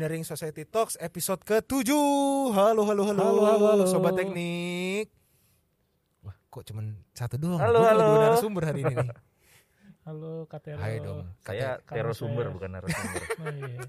Engineering 0.00 0.24
Society 0.24 0.64
Talks 0.64 0.96
episode 0.96 1.44
ke-7 1.44 1.92
Halo, 2.56 2.88
halo, 2.88 3.04
halo. 3.04 3.20
Halo, 3.20 3.42
halo, 3.44 3.64
halo. 3.68 3.84
Sobat 3.84 4.16
teknik. 4.16 5.12
Wah 6.24 6.32
kok 6.48 6.64
cuman 6.64 6.96
satu 7.12 7.36
doang? 7.36 7.60
Halo, 7.60 7.84
Gua 7.84 7.88
halo. 7.92 8.04
dua 8.06 8.18
narasumber 8.24 8.62
hari 8.64 8.80
ini 8.80 8.96
nih. 8.96 9.12
Halo 10.08 10.48
Katero. 10.48 10.80
Hai 10.80 11.04
dong. 11.04 11.28
Saya 11.36 11.84
Kamu 11.84 11.92
terosumber 11.92 12.48
saya- 12.48 12.54
bukan 12.56 12.70
narasumber. 12.72 13.20
Oh, 13.44 13.52
iya. 13.52 13.80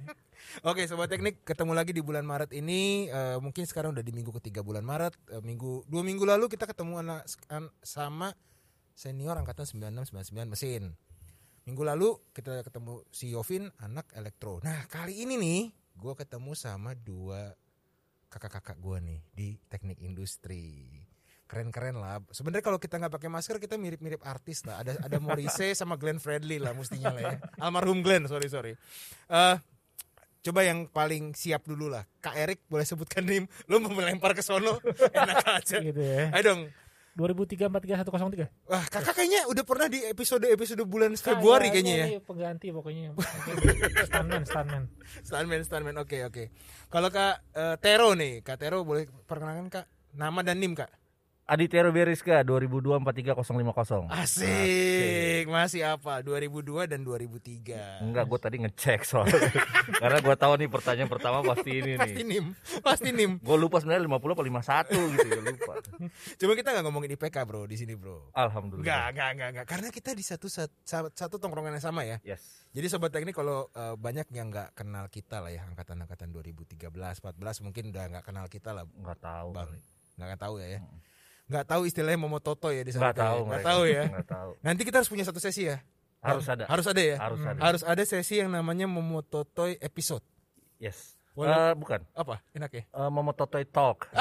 Oke 0.67 0.83
Sobat 0.83 1.07
Teknik 1.07 1.47
ketemu 1.47 1.71
lagi 1.71 1.95
di 1.95 2.03
bulan 2.03 2.27
Maret 2.27 2.51
ini. 2.51 3.07
Eh, 3.07 3.39
Mungkin 3.39 3.63
sekarang 3.63 3.95
udah 3.95 4.03
di 4.03 4.11
minggu 4.11 4.35
ketiga 4.35 4.59
bulan 4.59 4.83
Maret. 4.83 5.15
Eh, 5.31 5.39
minggu 5.39 5.87
Dua 5.87 6.03
minggu 6.03 6.27
lalu 6.27 6.51
kita 6.51 6.67
ketemu 6.67 6.99
anak 6.99 7.23
an- 7.47 7.71
sama 7.79 8.35
senior 8.91 9.39
angkatan 9.39 9.63
9699 9.63 10.51
mesin. 10.51 10.91
Minggu 11.63 11.87
lalu 11.87 12.19
kita 12.35 12.67
ketemu 12.67 12.99
si 13.07 13.31
Yovin 13.31 13.71
anak 13.79 14.11
elektro. 14.11 14.59
Nah 14.59 14.83
kali 14.91 15.23
ini 15.23 15.39
nih 15.39 15.61
gue 16.01 16.13
ketemu 16.17 16.57
sama 16.57 16.97
dua 16.97 17.53
kakak-kakak 18.25 18.81
gue 18.81 18.97
nih 19.05 19.21
di 19.29 19.47
teknik 19.69 20.01
industri. 20.01 20.89
Keren-keren 21.45 21.99
lah. 21.99 22.23
Sebenarnya 22.33 22.63
kalau 22.65 22.79
kita 22.81 22.97
nggak 22.97 23.13
pakai 23.13 23.29
masker 23.29 23.61
kita 23.61 23.77
mirip-mirip 23.77 24.23
artis 24.25 24.65
lah. 24.65 24.81
Ada 24.81 24.97
ada 24.97 25.17
Morrissey 25.21 25.75
sama 25.79 25.99
Glenn 26.01 26.17
Fredly 26.17 26.57
lah 26.57 26.73
mestinya 26.73 27.13
lah 27.13 27.21
ya. 27.21 27.35
Almarhum 27.61 28.01
Glenn 28.01 28.25
sorry 28.25 28.49
sorry. 28.49 28.73
Eh, 29.29 29.55
coba 30.41 30.65
yang 30.65 30.89
paling 30.89 31.37
siap 31.37 31.67
dulu 31.69 31.91
lah. 31.91 32.07
Kak 32.23 32.33
Erik 32.33 32.65
boleh 32.65 32.87
sebutkan 32.87 33.21
nim 33.21 33.45
lu 33.69 33.77
mau 33.83 33.93
melempar 33.93 34.33
ke 34.33 34.41
sono? 34.41 34.81
Enak 35.13 35.45
aja. 35.45 35.77
Gitu 35.83 36.01
ya. 36.01 36.33
ayo 36.33 36.43
dong 36.49 36.61
2003 37.21 37.69
43103. 37.69 38.49
wah 38.65 38.85
kakak 38.89 39.13
kayaknya 39.13 39.45
udah 39.45 39.63
pernah 39.63 39.85
di 39.85 40.01
episode 40.09 40.49
episode 40.49 40.81
bulan 40.89 41.13
Februari 41.13 41.69
kayaknya 41.69 42.17
ya 42.17 42.21
pengganti 42.25 42.73
pokoknya. 42.73 43.13
Stuntman, 44.09 44.43
stuntman. 44.43 44.83
Stuntman, 45.21 45.61
stuntman, 45.61 45.95
oke 46.01 46.17
oke. 46.25 46.43
Kalau 46.89 47.09
Kak 47.13 47.35
eh, 47.53 47.75
Tero 47.77 48.17
nih, 48.17 48.41
Kak 48.41 48.57
Tero 48.57 48.81
boleh 48.81 49.05
perkenalkan 49.29 49.69
Kak 49.69 49.85
nama 50.17 50.41
dan 50.41 50.57
nim 50.57 50.73
Kak. 50.73 50.89
Aditero 51.51 51.91
Beriska 51.91 52.47
2002 52.47 53.03
43050. 53.03 54.07
Asik, 54.07 55.51
masih 55.51 55.83
apa? 55.83 56.23
2002 56.23 56.87
dan 56.87 57.03
2003. 57.03 58.07
Enggak, 58.07 58.23
gue 58.23 58.39
tadi 58.39 58.55
ngecek 58.63 59.03
soalnya. 59.03 59.35
Karena 59.99 60.23
gue 60.23 60.35
tahu 60.39 60.53
nih 60.55 60.71
pertanyaan 60.71 61.11
pertama 61.11 61.43
pasti 61.43 61.83
ini 61.83 61.99
Pasti 61.99 62.23
nih. 62.23 62.39
nim, 62.39 62.45
pasti 62.79 63.09
nim. 63.11 63.31
Gue 63.43 63.57
lupa 63.59 63.83
sebenarnya 63.83 64.07
50 64.07 64.31
apa 64.31 64.43
51 64.95 65.11
gitu 65.11 65.27
ya 65.27 65.41
lupa. 65.43 65.73
Cuma 66.39 66.53
kita 66.55 66.69
nggak 66.71 66.83
ngomongin 66.87 67.11
IPK 67.19 67.37
bro 67.43 67.67
di 67.67 67.75
sini 67.75 67.99
bro. 67.99 68.31
Alhamdulillah. 68.31 68.87
Enggak, 68.87 69.03
enggak, 69.11 69.29
enggak, 69.35 69.49
enggak. 69.51 69.65
Karena 69.67 69.87
kita 69.91 70.15
di 70.15 70.23
satu 70.23 70.47
satu, 70.47 70.71
satu 71.11 71.35
tongkrongan 71.35 71.75
yang 71.75 71.83
sama 71.83 72.07
ya. 72.07 72.23
Yes. 72.23 72.63
Jadi 72.71 72.87
sobat 72.87 73.11
teknik 73.11 73.35
kalau 73.35 73.67
eh, 73.75 73.99
banyak 73.99 74.31
yang 74.31 74.47
nggak 74.47 74.71
kenal 74.71 75.11
kita 75.11 75.43
lah 75.43 75.51
ya 75.51 75.67
angkatan-angkatan 75.67 76.31
2013, 76.31 76.79
14 76.87 77.19
mungkin 77.59 77.91
udah 77.91 78.03
nggak 78.07 78.23
kenal 78.23 78.47
kita 78.47 78.71
lah 78.71 78.87
Enggak 78.87 79.19
tahu. 79.19 79.51
bang. 79.51 79.67
Nggak 80.15 80.39
tahu 80.39 80.55
ya 80.63 80.79
ya. 80.79 80.81
Nggak 81.51 81.65
tahu 81.67 81.81
istilahnya 81.83 82.15
momo 82.15 82.39
toto 82.39 82.71
ya 82.71 82.79
di 82.81 82.95
sana. 82.95 83.11
Enggak 83.11 83.19
tahu. 83.19 83.39
Nggak 83.45 83.63
tahu 83.67 83.81
ya. 83.83 84.03
Enggak 84.07 84.27
tahu. 84.31 84.51
Nanti 84.63 84.81
kita 84.87 84.95
harus 84.97 85.09
punya 85.11 85.27
satu 85.27 85.37
sesi 85.37 85.67
ya. 85.67 85.83
Harus 86.23 86.45
ada. 86.47 86.63
Harus 86.65 86.85
ada 86.87 87.01
ya. 87.01 87.15
Harus 87.19 87.41
ada. 87.43 87.59
Harus 87.59 87.81
ada 87.83 88.03
sesi 88.07 88.39
yang 88.39 88.47
namanya 88.47 88.87
Momototoy 88.87 89.75
episode. 89.77 90.23
Yes. 90.79 91.19
Boleh. 91.31 91.51
Eh, 91.51 91.73
bukan. 91.75 91.99
Apa? 92.11 92.39
Enak 92.51 92.71
ya? 92.71 92.83
Eh, 92.87 93.09
Momototoy 93.11 93.67
Talk. 93.67 94.07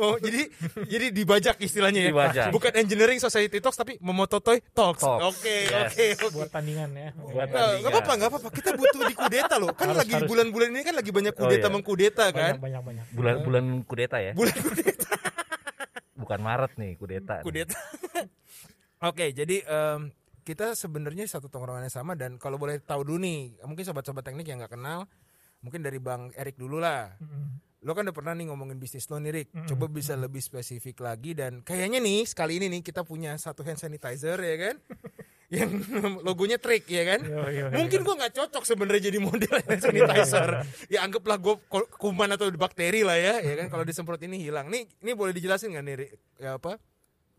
Oh, 0.00 0.16
jadi 0.16 0.48
jadi 0.88 1.12
dibajak 1.12 1.60
istilahnya 1.60 2.08
ya. 2.08 2.10
Dibajak. 2.12 2.48
Bukan 2.48 2.72
Engineering 2.72 3.20
Society 3.20 3.60
Talks 3.60 3.76
tapi 3.76 4.00
Momototoy 4.00 4.64
Talks. 4.72 5.04
Talks. 5.04 5.36
Oke, 5.36 5.68
Yes. 5.68 5.92
oke, 5.92 6.04
oke. 6.16 6.26
Buat 6.32 6.48
tandingan 6.48 6.88
ya. 6.90 7.08
Buat 7.12 7.28
Nggak 7.28 7.46
tandingan. 7.52 7.76
nggak 7.76 7.92
apa-apa, 7.92 8.12
nggak 8.16 8.30
apa-apa. 8.32 8.48
Kita 8.50 8.70
butuh 8.72 9.00
di 9.04 9.14
kudeta 9.14 9.54
loh. 9.60 9.70
Kan 9.76 9.92
Harus, 9.92 10.00
lagi 10.00 10.14
bulan-bulan 10.24 10.68
ini 10.72 10.80
kan 10.80 10.94
lagi 10.96 11.10
banyak 11.12 11.34
Oh, 11.36 11.40
kudeta 11.44 11.66
iya. 11.68 11.74
mengkudeta 11.76 12.24
kan. 12.32 12.52
Banyak 12.56 12.60
banyak 12.64 12.82
banyak. 12.88 13.04
Bulan 13.12 13.34
bulan 13.44 13.64
kudeta 13.84 14.16
ya. 14.24 14.32
Bulan 14.32 14.56
kudeta. 14.56 15.09
Bukan 16.30 16.46
Maret 16.46 16.72
nih 16.78 16.94
kudeta. 16.94 17.42
kudeta. 17.42 17.74
Oke, 19.10 19.34
jadi 19.34 19.66
em, 19.66 20.14
kita 20.46 20.78
sebenarnya 20.78 21.26
satu 21.26 21.50
tongkrongan 21.50 21.90
yang 21.90 21.90
sama 21.90 22.14
dan 22.14 22.38
kalau 22.38 22.54
boleh 22.54 22.78
tahu 22.78 23.02
dulu 23.02 23.18
nih, 23.26 23.58
mungkin 23.66 23.82
sobat-sobat 23.82 24.22
teknik 24.22 24.46
yang 24.46 24.62
nggak 24.62 24.78
kenal, 24.78 25.10
mungkin 25.58 25.82
dari 25.82 25.98
Bang 25.98 26.30
Erik 26.38 26.54
dulu 26.54 26.78
lah. 26.78 27.18
Mm-mm. 27.18 27.82
Lo 27.82 27.98
kan 27.98 28.06
udah 28.06 28.14
pernah 28.14 28.38
nih 28.38 28.46
ngomongin 28.46 28.78
bisnis 28.78 29.10
lo 29.10 29.18
nih, 29.18 29.42
Rik. 29.42 29.48
Mm-mm. 29.50 29.74
Coba 29.74 29.90
bisa 29.90 30.14
lebih 30.14 30.38
spesifik 30.38 31.02
lagi 31.02 31.34
dan 31.34 31.66
kayaknya 31.66 31.98
nih 31.98 32.22
sekali 32.22 32.62
ini 32.62 32.78
nih 32.78 32.86
kita 32.86 33.02
punya 33.02 33.34
satu 33.34 33.66
hand 33.66 33.82
sanitizer 33.82 34.38
ya 34.38 34.56
kan, 34.70 34.76
yang 35.50 35.70
logonya 36.26 36.56
trik 36.56 36.86
ya 36.86 37.02
kan. 37.04 37.20
Yo, 37.20 37.42
yo, 37.50 37.66
yo. 37.66 37.74
Mungkin 37.74 38.00
gua 38.00 38.14
nggak 38.16 38.34
cocok 38.34 38.62
sebenarnya 38.62 39.10
jadi 39.10 39.18
model 39.18 39.50
hand 39.60 39.82
sanitizer. 39.82 40.48
ya 40.86 41.02
anggaplah 41.02 41.36
gue 41.36 41.58
kuman 41.94 42.30
atau 42.30 42.46
bakteri 42.50 43.02
lah 43.02 43.18
ya, 43.18 43.42
ya 43.42 43.54
kan. 43.58 43.66
Kalau 43.68 43.82
disemprot 43.82 44.22
ini 44.22 44.38
hilang. 44.38 44.70
Nih, 44.70 44.86
ini 44.96 45.10
boleh 45.12 45.30
dijelasin 45.30 45.74
nggak 45.74 45.84
nih? 45.84 45.94
Ya 46.38 46.54
apa? 46.54 46.78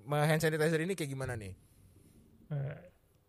Hand 0.04 0.40
sanitizer 0.40 0.80
ini 0.80 0.92
kayak 0.92 1.08
gimana 1.08 1.34
nih? 1.34 1.56
Eh, 2.52 2.78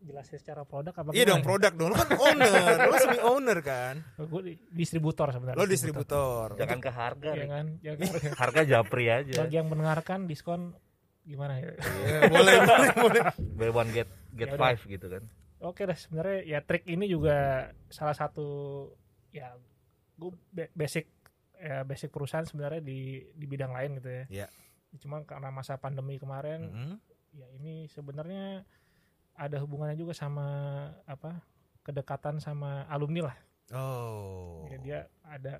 jelasin 0.03 0.35
secara 0.35 0.67
produk 0.67 0.91
apa 0.91 1.15
Iya 1.15 1.31
dong 1.31 1.39
produk 1.39 1.71
dong. 1.71 1.87
Lo 1.87 1.95
kan 1.95 2.11
owner, 2.11 2.75
lo 2.83 2.95
semi 2.99 3.19
owner 3.23 3.59
kan. 3.63 4.03
Gue 4.19 4.41
di- 4.43 4.59
distributor 4.67 5.31
sebenarnya. 5.31 5.55
Lo 5.55 5.63
distributor. 5.63 6.59
Jangan 6.59 6.79
ke 6.79 6.91
harga. 6.91 7.31
Iya 7.31 7.45
kan? 7.47 7.65
Jangan 7.79 8.07
Harga 8.35 8.61
japri 8.67 9.07
aja. 9.07 9.31
bagi 9.39 9.55
yang 9.55 9.71
mendengarkan 9.71 10.27
diskon 10.27 10.75
gimana 11.23 11.55
ya? 11.55 11.71
Iya, 11.73 12.19
boleh, 12.27 12.55
boleh, 12.69 12.89
boleh. 12.93 13.21
Buy 13.55 13.69
one 13.69 13.91
get 13.91 14.09
get 14.31 14.47
Ya 14.47 14.55
udah. 14.55 14.61
five 14.61 14.79
gitu 14.83 15.07
kan. 15.07 15.23
Oke 15.59 15.81
deh 15.83 15.95
sebenarnya 15.95 16.39
ya 16.43 16.59
trik 16.59 16.83
ini 16.85 17.05
juga 17.05 17.35
salah 17.87 18.11
satu 18.11 18.47
ya 19.29 19.55
gue 20.13 20.31
basic 20.73 21.07
ya 21.55 21.81
basic 21.81 22.11
perusahaan 22.11 22.43
sebenarnya 22.43 22.79
di 22.79 23.23
di 23.31 23.45
bidang 23.45 23.71
lain 23.71 23.97
gitu 23.97 24.09
ya. 24.09 24.23
Iya. 24.29 24.47
Cuma 24.99 25.23
karena 25.23 25.49
masa 25.49 25.75
pandemi 25.75 26.19
kemarin 26.19 26.67
Mm-mm. 26.67 26.95
ya 27.31 27.47
ini 27.55 27.87
sebenarnya 27.87 28.61
ada 29.33 29.57
hubungannya 29.57 29.95
juga 29.95 30.11
sama 30.11 30.45
apa 31.03 31.39
kedekatan 31.81 32.37
sama 32.37 32.83
alumni 32.85 33.31
lah. 33.31 33.37
Oh. 33.71 34.67
Ya, 34.67 34.77
dia 34.77 34.99
ada 35.23 35.53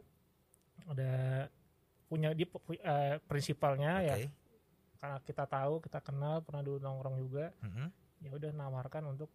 ada 0.86 1.12
punya 2.06 2.36
dia 2.36 2.46
pu- 2.46 2.62
eh, 2.76 3.18
prinsipalnya 3.24 4.04
ya 4.04 4.16
Oke. 4.20 4.28
Karena 5.04 5.20
kita 5.20 5.44
tahu 5.44 5.84
kita 5.84 6.00
kenal 6.00 6.40
pernah 6.40 6.64
dulu 6.64 6.80
nongkrong 6.80 7.20
juga 7.20 7.52
Mm-mm. 7.60 7.88
ya 8.24 8.32
udah 8.32 8.52
nawarkan 8.54 9.04
untuk 9.10 9.28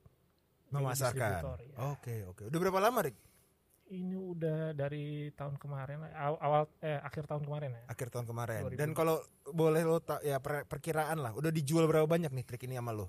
Memasarkan. 0.69 1.17
distributor, 1.45 1.59
ya. 1.63 1.77
Oke, 1.91 2.15
oke. 2.25 2.43
Udah 2.45 2.59
berapa 2.59 2.77
lama, 2.79 3.01
Rik? 3.03 3.17
ini 3.89 4.13
udah 4.13 4.77
dari 4.77 5.33
tahun 5.33 5.57
kemarin 5.57 6.05
awal 6.13 6.69
eh 6.79 7.01
akhir 7.01 7.25
tahun 7.25 7.41
kemarin 7.41 7.73
ya 7.73 7.85
Akhir 7.89 8.13
tahun 8.13 8.25
kemarin. 8.27 8.69
2000. 8.69 8.77
Dan 8.77 8.93
kalau 8.93 9.17
boleh 9.47 9.81
lo 9.81 9.97
ta- 9.99 10.21
ya 10.21 10.37
per- 10.39 10.65
perkiraan 10.65 11.17
lah, 11.17 11.33
udah 11.33 11.49
dijual 11.49 11.85
berapa 11.85 12.05
banyak 12.05 12.29
nih 12.31 12.45
trik 12.45 12.65
ini 12.65 12.77
sama 12.77 12.93
lo? 12.93 13.09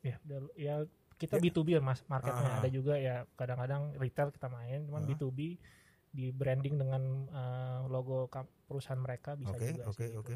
ya 0.00 0.14
udah- 0.20 0.54
ya 0.54 0.74
kita 1.16 1.34
Ya. 1.36 1.42
B2B 1.42 1.68
ya 1.72 1.80
mas 1.80 2.06
marketnya 2.06 2.46
Ah. 2.48 2.58
ada 2.60 2.68
juga 2.68 2.94
ya 2.94 3.26
kadang-kadang 3.32 3.96
retail 3.96 4.30
kita 4.30 4.46
main 4.46 4.84
cuman 4.84 5.02
Ah. 5.02 5.08
B2B 5.08 5.38
di 6.08 6.30
branding 6.30 6.74
dengan 6.76 7.02
eh, 7.26 7.80
logo 7.88 8.30
perusahaan 8.64 8.94
mereka 8.96 9.34
bisa 9.34 9.50
Oke, 9.50 9.66
juga 9.72 9.82
oke, 9.84 9.98
sih, 9.98 10.10
gitu 10.12 10.20
oke. 10.20 10.34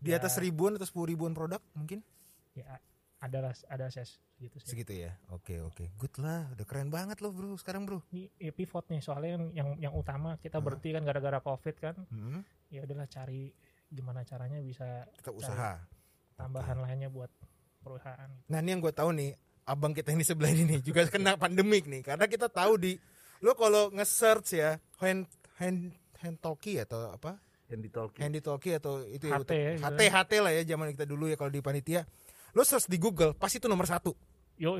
Di 0.00 0.10
Ya. 0.10 0.18
atas 0.18 0.36
ribuan 0.36 0.74
atau 0.74 0.84
sepuluh 0.84 1.08
ribuan 1.08 1.30
produk 1.30 1.60
mungkin? 1.72 2.00
ya 2.50 2.80
ada 3.20 3.38
ada 3.52 3.86
ses 3.86 4.16
gitu 4.34 4.56
sih 4.56 4.72
Segitu 4.72 4.96
ya. 4.98 5.12
Oke, 5.28 5.60
oke. 5.60 5.92
Good 5.94 6.18
lah. 6.18 6.48
Udah 6.50 6.64
keren 6.64 6.88
banget 6.88 7.20
lo, 7.20 7.30
Bro, 7.30 7.54
sekarang, 7.54 7.84
Bro. 7.84 8.00
ini 8.10 8.32
ya 8.34 8.48
pivot 8.50 8.88
nih 8.88 8.98
soalnya 8.98 9.36
yang 9.36 9.44
yang, 9.52 9.68
yang 9.78 9.92
utama 9.92 10.34
kita 10.36 10.56
Ah. 10.56 10.62
berhenti 10.62 10.90
kan 10.90 11.02
gara-gara 11.02 11.38
covid 11.38 11.76
kan 11.76 11.94
Mm-mm. 12.08 12.40
ya 12.66 12.82
udahlah 12.82 13.04
cari 13.06 13.52
gimana 13.86 14.22
caranya 14.22 14.58
bisa 14.58 15.04
Tetap 15.14 15.34
usaha. 15.34 15.84
tambahan 16.32 16.80
lainnya 16.80 17.08
buat 17.08 17.28
perusahaan 17.78 18.30
Nah, 18.46 18.58
ini 18.58 18.68
yang 18.70 18.80
gue 18.80 18.90
tahu 18.90 19.12
nih, 19.12 19.36
abang 19.62 19.92
kita 19.92 20.10
ini 20.10 20.22
sebelah 20.22 20.48
ini 20.48 20.64
nih 20.66 20.80
juga 20.80 21.04
kena 21.04 21.36
pandemik 21.42 21.84
nih, 21.84 22.00
karena 22.02 22.24
kita 22.24 22.48
tahu 22.48 22.76
di 22.76 22.96
lo 23.38 23.52
kalau 23.52 23.88
nge-search 23.90 24.48
ya 24.54 24.70
hand 24.98 25.28
hand 25.56 25.92
hand 26.18 26.36
talkie 26.38 26.76
atau 26.78 27.08
apa 27.10 27.36
Yang 27.70 27.82
ditolki. 27.86 28.18
handy 28.18 28.40
talkie 28.42 28.74
atau 28.74 29.00
itu 29.06 29.30
HT 29.30 29.50
ya, 29.54 29.70
HT 29.78 30.00
HT 30.10 30.32
lah 30.42 30.50
ya 30.50 30.62
zaman 30.66 30.90
kita 30.90 31.06
dulu 31.06 31.30
ya 31.30 31.38
kalau 31.38 31.54
di 31.54 31.62
panitia. 31.62 32.02
Lo 32.50 32.66
search 32.66 32.90
di 32.90 32.98
Google 32.98 33.32
pasti 33.38 33.62
itu 33.62 33.70
nomor 33.70 33.86
satu. 33.86 34.10
Yo 34.58 34.74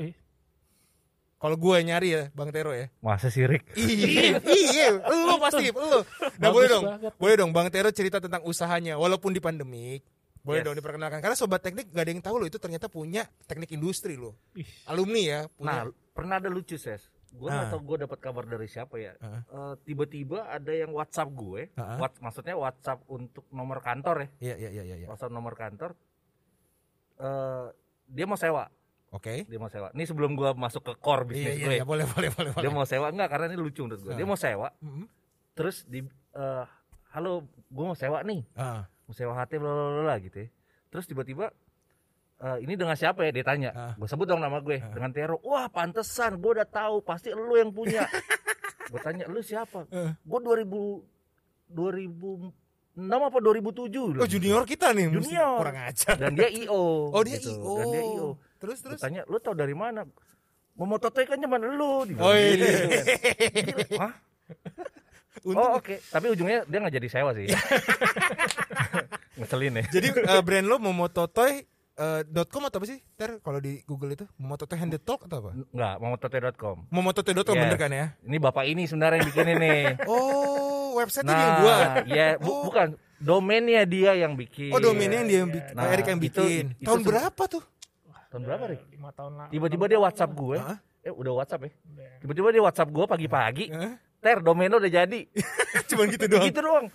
kalau 1.41 1.57
gue 1.57 1.73
nyari 1.81 2.09
ya 2.13 2.23
bang 2.37 2.53
Tero 2.53 2.69
ya. 2.69 2.85
Masa 3.01 3.33
sirik? 3.33 3.65
iya 3.73 4.37
iya 4.45 4.87
lo 5.01 5.41
pasti 5.41 5.73
lo. 5.73 6.05
Nah 6.37 6.53
boleh 6.53 6.69
dong 6.69 6.85
banget. 6.85 7.11
boleh 7.17 7.35
dong 7.41 7.49
bang 7.49 7.67
Tero 7.73 7.89
cerita 7.89 8.21
tentang 8.21 8.45
usahanya 8.45 9.01
walaupun 9.01 9.33
di 9.33 9.41
pandemik 9.41 10.05
boleh 10.45 10.61
Yes. 10.61 10.65
dong 10.69 10.77
diperkenalkan. 10.77 11.17
Karena 11.17 11.33
sobat 11.33 11.65
teknik 11.65 11.89
gak 11.89 12.05
ada 12.05 12.11
yang 12.13 12.21
tahu 12.21 12.35
lo 12.41 12.45
itu 12.45 12.61
ternyata 12.61 12.89
punya 12.93 13.25
teknik 13.49 13.73
industri 13.73 14.21
lo. 14.21 14.37
Ih, 14.53 14.69
alumni 14.85 15.21
ya 15.21 15.39
Nah, 15.57 15.89
punya 15.89 15.97
pernah 16.13 16.35
ada 16.37 16.49
lucu 16.49 16.77
ses 16.77 17.09
gue 17.31 17.47
Ah. 17.47 17.53
nggak 17.57 17.71
tahu 17.71 17.81
gue 17.85 17.97
dapat 18.01 18.19
kabar 18.19 18.43
dari 18.43 18.67
siapa 18.67 18.95
ya 18.95 19.15
Ah. 19.17 19.41
Eh, 19.41 19.73
tiba-tiba 19.83 20.45
ada 20.45 20.69
yang 20.69 20.91
WhatsApp 20.91 21.31
gue 21.31 21.71
Ah. 21.73 21.95
What- 21.97 22.19
maksudnya 22.19 22.53
WhatsApp 22.53 23.01
untuk 23.07 23.47
nomor 23.49 23.79
kantor 23.79 24.15
ya 24.17 24.27
Iya, 24.41 24.55
iya, 24.57 24.69
iya, 24.71 24.83
iya. 24.83 24.95
iya. 25.01 25.07
WhatsApp 25.07 25.31
nomor 25.31 25.53
kantor 25.53 25.95
eh 27.17 27.65
dia 28.07 28.25
mau 28.25 28.35
sewa 28.35 28.67
Oke. 29.11 29.43
dia 29.43 29.57
mau 29.57 29.67
sewa 29.67 29.91
ini 29.91 30.03
sebelum 30.03 30.33
gue 30.33 30.49
masuk 30.53 30.83
ke 30.83 30.93
core 30.97 31.23
Iya, 31.23 31.29
bisnis 31.29 31.53
iya, 31.53 31.65
gue 31.65 31.75
iya, 31.77 31.85
boleh, 31.85 32.05
boleh, 32.05 32.29
boleh. 32.31 32.51
dia 32.57 32.69
mau 32.69 32.83
sewa 32.83 33.07
enggak 33.07 33.29
karena 33.29 33.45
ini 33.47 33.57
lucu 33.57 33.81
menurut 33.81 34.01
gue 34.01 34.13
dia 34.13 34.25
mau 34.25 34.35
sewa 34.35 34.67
Mm-mm. 34.79 35.05
terus 35.53 35.83
di 35.85 36.03
eh, 36.31 36.65
halo 37.11 37.43
gue 37.67 37.85
mau 37.85 37.93
sewa 37.93 38.23
nih 38.23 38.43
Ah, 38.53 38.87
mau 39.03 39.13
sewa 39.13 39.31
HT 39.33 39.51
bla 39.55 39.67
bla, 39.69 40.01
bla 40.01 40.15
gitu 40.17 40.37
ya. 40.37 40.49
Terus 40.87 41.05
tiba-tiba 41.05 41.51
eh, 42.41 42.57
ini 42.59 42.73
dengan 42.73 42.93
siapa 42.93 43.21
ya 43.21 43.31
dia 43.31 43.41
tanya. 43.41 43.69
Ah. 43.71 43.93
Gue 43.93 44.05
sebut 44.05 44.25
dong 44.25 44.39
nama 44.39 44.57
gue 44.57 44.77
Ah. 44.77 44.89
dengan 44.89 45.09
Tero. 45.09 45.37
Wah, 45.41 45.65
pantesan 45.67 46.35
gue 46.35 46.51
udah 46.57 46.65
tahu 46.65 46.99
pasti 47.01 47.29
lu 47.29 47.53
yang 47.53 47.69
punya. 47.69 48.03
gue 48.91 48.99
tanya 48.99 49.23
lu 49.25 49.39
siapa? 49.39 49.85
Eh. 49.87 50.11
Gue 50.19 50.39
2000 50.41 51.05
2006 51.71 52.51
apa 52.99 53.37
2007 53.39 54.19
Oh 54.19 54.27
junior 54.27 54.63
kita 54.63 54.91
nih, 54.91 55.07
Junior. 55.09 55.63
kurang 55.63 55.77
ajar. 55.81 56.15
Dan 56.17 56.35
dia 56.35 56.49
IO. 56.49 56.83
Oh 57.15 57.21
dia 57.21 57.37
gitu. 57.37 57.53
IO. 57.53 57.73
Dan 57.77 57.85
dia 57.87 58.03
IO. 58.03 58.29
Terus 58.57 58.77
Gue 58.77 58.85
terus. 58.91 58.99
tanya, 58.99 59.21
lu 59.25 59.37
tau 59.37 59.53
dari 59.53 59.71
mana? 59.71 60.03
Memototoy 60.71 61.23
kan 61.23 61.37
cuma 61.37 61.55
lu. 61.55 62.03
Oh 62.19 62.33
iya. 62.33 62.67
gitu 63.55 63.71
kan. 63.95 63.99
Hah? 64.01 64.13
Untung- 65.41 65.63
Oh 65.63 65.79
oke, 65.79 65.95
tapi 66.05 66.27
ujungnya 66.27 66.67
dia 66.67 66.77
nggak 66.77 66.93
jadi 66.93 67.07
sewa 67.07 67.31
sih. 67.31 67.47
Ngeselin 69.35 69.79
ya. 69.79 69.83
Jadi 69.89 70.07
eh, 70.13 70.41
brand 70.43 70.67
lo 70.67 70.77
momototoy 70.77 71.63
eh, 72.01 72.21
dot 72.25 72.49
.com 72.49 72.63
atau 72.63 72.77
apa 72.77 72.87
sih? 72.87 72.97
Ter 73.13 73.37
kalau 73.39 73.57
di 73.57 73.85
Google 73.85 74.11
itu 74.11 74.25
momototoy 74.35 74.75
handed 74.75 75.01
talk 75.01 75.21
atau 75.23 75.37
apa? 75.39 75.49
Enggak, 75.69 75.95
momototoy.com. 75.97 76.77
Momototoy.com 76.89 77.53
Yes. 77.53 77.63
bener 77.63 77.77
kan 77.77 77.91
ya? 77.91 78.05
Ini 78.21 78.37
bapak 78.37 78.63
ini 78.65 78.83
sebenarnya 78.83 79.17
yang 79.17 79.27
bikin 79.27 79.47
ini. 79.51 79.75
Oh, 80.11 80.97
website 80.97 81.23
ini 81.23 81.31
yang 81.31 81.39
nah, 81.47 81.59
buat. 81.59 81.87
ya 82.05 82.27
bu- 82.35 82.49
Oh. 82.51 82.61
bukan 82.65 82.87
domainnya 83.17 83.85
dia 83.85 84.11
yang 84.13 84.33
bikin. 84.33 84.71
Oh, 84.71 84.79
domainnya 84.79 85.21
yang 85.21 85.29
dia 85.29 85.39
yang 85.39 85.51
bikin. 85.51 85.73
Nah, 85.73 85.83
Pak 85.83 85.93
Erik 85.93 86.07
yang 86.07 86.19
itu- 86.19 86.27
bikin. 86.41 86.65
itu 86.75 86.83
Tahun 86.83 86.99
se- 86.99 87.07
berapa 87.07 87.43
tuh? 87.47 87.63
Tahun 88.27 88.41
berapa, 88.41 88.63
Rik? 88.65 88.81
lima 88.89 89.11
tahun 89.11 89.31
lah 89.35 89.47
Tiba-tiba 89.49 89.85
dia 89.85 89.99
WhatsApp 89.99 90.31
gue. 90.31 90.57
Hah? 90.57 90.79
Eh, 91.01 91.11
udah 91.11 91.33
WhatsApp 91.35 91.61
ya. 91.63 91.71
Tiba-tiba 92.17 92.47
dia 92.49 92.61
WhatsApp 92.61 92.89
gue 92.89 93.05
pagi-pagi. 93.05 93.65
Ter, 94.21 94.37
domain 94.39 94.67
lo 94.67 94.77
udah 94.77 94.93
jadi. 94.93 95.19
Cuman 95.89 96.05
gitu 96.07 96.25
doang. 96.27 96.45
gitu 96.45 96.59
doang. 96.61 96.85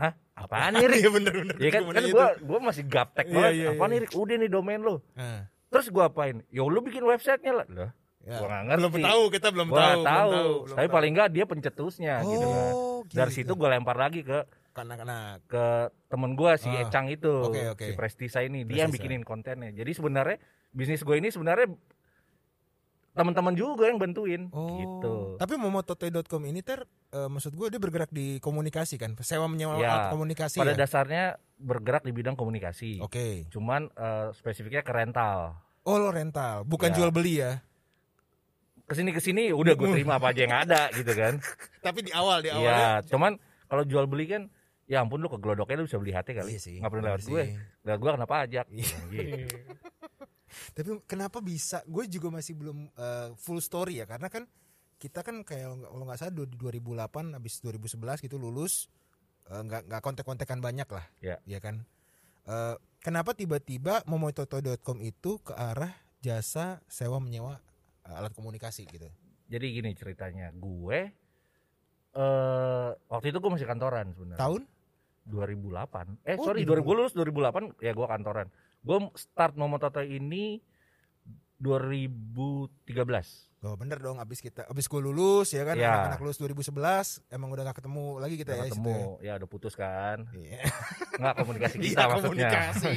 Hah? 0.00 0.12
Apaan 0.34 0.72
nih, 0.72 0.86
Rik? 0.86 0.98
Iya 1.02 1.10
bener 1.12 1.32
bener. 1.34 1.56
Ya 1.56 1.70
kan, 1.70 1.82
kan 1.86 2.00
gue 2.02 2.26
gua 2.40 2.58
masih 2.62 2.84
gaptek 2.84 3.26
Iya, 3.26 3.34
banget. 3.34 3.52
iya, 3.52 3.68
Apaan 3.70 3.84
iya. 3.84 3.92
nih, 3.92 3.98
Rik? 4.00 4.10
Udah 4.14 4.36
nih 4.36 4.48
domain 4.48 4.80
lo. 4.80 4.96
Ah, 5.12 5.44
Terus 5.68 5.86
gue 5.86 6.02
apain? 6.02 6.40
Ya 6.48 6.62
lu 6.62 6.80
bikin 6.80 7.02
websitenya 7.02 7.52
lah. 7.54 7.66
Lah, 7.68 7.90
ya. 8.20 8.34
Gua 8.34 8.46
nggak 8.48 8.64
ngerti. 8.66 8.80
Belum 8.90 9.04
tahu, 9.04 9.22
kita 9.30 9.48
belum 9.50 9.68
Gua 9.68 9.76
tahu. 9.76 9.84
nggak 9.84 10.00
belum 10.00 10.32
tahu. 10.32 10.52
belum 10.58 10.74
Tapi 10.74 10.82
tahu. 10.82 10.96
paling 10.96 11.10
enggak 11.12 11.28
dia 11.30 11.44
pencetusnya 11.44 12.14
gitu 12.24 12.46
kan. 12.46 12.72
Oh, 12.72 13.00
Dari 13.06 13.28
gitu. 13.28 13.38
situ 13.38 13.52
gue 13.54 13.68
lempar 13.68 13.96
lagi 13.96 14.20
ke 14.22 14.38
kanak-kanak. 14.70 15.44
ke 15.44 15.66
temen 16.06 16.32
gue 16.32 16.52
si 16.56 16.68
Ah, 16.68 16.80
Ecang 16.80 17.06
itu 17.06 17.28
oke, 17.28 17.74
oke. 17.74 17.82
si 17.82 17.92
Prestisa 17.92 18.40
ini 18.40 18.62
dia 18.62 18.80
yang 18.80 18.88
Prestisa. 18.88 19.02
bikinin 19.04 19.22
kontennya 19.22 19.70
jadi 19.72 19.90
sebenarnya 19.90 20.38
bisnis 20.70 21.02
gue 21.02 21.14
ini 21.14 21.28
sebenarnya 21.28 21.74
teman-teman 23.10 23.52
juga 23.52 23.84
yang 23.84 23.96
bantuin 23.96 24.46
Oh. 24.48 24.70
gitu 24.76 25.14
Tapi 25.36 25.54
momototoy.com 25.56 26.42
ini 26.44 26.60
ter 26.60 26.82
eh, 27.10 27.26
maksud 27.26 27.52
gue 27.52 27.66
dia 27.68 27.76
bergerak 27.76 28.08
di 28.08 28.38
komunikasi 28.38 28.96
kan, 28.96 29.18
sewa 29.18 29.44
menyewa 29.44 29.74
Ya, 29.76 29.88
alat 29.88 30.04
komunikasi 30.10 30.56
pada 30.56 30.72
ya. 30.72 30.78
dasarnya 30.78 31.24
bergerak 31.56 32.02
di 32.02 32.12
bidang 32.12 32.32
komunikasi 32.32 32.98
Oke. 32.98 33.48
cuman 33.48 33.90
eh, 33.90 34.30
spesifiknya 34.32 34.80
ke 34.80 34.90
rental 34.90 35.58
Oh 35.82 35.96
lo 35.96 36.08
rental, 36.08 36.62
bukan 36.62 36.90
Ya. 36.90 36.94
jual 36.94 37.10
beli 37.10 37.40
ya. 37.40 37.58
ke 38.82 38.92
sini 38.92 39.10
ke 39.10 39.18
sini 39.18 39.50
udah 39.50 39.72
gue 39.72 39.88
terima 39.88 40.16
apa 40.16 40.30
aja 40.30 40.40
yang 40.40 40.56
ada 40.56 40.90
gitu 40.98 41.10
kan 41.12 41.38
Tapi 41.78 42.02
di 42.02 42.10
awal 42.10 42.40
di 42.40 42.50
awal. 42.50 42.62
Iya 42.62 42.90
cuman 43.04 43.38
kalau 43.64 43.82
jual 43.82 44.04
beli 44.04 44.26
kan 44.28 44.42
ya 44.84 44.98
ampun 45.00 45.18
lu 45.18 45.26
ke 45.26 45.36
Glodoknya 45.36 45.76
lu 45.76 45.86
bisa 45.86 45.94
beli 45.96 46.10
HT 46.10 46.28
kali 46.32 46.50
Iya 46.50 46.60
sih, 46.60 46.74
nggak 46.76 46.90
perlu 46.90 47.02
lewat 47.04 47.20
sih. 47.20 47.30
gue 47.30 47.42
lewat 47.80 47.98
gue 47.98 48.10
kenapa 48.12 48.32
pajak 48.40 48.66
Iya. 48.68 48.96
gitu. 49.08 49.56
Tapi 50.74 51.02
kenapa 51.06 51.38
bisa? 51.40 51.82
Gue 51.86 52.06
juga 52.10 52.28
masih 52.30 52.54
belum 52.58 52.90
eh, 52.92 53.28
full 53.38 53.62
story 53.62 54.02
ya 54.02 54.06
karena 54.06 54.26
kan 54.28 54.44
kita 55.00 55.24
kan 55.24 55.40
kayak 55.46 55.80
kalau 55.80 56.04
nggak 56.04 56.18
salah 56.20 56.32
di 56.34 56.44
2008 56.58 57.36
habis 57.36 57.54
2011 57.64 58.26
gitu 58.26 58.36
lulus 58.36 58.90
eh, 59.48 59.60
nggak 59.62 59.88
nggak 59.88 60.02
kontek-kontekan 60.02 60.58
banyak 60.60 60.88
lah. 60.90 61.06
Ya. 61.24 61.40
Ya 61.48 61.58
kan. 61.62 61.82
Eh, 62.44 62.74
kenapa 63.00 63.32
tiba-tiba 63.32 64.04
momototo.com 64.04 64.98
itu 65.00 65.40
ke 65.40 65.52
arah 65.56 65.92
jasa 66.20 66.84
sewa 66.84 67.16
menyewa 67.16 67.56
alat 68.04 68.34
komunikasi 68.36 68.84
gitu. 68.90 69.08
jadi 69.48 69.66
gini 69.70 69.94
ceritanya 69.96 70.52
gue 70.52 70.98
eh 72.10 72.90
waktu 73.08 73.26
itu 73.30 73.38
gue 73.38 73.50
masih 73.54 73.66
kantoran 73.70 74.10
sebenarnya 74.12 74.40
Tahun? 74.42 74.62
2008 75.30 76.26
eh 76.26 76.36
Oh, 76.36 76.44
sorry 76.50 76.66
di 76.66 76.68
2000 76.68 76.86
gue 76.86 76.94
lulus 76.98 77.14
2008 77.14 77.78
ya 77.80 77.92
gue 77.94 78.06
kantoran 78.06 78.46
gue 78.80 78.96
start 79.14 79.54
Momototo 79.54 80.00
ini 80.00 80.60
2013 81.60 82.88
Oh 83.60 83.76
bener 83.76 84.00
dong 84.00 84.16
abis 84.16 84.40
kita 84.40 84.64
abis 84.64 84.88
gue 84.88 84.96
lulus 84.96 85.52
ya 85.52 85.68
kan 85.68 85.76
Ya. 85.76 85.92
anak-anak 86.08 86.20
lulus 86.24 86.40
2011 86.40 86.72
emang 87.28 87.52
udah 87.52 87.68
gak 87.68 87.84
ketemu 87.84 88.16
lagi 88.16 88.40
kita 88.40 88.50
udah 88.50 88.56
ya 88.56 88.64
di 88.64 88.72
situ 88.72 88.80
ketemu 88.80 89.00
ya 89.20 89.32
udah 89.36 89.48
putus 89.52 89.74
kan 89.76 90.18
ya. 90.32 90.64
nggak 91.20 91.34
komunikasi 91.36 91.76
Iya, 91.76 91.84
kita 91.84 92.04
maksudnya 92.08 92.48
komunikasi. 92.48 92.92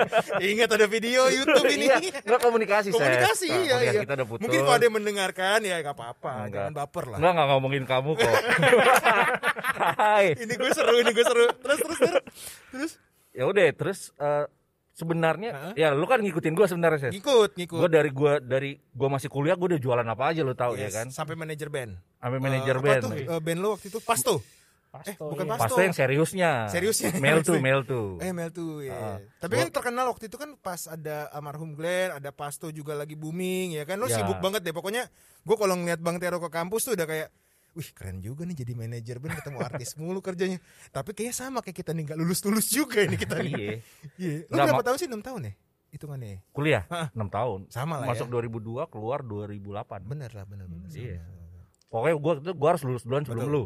Ingat 0.56 0.68
ada 0.72 0.86
video 0.88 1.20
YouTube 1.36 1.68
ini. 1.68 1.84
iya 1.92 2.16
nggak 2.24 2.40
komunikasi 2.40 2.88
komunikasi 2.96 3.44
Nah, 3.44 3.60
iya, 3.60 3.72
komunikasi 3.76 3.92
iya. 3.92 4.04
kita 4.08 4.14
udah 4.16 4.28
putus 4.32 4.42
Mungkin 4.48 4.60
kalau 4.64 4.72
ada 4.72 4.84
yang 4.88 4.96
mendengarkan 4.96 5.58
ya 5.60 5.76
gak 5.84 5.96
apa-apa, 6.00 6.32
jangan 6.48 6.72
baper 6.72 7.04
lah. 7.12 7.18
Enggak, 7.20 7.32
enggak 7.36 7.48
ngomongin 7.52 7.84
kamu 7.84 8.10
kok. 8.16 8.34
Hai. 10.00 10.26
Ini 10.32 10.54
gue 10.56 10.70
seru, 10.72 10.96
ini 10.96 11.10
gue 11.12 11.24
seru. 11.28 11.44
Terus 11.60 11.78
terus 11.84 11.98
terus. 12.00 12.22
terus 12.72 12.92
Ya 13.36 13.44
udah, 13.44 13.68
terus 13.76 14.16
eh, 14.16 14.48
sebenarnya 14.96 15.50
Heeh. 15.52 15.72
ya 15.76 15.88
lu 15.92 16.08
kan 16.08 16.18
ngikutin 16.18 16.52
gua 16.52 16.64
sebenarnya, 16.64 16.98
Ses. 16.98 17.12
ngikut, 17.12 17.52
ngikut. 17.52 17.78
Gue 17.78 17.90
dari 17.92 18.08
gua 18.08 18.40
dari 18.40 18.70
gua 18.90 19.08
masih 19.12 19.28
kuliah 19.28 19.52
gua 19.52 19.68
udah 19.70 19.80
jualan 19.80 20.06
apa 20.06 20.24
aja 20.26 20.40
lu 20.40 20.56
tahu 20.56 20.72
ya 20.74 20.88
Yes, 20.88 20.96
kan. 20.96 21.06
Sampai 21.12 21.36
manajer 21.36 21.68
band. 21.68 22.00
Sampai 22.16 22.40
manajer 22.40 22.74
Eh, 22.74 22.80
apa 22.80 22.88
band. 22.88 23.02
tuh, 23.04 23.10
eh, 23.12 23.40
band 23.44 23.58
lo 23.60 23.68
waktu 23.70 23.86
itu 23.86 24.00
Pasto. 24.00 24.40
Pasto, 24.86 25.12
Eh, 25.12 25.28
bukan 25.28 25.44
iya. 25.44 25.52
Pasto. 25.52 25.64
Pasto 25.68 25.80
yang 25.82 25.92
seriusnya. 25.92 26.50
Seriusnya. 26.66 27.10
Mail 27.20 27.44
tuh, 27.44 27.60
mail 27.60 27.84
tuh. 27.84 28.16
Eh 28.16 28.32
Mel 28.32 28.48
tuh 28.48 28.80
ya. 28.80 28.96
Ah. 28.96 29.16
Tapi 29.36 29.52
Gua- 29.52 29.62
kan 29.62 29.70
terkenal 29.70 30.04
waktu 30.08 30.24
itu 30.26 30.40
kan 30.40 30.56
pas 30.56 30.88
ada 30.88 31.28
almarhum 31.30 31.76
Glenn, 31.76 32.16
ada 32.16 32.32
Pasto 32.32 32.72
juga 32.72 32.96
lagi 32.96 33.12
booming 33.12 33.76
ya 33.76 33.84
kan. 33.84 34.00
Lo 34.00 34.08
Ya. 34.08 34.16
sibuk 34.16 34.40
banget 34.40 34.64
deh. 34.64 34.72
Pokoknya 34.72 35.04
gue 35.44 35.56
kalau 35.58 35.76
ngeliat 35.76 36.00
Bang 36.00 36.16
Tero 36.16 36.40
ke 36.40 36.48
kampus 36.48 36.88
tuh 36.88 36.96
udah 36.96 37.04
kayak 37.04 37.28
Wih 37.76 37.92
keren 37.92 38.24
juga 38.24 38.48
nih 38.48 38.56
jadi 38.56 38.72
manajer 38.72 39.20
band 39.20 39.36
ketemu 39.36 39.58
artis 39.60 39.90
mulu 40.00 40.24
kerjanya. 40.24 40.56
Tapi 40.88 41.12
kayaknya 41.12 41.34
sama 41.36 41.60
kayak 41.60 41.76
kita 41.84 41.92
nih 41.92 42.08
nggak 42.08 42.18
lulus 42.18 42.40
lulus 42.48 42.72
juga 42.72 43.04
ini 43.04 43.20
kita 43.20 43.36
nih. 43.44 43.52
Iya. 43.52 43.74
Iya. 44.16 44.36
Nggak 44.48 44.64
berapa 44.72 44.84
tahun 44.88 44.96
sih? 44.96 45.08
6 45.12 45.20
tahun 45.20 45.40
ya? 45.44 45.52
Hitungannya. 45.92 46.28
ya? 46.32 46.38
Kuliah. 46.56 46.82
6 47.12 47.20
tahun. 47.28 47.60
Sama 47.68 48.00
lah 48.00 48.08
Masuk 48.08 48.32
ya. 48.32 48.48
2002, 48.48 48.88
keluar 48.88 49.20
2008. 49.20 50.08
Bener 50.08 50.30
lah 50.32 50.44
bener 50.48 50.66
bener. 50.72 50.88
Iya. 50.88 51.20
Pokoknya 51.92 52.16
gua 52.16 52.32
tuh 52.40 52.54
gua 52.56 52.68
harus 52.72 52.82
lulus 52.88 53.04
duluan 53.04 53.22
sebelum 53.28 53.44
Betul. 53.44 53.54
lu. 53.54 53.64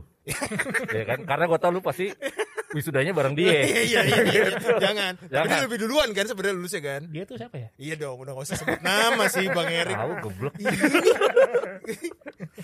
ya 0.98 1.04
kan? 1.06 1.18
Karena 1.22 1.44
gua 1.46 1.58
tahu 1.62 1.78
lu 1.78 1.80
pasti 1.80 2.10
wisudanya 2.70 3.10
bareng 3.10 3.34
dia. 3.38 3.50
Iya 3.60 3.80
iya 3.82 4.00
iya. 4.02 4.20
iya. 4.24 4.42
Jangan. 4.78 5.12
Tapi 5.16 5.30
Jangan. 5.30 5.48
dia 5.48 5.64
lebih 5.64 5.78
duluan 5.80 6.08
kan 6.10 6.24
sebenarnya 6.24 6.54
lulusnya 6.54 6.80
kan? 6.80 7.00
Dia 7.06 7.22
tuh 7.24 7.36
siapa 7.36 7.56
ya? 7.56 7.68
Iya 7.76 7.94
dong, 7.96 8.16
udah 8.16 8.32
gak 8.32 8.44
usah 8.44 8.56
sebut 8.56 8.80
nama 8.80 9.24
sih 9.26 9.46
Bang 9.48 9.68
Erik. 9.68 9.92
Tahu 9.92 10.12
goblok. 10.20 10.54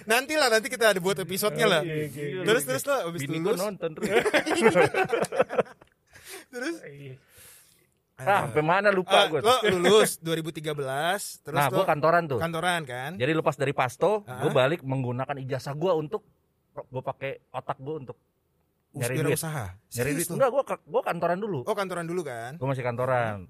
nanti 0.06 0.34
lah, 0.34 0.48
nanti 0.48 0.66
kita 0.66 0.84
ada 0.88 0.98
buat 0.98 1.16
episodenya 1.16 1.66
lah. 1.68 1.82
Oke. 1.82 2.24
Terus 2.40 2.62
terus 2.64 2.84
lah, 2.84 3.04
abis 3.04 3.20
Bini 3.20 3.38
lulus. 3.38 3.58
nonton 3.58 3.90
terus. 3.92 4.08
Terus 6.46 6.76
Iya. 6.80 7.14
ah, 8.18 8.48
sampai 8.48 8.64
mana 8.64 8.88
lupa 8.88 9.12
Ah, 9.12 9.28
gua. 9.28 9.40
lo 9.40 9.54
lulus 9.76 10.16
2013, 10.18 10.72
terus 11.42 11.52
Nah, 11.52 11.68
gua 11.68 11.84
kantoran 11.84 12.24
tuh. 12.24 12.38
kantoran 12.38 12.80
kan? 12.82 13.12
Jadi 13.14 13.32
lepas 13.32 13.54
dari 13.54 13.70
Pasto, 13.70 14.24
Ah. 14.24 14.40
gue 14.40 14.50
balik 14.50 14.80
menggunakan 14.80 15.36
ijazah 15.36 15.74
gue 15.74 15.92
untuk 15.92 16.24
gue 16.72 17.02
pakai 17.02 17.44
otak 17.50 17.76
gue 17.76 17.94
untuk 17.98 18.16
nyari 18.96 19.16
duit. 19.20 19.36
usaha. 19.36 19.66
nyari 19.76 20.10
duit. 20.16 20.28
Enggak, 20.32 20.50
gue 20.50 20.62
gue 20.64 21.02
kantoran 21.04 21.38
dulu. 21.38 21.60
Oh 21.68 21.76
kantoran 21.76 22.06
dulu 22.08 22.20
kan? 22.24 22.56
Gue 22.56 22.68
masih 22.68 22.84
kantoran. 22.84 23.46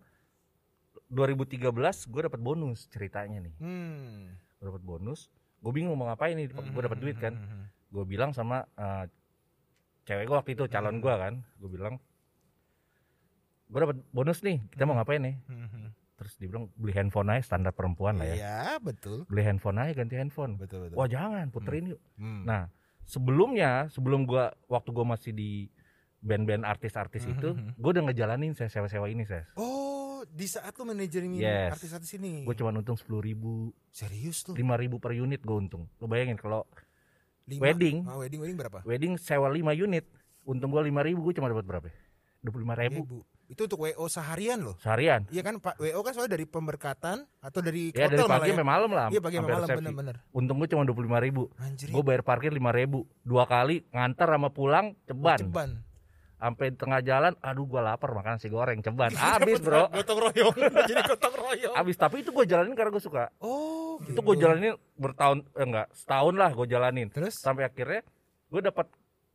2013 1.06 1.70
gue 2.10 2.22
dapat 2.26 2.40
bonus 2.42 2.90
ceritanya 2.90 3.46
nih. 3.46 3.54
Hmm. 3.62 4.34
Gue 4.58 4.64
dapat 4.74 4.82
bonus. 4.82 5.30
Gue 5.62 5.72
bingung 5.72 5.94
mau 5.94 6.10
ngapain 6.10 6.34
nih. 6.34 6.50
Gue 6.50 6.82
dapat 6.82 6.98
duit 6.98 7.16
kan. 7.16 7.38
Hmm. 7.38 7.70
Gue 7.94 8.04
bilang 8.04 8.34
sama 8.34 8.66
eh, 8.74 9.06
cewek 10.06 10.26
gue 10.26 10.36
waktu 10.36 10.52
itu 10.58 10.64
calon 10.66 10.98
gue 10.98 11.14
kan. 11.14 11.34
Gue 11.62 11.70
bilang 11.70 12.02
gue 13.70 13.80
dapat 13.80 13.96
bonus 14.10 14.42
nih. 14.42 14.58
Kita 14.74 14.82
mau 14.82 14.98
ngapain 14.98 15.22
nih? 15.22 15.36
Hmm. 15.46 15.94
Terus 16.16 16.32
dia 16.40 16.48
bilang 16.48 16.72
beli 16.80 16.96
handphone 16.96 17.28
aja 17.28 17.54
standar 17.54 17.76
perempuan 17.76 18.16
lah 18.16 18.26
ya. 18.32 18.34
Iya 18.40 18.60
betul. 18.80 19.28
Beli 19.28 19.42
handphone 19.44 19.76
aja 19.78 19.92
ganti 19.92 20.16
handphone. 20.16 20.56
Betul 20.56 20.88
betul. 20.88 20.96
Wah 20.96 21.06
jangan 21.06 21.52
puterin 21.52 21.92
yuk. 21.92 22.00
Hmm. 22.16 22.42
Nah, 22.48 22.72
sebelumnya, 23.06 23.86
sebelum 23.88 24.26
gua 24.26 24.50
waktu 24.66 24.90
gua 24.90 25.06
masih 25.06 25.30
di 25.30 25.70
band-band 26.18 26.66
artis-artis 26.66 27.22
Mhm, 27.22 27.32
itu, 27.32 27.48
mhm. 27.54 27.70
gua 27.78 27.90
udah 27.92 28.04
ngejalanin 28.04 28.52
saya 28.52 28.66
sewa-sewa 28.68 29.06
ini, 29.06 29.22
Ses. 29.22 29.46
Oh 29.54 29.94
di 30.26 30.44
saat 30.44 30.74
lu 30.74 30.84
manajerin 30.84 31.32
Yes. 31.32 31.72
artis-artis 31.72 32.12
ini. 32.14 32.42
gue 32.42 32.52
cuma 32.52 32.74
untung 32.74 32.98
sepuluh 32.98 33.22
ribu 33.22 33.52
serius 33.88 34.42
tuh. 34.42 34.52
lima 34.52 34.74
ribu 34.74 34.96
per 34.96 35.12
unit 35.12 35.38
gue 35.38 35.54
untung 35.54 35.86
lo 35.94 36.04
bayangin 36.04 36.34
kalau 36.34 36.66
Lima. 37.46 37.62
wedding. 37.62 38.02
Ah, 38.04 38.18
wedding 38.18 38.40
wedding 38.42 38.58
berapa? 38.58 38.82
wedding 38.82 39.14
sewa 39.16 39.46
5 39.46 39.70
unit 39.76 40.02
untung 40.42 40.68
gue 40.68 40.82
lima 40.82 41.00
ribu 41.00 41.22
gue 41.22 41.30
cuma 41.32 41.46
dapat 41.46 41.62
berapa 41.62 41.86
dua 42.38 42.50
puluh 42.50 42.64
lima 42.64 42.74
ribu 42.74 43.00
Ribu. 43.02 43.18
Itu 43.46 43.64
untuk 43.64 43.78
WO 43.80 44.06
seharian 44.06 44.58
loh. 44.60 44.74
seharian 44.76 45.22
Iya 45.28 45.40
kan 45.40 45.56
Pak 45.56 45.78
WO 45.78 46.00
kan 46.00 46.12
soalnya 46.12 46.34
dari 46.34 46.44
pemberkatan 46.44 47.16
atau 47.38 47.60
dari 47.60 47.88
ya 47.88 48.06
hotel 48.06 48.18
dari 48.18 48.26
pagi 48.28 48.42
ya? 48.42 48.52
sampai 48.52 48.66
malam 48.66 48.90
lah 48.90 49.06
Iya 49.06 49.20
pagi 49.20 49.36
sampai 49.36 49.54
malam 49.54 49.68
bener-bener. 49.70 50.16
untung 50.30 50.56
gue 50.56 50.68
cuma 50.68 50.82
dua 50.82 50.92
puluh 50.92 51.06
lima 51.06 51.18
ribu 51.18 51.42
Anjir. 51.56 51.88
gue 51.88 52.02
bayar 52.02 52.22
parkir 52.22 52.50
lima 52.50 52.70
ribu 52.70 53.06
dua 53.20 53.44
kali 53.44 53.86
ngantar 53.88 54.28
sama 54.28 54.48
pulang 54.48 54.98
ceban 55.04 55.38
Ceban. 55.38 55.70
sampai 56.36 56.66
tengah 56.70 57.00
jalan 57.00 57.32
aduh 57.40 57.64
gue 57.64 57.80
lapar 57.80 58.10
makan 58.12 58.34
nasi 58.34 58.46
goreng 58.46 58.78
ceban 58.80 59.14
habis 59.30 59.56
bro 59.58 59.86
Gotong 59.88 60.18
royong. 60.20 60.54
Jadi 60.90 61.00
gotong 61.02 61.34
royong. 61.34 61.74
habis 61.74 61.94
tapi 61.94 62.20
itu 62.20 62.30
gue 62.30 62.44
jalanin 62.44 62.74
karena 62.74 62.90
gue 62.90 63.00
suka 63.00 63.30
Oh, 63.38 64.02
itu 64.02 64.18
gue 64.18 64.36
jalanin 64.36 64.74
bertahun 64.94 65.46
eh, 65.48 65.62
enggak 65.62 65.86
setahun 65.92 66.34
lah 66.34 66.50
gue 66.50 66.66
jalanin 66.66 67.08
Terus? 67.08 67.38
sampai 67.38 67.62
akhirnya 67.62 68.02
gue 68.46 68.60
dapat 68.60 68.90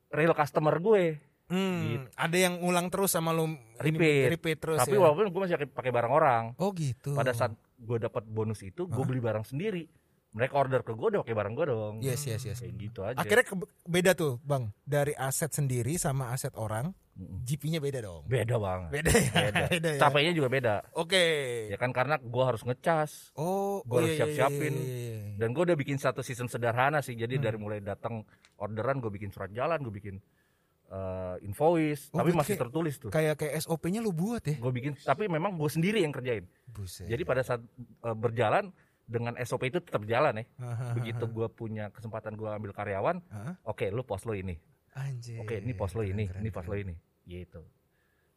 real 0.10 0.36
customer 0.36 0.76
gue 0.78 1.16
Hmm, 1.52 1.80
Gitu. 1.86 2.08
ada 2.16 2.38
yang 2.40 2.56
ulang 2.60 2.88
terus 2.88 3.12
sama 3.12 3.30
lu 3.30 3.44
ini, 3.44 3.60
Repeat. 3.78 4.28
repeat 4.32 4.58
terus 4.58 4.80
tapi 4.80 4.96
ya. 4.96 5.04
walaupun 5.04 5.28
gue 5.28 5.42
masih 5.42 5.68
pakai 5.68 5.92
barang 5.92 6.10
orang 6.10 6.44
Oh 6.56 6.72
gitu. 6.72 7.12
pada 7.12 7.32
saat 7.32 7.52
gue 7.76 7.98
dapat 7.98 8.24
bonus 8.24 8.62
itu 8.62 8.86
gue 8.86 9.04
beli 9.04 9.20
barang 9.20 9.44
sendiri 9.44 9.84
mereka 10.32 10.56
order 10.56 10.80
ke 10.80 10.92
gue 10.92 11.08
udah 11.10 11.22
pakai 11.22 11.36
barang 11.36 11.54
gue 11.54 11.66
dong 11.68 11.96
Yes, 12.00 12.24
yes, 12.24 12.42
yes. 12.42 12.58
kayak 12.58 12.74
gitu 12.80 13.04
aja 13.04 13.20
Akhirnya 13.20 13.44
ke- 13.44 13.60
beda 13.84 14.12
tuh, 14.14 14.40
Bang. 14.40 14.72
Dari 14.82 15.12
aset 15.12 15.52
sendiri 15.52 15.92
sama 15.96 16.32
aset 16.32 16.56
orang. 16.56 16.96
GP-nya 17.22 17.78
beda 17.78 18.00
dong. 18.00 18.24
beda 18.24 18.56
banget 18.56 18.90
Beda 18.96 19.12
ya. 19.12 19.32
beda, 19.44 19.62
Beda 19.74 19.90
ya. 19.90 20.00
capeknya 20.00 20.32
juga 20.32 20.48
beda 20.50 20.76
Oke. 20.96 21.24
ya 21.68 21.76
kan 21.76 21.92
karena 21.92 22.16
gue 22.18 22.40
harus 22.42 22.64
ngecas 22.64 23.36
Oh, 23.36 23.84
Gua 23.84 23.92
oh, 23.92 23.98
harus 24.00 24.10
iya, 24.10 24.16
iya, 24.16 24.20
siap-siapin. 24.32 24.74
iya, 24.74 24.88
iya, 24.88 24.98
iya. 25.20 25.36
dan 25.36 25.48
gue 25.52 25.62
udah 25.62 25.76
bikin 25.76 25.98
satu 25.98 26.24
sistem 26.24 26.48
sederhana 26.48 27.04
sih 27.04 27.14
jadi 27.14 27.36
Hmm. 27.36 27.44
dari 27.44 27.58
mulai 27.60 27.80
datang 27.80 28.24
orderan 28.56 28.98
gue 28.98 29.12
bikin 29.12 29.28
surat 29.28 29.52
jalan 29.52 29.78
gue 29.82 29.92
bikin 29.92 30.16
eh, 30.92 31.36
invoice 31.42 32.12
Oh, 32.12 32.20
tapi 32.20 32.32
masih 32.32 32.54
kayak- 32.54 32.62
tertulis 32.62 32.96
tuh 32.98 33.10
Kayak 33.10 33.36
kayak 33.38 33.54
SOP-nya 33.60 34.00
lu 34.00 34.12
buat 34.12 34.44
ya. 34.44 34.56
gue 34.56 34.72
bikin 34.72 34.92
tapi 34.98 35.26
memang 35.26 35.56
gue 35.56 35.68
sendiri 35.68 36.00
yang 36.00 36.12
kerjain 36.12 36.44
Buset. 36.66 37.08
jadi 37.08 37.24
pada 37.24 37.42
saat 37.42 37.64
eh, 37.80 38.12
berjalan 38.14 38.76
dengan 39.04 39.36
SOP 39.38 39.66
itu 39.66 39.80
tetap 39.80 40.04
jalan 40.04 40.34
ya 40.34 40.46
Hahaha. 40.58 40.92
begitu 40.94 41.24
gue 41.26 41.48
punya 41.50 41.88
kesempatan 41.90 42.32
gue 42.34 42.48
ambil 42.48 42.72
karyawan 42.72 43.20
oke 43.64 43.88
lu 43.88 44.04
pos 44.04 44.24
lo 44.24 44.32
ini 44.34 44.56
Anjir. 44.94 45.40
oke 45.40 45.56
ini 45.58 45.72
pos 45.72 45.92
lo 45.92 46.02
ini 46.02 46.28
Keren, 46.28 46.40
ini 46.40 46.50
pos 46.50 46.66
lo 46.66 46.76
ini 46.76 46.96
gitu 47.24 47.64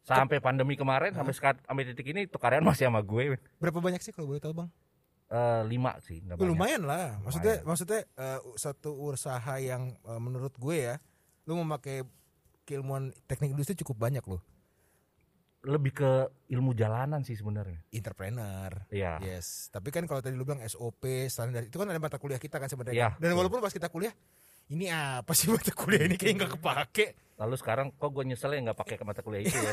sampai 0.01 0.37
pandemi 0.37 0.73
kemarin 0.73 1.11
sampai 1.11 1.31
sekat 1.31 1.55
sampai 1.61 1.83
titik 1.85 2.07
ini 2.07 2.23
tuh 2.25 2.37
karyawan 2.37 2.63
masih 2.63 2.85
sama 2.85 2.99
gue 3.01 3.35
Berapa 3.57 3.79
banyak 3.79 3.99
sih 3.99 4.11
kalau 4.11 4.29
boleh 4.29 4.39
tahu, 4.39 4.53
Bang? 4.53 4.69
Eh, 5.25 5.61
lima 5.65 5.97
sih 5.99 6.21
nggak 6.21 6.31
Ya, 6.31 6.39
banyak. 6.39 6.51
lumayan 6.51 6.81
lah. 6.83 7.17
Maksudnya 7.19 7.55
maksudnya 7.63 8.05
eh, 8.05 8.39
satu 8.53 8.93
usaha 8.93 9.55
yang 9.57 9.97
eh, 9.97 10.21
menurut 10.21 10.53
gue 10.53 10.77
ya, 10.77 10.95
lu 11.43 11.57
memakai 11.57 12.05
keilmuan 12.65 13.13
teknik 13.25 13.53
industri 13.53 13.77
cukup 13.77 14.01
banyak 14.01 14.25
loh. 14.25 14.41
lebih 15.63 15.97
ke 15.97 16.11
ilmu 16.49 16.73
jalanan 16.73 17.21
sih 17.21 17.33
sebenarnya 17.33 17.81
Entrepreneur. 17.89 18.69
Iya. 18.87 19.17
Yes, 19.19 19.69
tapi 19.69 19.89
kan 19.89 20.05
kalau 20.05 20.21
tadi 20.21 20.33
lu 20.33 20.45
bilang 20.45 20.61
SOP 20.61 21.01
standar 21.25 21.61
itu 21.61 21.73
kan 21.73 21.85
ada 21.85 21.97
mata 21.97 22.17
kuliah 22.17 22.37
kita 22.37 22.57
kan 22.57 22.65
sebenarnya. 22.65 22.93
Iya, 22.93 23.09
Dan 23.17 23.33
betul. 23.33 23.37
walaupun 23.39 23.59
pas 23.61 23.73
kita 23.73 23.89
kuliah, 23.89 24.13
ini 24.69 24.89
apa 24.89 25.33
sih 25.33 25.49
mata 25.49 25.73
kuliah 25.73 26.05
ini 26.05 26.15
kayak 26.15 26.33
nggak 26.37 26.51
kepake. 26.57 27.07
lalu 27.35 27.57
sekarang 27.57 27.91
kok 27.91 28.07
gue 28.09 28.23
nyesel 28.23 28.47
ya 28.49 28.61
nggak 28.61 28.77
pakai 28.77 28.95
mata 29.01 29.19
kuliah 29.19 29.43
itu 29.43 29.51
ya 29.51 29.71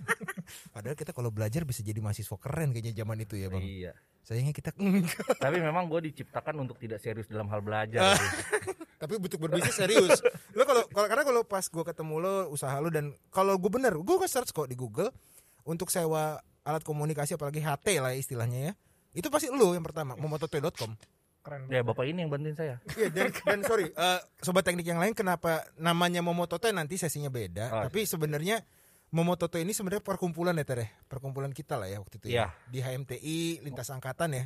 Padahal 0.72 0.96
kita 0.96 1.12
kalau 1.12 1.28
belajar 1.28 1.60
bisa 1.62 1.84
jadi 1.84 2.00
mahasiswa 2.00 2.38
keren 2.38 2.72
kayaknya 2.72 2.96
zaman 2.96 3.18
itu 3.20 3.36
ya 3.36 3.50
bang. 3.50 3.60
iya 3.60 3.92
Sayangnya 4.22 4.54
kita 4.54 4.72
enggak. 4.76 5.36
tapi 5.36 5.60
memang 5.60 5.84
gue 5.84 6.00
diciptakan 6.08 6.62
untuk 6.62 6.78
tidak 6.78 6.96
serius 6.98 7.28
dalam 7.28 7.44
hal 7.48 7.60
belajar 7.60 8.16
Tapi 8.98 9.14
butuh 9.16 9.38
berbisnis 9.38 9.74
serius. 9.74 10.18
Lo 10.52 10.66
kalau 10.66 10.82
kalau- 10.88 11.06
karena 11.06 11.22
kalau 11.22 11.42
pas 11.42 11.62
gue 11.62 11.84
ketemu 11.84 12.14
lo 12.18 12.34
usaha 12.50 12.74
lo 12.76 12.90
dan 12.90 13.10
kalau 13.30 13.54
gue 13.54 13.70
bener, 13.70 13.94
gue 13.94 14.16
nge-search 14.18 14.50
kok 14.50 14.66
di 14.66 14.74
Google 14.74 15.14
untuk 15.62 15.88
sewa 15.88 16.36
alat 16.62 16.82
komunikasi 16.82 17.34
apalagi 17.34 17.58
HT 17.58 17.86
lah 17.96 18.12
istilahnya 18.12 18.60
ya. 18.60 18.72
Itu 19.14 19.30
pasti 19.30 19.48
lo 19.48 19.72
yang 19.72 19.82
pertama, 19.82 20.14
momototoy.com. 20.14 20.92
keren 21.38 21.64
ya 21.70 21.80
bapak 21.80 22.04
ini 22.04 22.20
yang 22.20 22.28
bantuin 22.28 22.52
saya 22.52 22.76
Iya 22.92 23.08
dan, 23.08 23.32
dan 23.32 23.58
sorry, 23.64 23.88
eh, 23.88 24.20
sobat 24.38 24.68
teknik 24.68 24.84
yang 24.84 25.00
lain 25.00 25.16
kenapa 25.16 25.64
namanya 25.80 26.20
Momototo 26.20 26.68
nanti 26.68 27.00
sesinya 27.00 27.32
beda, 27.32 27.72
Oh. 27.72 27.82
tapi 27.88 28.04
sebenarnya 28.04 28.60
Momototo 29.08 29.56
ini 29.56 29.72
sebenarnya 29.72 30.04
perkumpulan 30.04 30.52
ya 30.52 30.68
Tere, 30.68 31.00
perkumpulan 31.08 31.48
kita 31.48 31.80
lah 31.80 31.88
ya 31.88 32.04
waktu 32.04 32.20
itu 32.20 32.26
ya. 32.28 32.34
Iya. 32.34 32.46
Di 32.68 32.78
HMTI 32.84 33.38
lintas 33.64 33.88
angkatan 33.88 34.36
ya. 34.36 34.44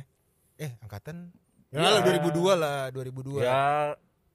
Eh, 0.55 0.71
angkatan? 0.79 1.35
Iya. 1.75 1.81
Ya 1.83 1.89
lah 1.91 2.01
2002 2.07 2.53
lah, 2.55 2.79
2002. 2.87 3.43
ya 3.43 3.59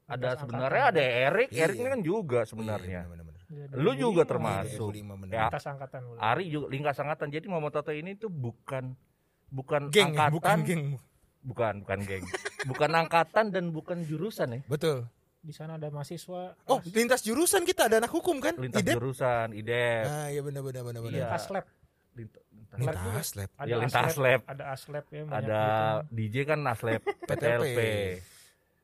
ada 0.09 0.17
Lintas 0.27 0.41
sebenarnya 0.41 0.85
ada 0.89 1.03
Erik 1.05 1.49
Iya. 1.51 1.63
Erik 1.63 1.77
ini 1.77 1.89
kan 1.91 2.01
juga 2.03 2.41
sebenarnya 2.43 3.01
Iya, 3.01 3.03
bener-bener. 3.07 3.41
Iya, 3.47 3.65
lu 3.75 3.91
2005, 3.91 3.97
juga 3.99 4.19
iya. 4.19 4.29
termasuk 4.29 4.89
2005 4.91 5.15
bener. 5.15 5.33
Ya, 5.33 5.43
Lintas 5.45 5.65
angkatan 5.67 6.01
lu. 6.03 6.13
Ari 6.19 6.45
juga 6.47 6.67
lingkas 6.69 6.97
angkatan 6.99 7.27
jadi 7.31 7.47
Momototo 7.47 7.93
ini 7.93 8.11
tuh 8.15 8.29
bukan 8.29 8.85
bukan 9.47 9.81
Geng 9.89 10.13
angkatan 10.13 10.33
bukan 10.35 10.59
geng. 10.63 10.85
bukan 11.41 11.75
bukan 11.81 11.99
geng 12.03 12.25
bukan 12.67 12.91
angkatan 12.95 13.45
dan 13.49 13.65
bukan 13.69 13.99
jurusan 14.03 14.49
ya 14.51 14.61
Betul. 14.67 15.09
Di 15.39 15.55
sana 15.55 15.77
ada 15.77 15.89
mahasiswa. 15.89 16.59
Oh, 16.67 16.83
lintas 16.85 17.23
jurusan 17.23 17.63
kita 17.63 17.87
ada 17.87 17.97
anak 17.99 18.11
hukum 18.11 18.37
kan? 18.39 18.59
lintas 18.59 18.83
Idep? 18.83 18.99
jurusan 18.99 19.55
IDEP 19.55 20.05
Ah, 20.05 20.29
iya 20.29 20.43
benar 20.43 20.61
benar 20.63 20.83
benar 20.83 21.01
benar. 21.01 21.15
Iya. 21.15 21.25
lintas 21.27 21.45
lab. 21.49 21.65
lintas, 22.11 22.43
lintas- 22.51 22.77
Lintas 22.99 23.29
lab. 23.33 23.51
Ada 23.55 23.65
Ya, 23.65 23.77
lintas 23.79 24.05
aslab, 24.05 24.21
lab. 24.21 24.41
Ada 24.45 24.65
aslab 24.69 25.05
ya. 25.07 25.21
ada 25.25 25.61
gitu. 26.03 26.13
DJ 26.13 26.37
kan 26.45 26.61
Aslep 26.67 27.01
PTLP. 27.23 27.79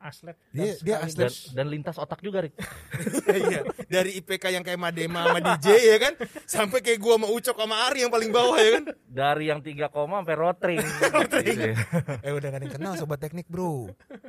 Aslab. 0.04 0.36
Dia- 0.50 0.76
dan 0.76 0.84
dia 0.84 0.94
sekaligus 1.00 1.16
dan, 1.48 1.56
dan 1.56 1.66
lintas 1.66 1.96
otak 1.96 2.20
juga 2.20 2.38
Rik 2.40 2.52
Iya, 3.44 3.60
dari 3.86 4.10
IPK 4.16 4.44
yang 4.50 4.60
kayak 4.60 4.76
Madema 4.76 5.24
sama 5.24 5.40
DJ 5.40 5.66
ya 5.86 5.98
kan, 5.98 6.12
sampai 6.44 6.78
kayak 6.78 6.98
gua 6.98 7.16
sama 7.16 7.28
Ucok 7.28 7.56
sama 7.56 7.76
Ari 7.88 7.98
yang 8.00 8.12
paling 8.12 8.28
bawah 8.28 8.54
ya 8.54 8.70
kan. 8.74 8.84
dari 9.04 9.44
yang 9.46 9.58
3 9.58 9.72
koma 9.88 10.20
sampai 10.20 10.36
rotring 10.36 10.80
Gitu. 11.44 11.70
Eh 12.20 12.30
udah 12.30 12.46
gak 12.46 12.58
ada 12.58 12.64
yang 12.64 12.74
kenal 12.74 12.92
sobat 12.94 13.18
teknik 13.18 13.46
bro. 13.46 13.88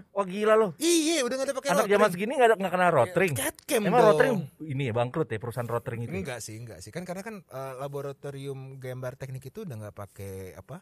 wah 0.10 0.26
gila 0.26 0.56
loh 0.56 0.72
Iya, 0.78 1.22
udah 1.22 1.36
gak 1.36 1.46
ada 1.46 1.56
pakai 1.56 1.70
anak 1.72 1.86
zaman 1.88 2.10
segini 2.10 2.32
nggak 2.34 2.48
ada 2.48 2.56
nggak 2.56 2.74
kenal 2.74 2.92
rotring 2.94 3.34
Catcam 3.34 3.82
emang 3.84 4.00
dong. 4.00 4.10
rotring 4.10 4.34
ini 4.64 4.84
ya 4.86 4.94
bangkrut 4.94 5.28
ya 5.28 5.38
perusahaan 5.38 5.66
rotring 5.66 6.00
itu 6.02 6.16
Enggak 6.16 6.40
sih, 6.40 6.56
enggak 6.56 6.80
sih. 6.80 6.90
Kan 6.90 7.04
karena 7.04 7.22
kan 7.22 7.44
eh, 7.44 7.74
laboratorium 7.76 8.56
gambar 8.78 9.14
teknik 9.16 9.44
itu 9.46 9.62
udah 9.62 9.76
nggak 9.78 9.96
pakai 9.96 10.34
apa? 10.54 10.80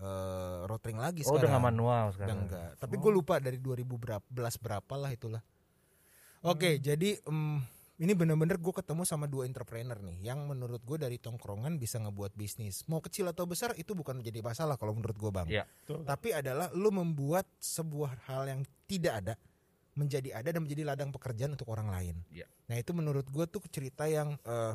Eh 0.00 0.58
rotring 0.64 0.96
lagi 0.96 1.20
oh 1.28 1.36
udah 1.36 1.44
sekarang. 1.44 1.62
manual 1.62 2.04
Udah 2.08 2.14
sekarang 2.16 2.38
enggak. 2.48 2.70
Tapi 2.80 2.94
gue 2.96 3.12
lupa 3.12 3.36
dari 3.36 3.60
2011 3.60 4.32
berapa 4.64 4.94
lah 4.96 5.10
itulah. 5.12 5.42
Oke, 6.40 6.80
jadi 6.80 7.20
em, 7.28 7.60
ini 8.00 8.16
bener-bener 8.16 8.56
gue 8.56 8.72
ketemu 8.72 9.04
sama 9.04 9.28
dua 9.28 9.44
entrepreneur 9.44 10.00
nih 10.00 10.24
yang 10.24 10.48
menurut 10.48 10.80
gue 10.80 10.96
dari 10.96 11.20
tongkrongan 11.20 11.76
bisa 11.76 12.00
ngebuat 12.00 12.32
bisnis. 12.32 12.88
Mau 12.88 13.04
kecil 13.04 13.28
atau 13.28 13.44
besar 13.44 13.76
itu 13.76 13.92
bukan 13.92 14.24
menjadi 14.24 14.40
masalah 14.40 14.80
kalau 14.80 14.96
menurut 14.96 15.16
gue 15.20 15.28
bang. 15.28 15.48
Iya. 15.52 15.64
Betul. 15.68 16.08
Tapi 16.08 16.28
adalah 16.32 16.72
lu 16.72 16.88
membuat 16.88 17.44
sebuah 17.60 18.24
hal 18.24 18.48
yang 18.48 18.64
tidak 18.88 19.14
ada 19.20 19.34
menjadi 20.00 20.32
ada 20.32 20.48
dan 20.48 20.64
menjadi 20.64 20.82
ladang 20.88 21.12
pekerjaan 21.12 21.52
untuk 21.52 21.68
orang 21.68 21.92
lain. 21.92 22.16
Iya. 22.32 22.48
Nah 22.72 22.80
itu 22.80 22.96
menurut 22.96 23.28
gue 23.28 23.44
tuh 23.44 23.60
cerita 23.68 24.08
yang 24.08 24.32
eh, 24.48 24.74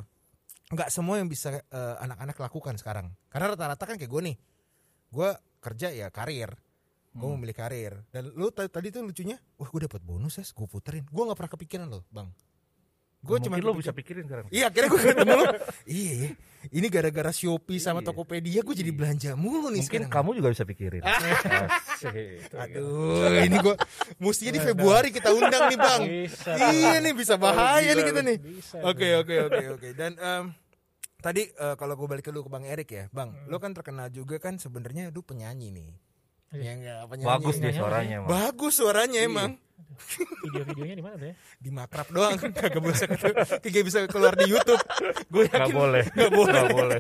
nggak 0.70 0.90
semua 0.94 1.18
yang 1.18 1.26
bisa 1.26 1.50
eh, 1.58 1.96
anak-anak 2.06 2.38
lakukan 2.38 2.78
sekarang. 2.78 3.10
Karena 3.34 3.58
rata-rata 3.58 3.90
kan 3.90 3.98
kayak 3.98 4.12
gue 4.14 4.22
nih, 4.22 4.36
gue 5.16 5.30
kerja 5.58 5.88
ya 5.90 6.08
karir, 6.10 6.52
gue 7.10 7.24
Hmm. 7.24 7.40
memilih 7.40 7.56
karir. 7.56 7.94
Dan 8.10 8.30
lu 8.30 8.52
ta- 8.52 8.68
tadi 8.68 8.92
tuh 8.92 9.02
lucunya, 9.02 9.40
wah 9.56 9.66
gue 9.66 9.82
dapat 9.82 10.00
bonus 10.00 10.36
ya, 10.36 10.46
gue 10.46 10.68
puterin. 10.68 11.08
Gue 11.08 11.24
nggak 11.24 11.38
pernah 11.38 11.52
kepikiran 11.52 11.88
loh, 11.88 12.04
bang. 12.10 12.28
Gue 13.18 13.42
cuma 13.42 13.58
lo 13.58 13.74
bisa 13.74 13.90
pikirin 13.90 14.22
sekarang 14.22 14.46
Iya, 14.54 14.70
akhirnya 14.70 14.86
gue 14.88 15.02
ketemu 15.02 15.34
lu. 15.34 15.46
Iya, 15.90 16.12
iya. 16.14 16.30
ini 16.72 16.88
gara-gara 16.88 17.32
Shopee 17.32 17.80
sama 17.80 17.98
Iya. 17.98 18.06
Tokopedia 18.06 18.62
gue 18.62 18.76
jadi 18.76 18.92
belanja 18.94 19.34
mulu 19.34 19.74
nih 19.74 19.82
mungkin 19.82 20.02
sekarang. 20.06 20.14
kamu 20.14 20.30
juga 20.36 20.50
bisa 20.54 20.62
pikirin 20.64 21.02
Asik. 21.10 22.54
Aduh, 22.54 23.26
ini 23.40 23.58
gua 23.58 23.76
mestinya 24.20 24.54
di 24.54 24.62
Februari 24.62 25.10
kita 25.10 25.30
undang 25.32 25.64
nih 25.66 25.80
bang. 25.80 26.02
Bisa. 26.06 26.52
iya 26.72 26.98
nih 27.00 27.14
bisa 27.14 27.34
bahaya 27.36 27.90
nih 27.90 28.04
kita 28.04 28.22
nih. 28.22 28.38
Bisa. 28.38 28.78
Oke 28.84 29.08
oke 29.16 29.36
oke 29.44 29.64
oke. 29.74 29.88
Dan 29.94 30.12
em, 30.16 30.44
tadi 31.26 31.50
eh, 31.50 31.76
kalau 31.76 31.98
gue 31.98 32.06
balik 32.06 32.22
ke 32.22 32.30
lu 32.30 32.46
ke 32.46 32.52
bang 32.54 32.66
Erik 32.70 32.90
ya, 32.94 33.04
bang, 33.10 33.34
lu 33.50 33.58
kan 33.58 33.74
terkenal 33.74 34.14
juga 34.14 34.38
kan 34.38 34.62
sebenarnya 34.62 35.10
lu 35.10 35.26
penyanyi 35.26 35.74
nih. 35.74 35.90
Iya. 36.54 36.62
Ya 36.62 36.72
enggak 36.78 36.98
penyanyi. 37.10 37.30
bagus 37.34 37.56
dia 37.58 37.64
Nyanyi 37.66 37.80
suaranya 37.82 38.16
emang. 38.22 38.30
Bagus 38.30 38.74
suaranya 38.78 39.20
emang. 39.26 39.52
Video-videonya 40.46 40.96
di 40.96 41.04
mana 41.04 41.16
tuh 41.20 41.28
ya? 41.28 41.36
Di 41.60 41.70
makrab 41.74 42.08
doang 42.14 42.36
kagak 42.56 42.80
bisa 42.80 43.06
kagak 43.60 43.84
bisa 43.84 43.98
keluar 44.08 44.38
di 44.38 44.48
YouTube. 44.48 44.80
Gue 45.28 45.52
Gak 45.52 45.68
yakin. 45.68 45.76
boleh 45.76 46.04
Nggak 46.16 46.32
boleh. 46.32 46.54
Nggak 46.54 46.76
boleh 46.78 47.00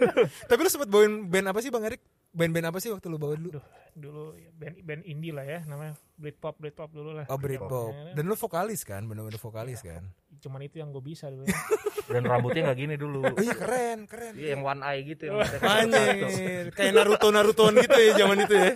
Tapi 0.50 0.60
lu 0.60 0.68
sempat 0.68 0.88
bawain 0.92 1.14
band 1.30 1.46
apa 1.48 1.58
sih 1.64 1.70
bang 1.72 1.84
Erik? 1.88 2.02
Band-band 2.30 2.66
apa 2.70 2.78
sih 2.78 2.92
waktu 2.92 3.06
lu 3.08 3.16
bawa 3.16 3.34
dulu? 3.40 3.58
Dulu 3.96 4.36
ya, 4.36 4.50
band 4.52 4.76
band 4.84 5.02
indie 5.08 5.32
lah 5.34 5.42
ya 5.42 5.64
namanya 5.64 5.96
Britpop 6.20 6.60
Britpop 6.60 6.90
dulu 6.92 7.10
lah. 7.16 7.24
Oh 7.32 7.40
Britpop. 7.40 7.90
Ya, 7.90 8.12
Dan 8.20 8.28
lu 8.28 8.36
vokalis 8.36 8.84
kan, 8.84 9.02
bener-bener 9.08 9.40
vokalis 9.40 9.80
kan? 9.80 10.04
Cuman 10.40 10.60
itu 10.64 10.80
yang 10.80 10.90
gue 10.90 11.04
bisa 11.04 11.28
dulu. 11.28 11.44
Dan 12.10 12.26
rambutnya 12.26 12.66
nggak 12.66 12.78
gini 12.80 12.94
dulu. 12.98 13.22
Oh 13.22 13.38
iya 13.38 13.54
keren, 13.54 14.08
keren. 14.10 14.34
Iya 14.34 14.58
yang 14.58 14.62
one 14.66 14.82
eye 14.82 15.00
gitu 15.06 15.30
yang 15.30 15.38
Anjir, 15.62 16.64
kayak 16.74 16.92
Naruto 16.96 17.28
Narutoan 17.30 17.78
gitu 17.78 17.98
ya 18.00 18.10
zaman 18.18 18.38
itu 18.42 18.54
ya. 18.56 18.72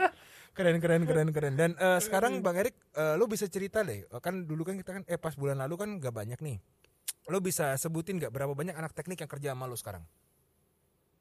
Keren 0.55 0.79
keren 0.79 1.03
keren 1.03 1.29
keren. 1.35 1.55
Dan 1.59 1.71
eh, 1.75 1.99
sekarang 1.99 2.39
Bang 2.39 2.55
Erik, 2.55 2.79
eh, 2.95 3.19
lu 3.19 3.27
bisa 3.27 3.51
cerita 3.51 3.83
deh. 3.83 4.07
Eh, 4.07 4.21
Kan 4.23 4.47
dulu 4.47 4.63
kan 4.63 4.79
kita 4.79 4.91
kan 4.95 5.03
eh 5.11 5.19
pas 5.19 5.35
bulan 5.35 5.59
lalu 5.59 5.75
kan 5.75 5.89
gak 5.99 6.15
banyak 6.15 6.39
nih. 6.39 6.63
Lu 7.27 7.43
bisa 7.43 7.75
sebutin 7.75 8.23
gak 8.23 8.31
berapa 8.31 8.55
banyak 8.55 8.77
anak 8.79 8.95
teknik 8.95 9.19
yang 9.19 9.31
kerja 9.33 9.51
sama 9.51 9.67
lu 9.67 9.75
sekarang? 9.75 10.07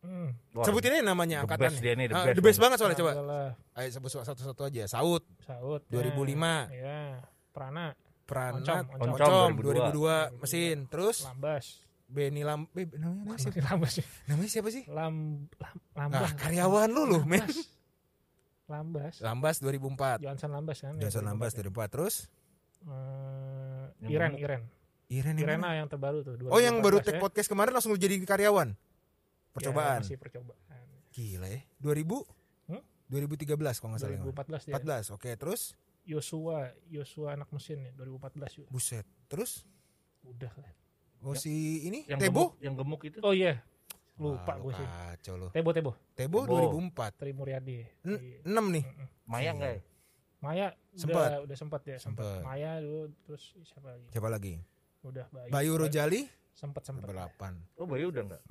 Hmm. 0.04 0.36
Wah, 0.52 0.68
Sebutin 0.68 1.00
aja 1.00 1.02
namanya 1.02 1.42
the 1.42 1.44
angkatan 1.48 1.72
best 1.72 1.80
dia 1.80 1.96
nih, 1.96 2.12
the 2.12 2.16
Ah, 2.20 2.24
best 2.28 2.36
the 2.36 2.44
best 2.44 2.60
banget 2.60 2.78
soalnya 2.78 3.00
coba. 3.00 3.12
Ayo 3.80 3.88
sebut 3.88 4.10
satu-satu 4.12 4.62
aja. 4.68 4.84
Saud, 4.86 5.24
Saud. 5.48 5.82
2005. 5.88 6.68
Ya. 6.76 7.24
Prana. 7.56 7.96
Pranat, 8.34 8.86
Oncom, 8.90 9.14
Oncom, 9.14 9.14
Oncom, 9.14 9.50
2002, 9.94 10.42
mesin. 10.42 10.78
Terus 10.88 11.18
Lambas. 11.24 11.66
Benny 12.04 12.42
Lam, 12.42 12.70
eh, 12.74 12.86
namanya, 12.94 13.26
namanya 13.26 13.40
siapa? 13.40 13.62
Lambas 13.64 13.92
sih. 13.94 14.06
Namanya 14.26 14.50
siapa 14.50 14.70
sih? 14.70 14.84
Lam, 14.86 15.16
lam, 15.54 15.76
Nah, 15.94 16.02
lambas. 16.10 16.30
karyawan 16.36 16.90
lu 16.90 17.04
loh, 17.08 17.24
men. 17.24 17.42
Lambas. 18.66 19.16
Lambas 19.20 19.56
2004. 19.60 20.20
Johnson 20.20 20.50
Lambas 20.52 20.78
kan. 20.80 20.94
Johnson 20.96 21.24
Lambas 21.24 21.52
2004. 21.54 21.90
Terus 21.90 22.16
Eh, 22.84 23.86
Yang 24.02 24.12
Iren. 24.12 24.32
Iren. 24.36 24.62
Iren 25.08 25.34
yang 25.34 25.48
mana? 25.48 25.56
Irena 25.56 25.70
yang 25.74 25.88
terbaru 25.88 26.20
tuh. 26.20 26.36
Oh 26.52 26.60
yang 26.60 26.84
baru 26.84 27.00
2014 27.00 27.06
take 27.06 27.16
ya. 27.16 27.22
podcast 27.22 27.48
kemarin 27.48 27.72
langsung 27.72 27.92
lu 27.92 27.98
jadi 27.98 28.16
karyawan. 28.20 28.70
Percobaan. 29.52 30.00
Ya, 30.00 30.04
masih 30.04 30.20
percobaan. 30.20 30.84
Gila 31.10 31.48
ya. 31.48 31.62
2000 31.80 32.28
Hmm? 32.68 32.84
2013 33.08 33.80
kalau 33.80 33.96
nggak 33.96 34.02
salah. 34.02 34.20
2014 34.20 34.62
dia. 34.66 34.74
14. 34.76 35.16
Oke, 35.16 35.32
terus 35.34 35.80
Yosua, 36.04 36.72
Yosua 36.88 37.34
anak 37.34 37.48
mesin 37.50 37.80
ya 37.82 37.92
2014 37.96 38.52
juga. 38.54 38.68
buset. 38.70 39.06
Terus 39.26 39.64
Udah 40.22 40.52
lah. 40.54 40.72
oh 41.22 41.34
si 41.34 41.52
ini 41.84 42.04
yang 42.06 42.20
Tebo? 42.20 42.52
gemuk, 42.52 42.52
yang 42.60 42.76
gemuk 42.76 43.02
itu. 43.04 43.18
Oh 43.20 43.32
iya. 43.32 43.60
Lupa 44.14 44.56
gue 44.56 44.72
sih. 44.72 44.86
Kacau 44.86 45.34
lu. 45.36 45.48
Tebo 45.50 45.70
Tebo. 45.72 45.92
Tebo 46.14 46.38
Tebo. 46.44 46.70
2004. 46.70 47.18
Tri 47.18 47.32
Muryadi. 47.32 47.78
N- 48.06 48.22
Iya. 48.22 48.40
6 48.46 48.66
nih. 48.70 48.84
Maya 49.26 49.50
enggak 49.52 49.72
ya? 49.74 49.82
Maya 50.38 50.68
Sempat. 50.94 51.24
udah 51.24 51.40
udah 51.48 51.58
sempat 51.58 51.82
ya 51.84 51.98
sempat. 51.98 52.24
Sempat. 52.28 52.44
Maya 52.44 52.72
dulu 52.78 53.02
terus 53.24 53.44
siapa 53.64 53.88
lagi? 53.90 54.08
Siapa 54.12 54.28
lagi? 54.30 54.54
Udah 55.02 55.26
Bayu. 55.28 55.50
Bayu 55.50 55.72
Rojali 55.78 56.22
sempat 56.54 56.84
sempat. 56.84 57.08
8. 57.10 57.80
Oh 57.80 57.88
Bayu 57.88 58.12
udah 58.12 58.22
enggak? 58.22 58.44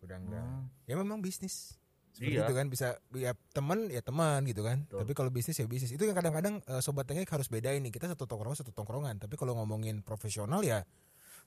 Udah 0.00 0.16
enggak. 0.16 0.42
Hmm. 0.42 0.64
Ya 0.84 0.94
memang 0.94 1.20
bisnis. 1.20 1.76
Seperti 2.16 2.40
Iya. 2.40 2.48
itu 2.48 2.54
kan 2.56 2.66
bisa 2.72 2.88
ya 3.12 3.36
teman 3.52 3.92
ya 3.92 4.00
teman 4.00 4.40
gitu 4.48 4.64
kan. 4.64 4.88
Betul. 4.88 5.04
Tapi 5.04 5.12
kalau 5.12 5.28
bisnis 5.28 5.60
ya 5.60 5.68
bisnis. 5.68 5.92
Itu 5.92 6.08
yang 6.08 6.16
kadang-kadang 6.16 6.64
eh, 6.64 6.80
sobat 6.80 7.04
teknik 7.04 7.28
harus 7.28 7.52
bedain 7.52 7.84
nih. 7.84 7.92
Kita 7.92 8.08
satu 8.08 8.24
tongkrongan 8.24 8.56
satu 8.56 8.72
tongkrongan. 8.72 9.20
Tapi 9.20 9.36
kalau 9.36 9.52
ngomongin 9.60 10.00
profesional 10.00 10.64
ya 10.64 10.80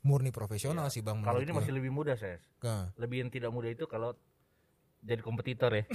murni 0.05 0.29
profesional 0.29 0.93
sih 0.93 1.01
Bang. 1.01 1.25
Iya. 1.25 1.27
Kalau 1.33 1.39
ini 1.41 1.51
gua. 1.51 1.57
masih 1.65 1.73
lebih 1.73 1.89
muda 1.89 2.13
saya. 2.13 2.38
Nah. 2.61 2.93
Lebih 3.01 3.25
yang 3.25 3.29
tidak 3.33 3.49
muda 3.49 3.67
itu 3.73 3.89
kalau 3.89 4.13
jadi 5.01 5.22
kompetitor 5.22 5.72
ya. 5.72 5.84
Eh, 5.84 5.88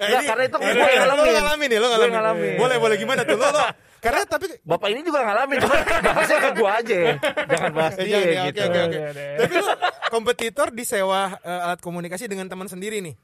Nggak, 0.00 0.08
ini- 0.16 0.26
karena 0.26 0.44
itu 0.44 0.56
gue 0.56 0.64
lo 0.64 0.74
ngalamin. 0.74 1.34
ngalamin 1.34 1.68
ya, 1.68 1.78
lo 1.78 1.84
Gue 1.84 1.92
ngalamin. 1.92 2.12
ngalamin. 2.12 2.52
Boleh, 2.56 2.76
boleh 2.78 2.96
gimana 2.96 3.20
tuh? 3.22 3.36
Lo, 3.36 3.48
lo. 3.48 3.64
Karena 3.98 4.20
tapi 4.22 4.46
Bapak 4.60 4.88
ini 4.90 5.00
juga 5.00 5.20
ngalamin, 5.22 5.56
cuma 5.58 5.76
bahasnya 5.80 6.38
ke 6.38 6.50
gua 6.54 6.70
aja. 6.76 6.98
Jangan 7.46 7.72
bahas 7.72 7.94
Eh, 7.94 8.04
dia 8.04 8.12
jangan 8.14 8.28
ya, 8.28 8.42
gitu. 8.44 8.60
oke, 8.60 8.62
oke, 8.62 8.78
oke. 8.78 8.84
Udah, 8.94 9.10
udah. 9.10 9.28
tapi 9.38 9.54
lo 9.56 9.72
kompetitor 10.10 10.68
disewa 10.70 11.20
eh, 11.38 11.64
alat 11.64 11.80
komunikasi 11.80 12.24
dengan 12.26 12.46
teman 12.46 12.66
sendiri 12.66 13.00
nih. 13.00 13.16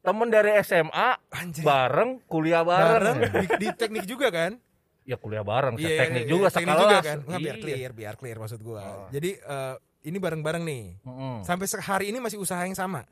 Temen 0.00 0.28
dari 0.28 0.50
SMA 0.60 1.08
Anjir. 1.32 1.64
bareng, 1.64 2.22
kuliah 2.24 2.60
Bareng 2.60 3.18
bareng. 3.18 3.32
di, 3.32 3.46
di 3.56 3.68
teknik 3.72 4.04
juga 4.04 4.28
kan? 4.28 4.54
Ya 5.02 5.16
kuliah 5.16 5.42
bareng, 5.42 5.74
Iya, 5.76 5.98
teknik 6.00 6.22
iya, 6.22 6.30
juga 6.30 6.46
teknik 6.48 6.64
sekelas. 6.70 6.82
juga 6.84 6.96
kan? 7.02 7.18
Nggak, 7.24 7.40
biar 7.40 7.56
Iya. 7.56 7.62
clear, 7.64 7.90
biar 7.92 8.14
clear 8.14 8.36
maksud 8.36 8.60
gua. 8.60 8.80
Oh. 8.80 9.08
Jadi 9.10 9.30
eh, 9.34 9.74
ini 10.04 10.16
bareng-bareng 10.16 10.62
nih. 10.62 10.84
Mm-mm. 11.02 11.34
Sampai 11.42 11.64
se- 11.64 11.80
hari 11.80 12.08
ini 12.08 12.20
masih 12.20 12.36
usaha 12.36 12.60
yang 12.60 12.76
sama. 12.76 13.02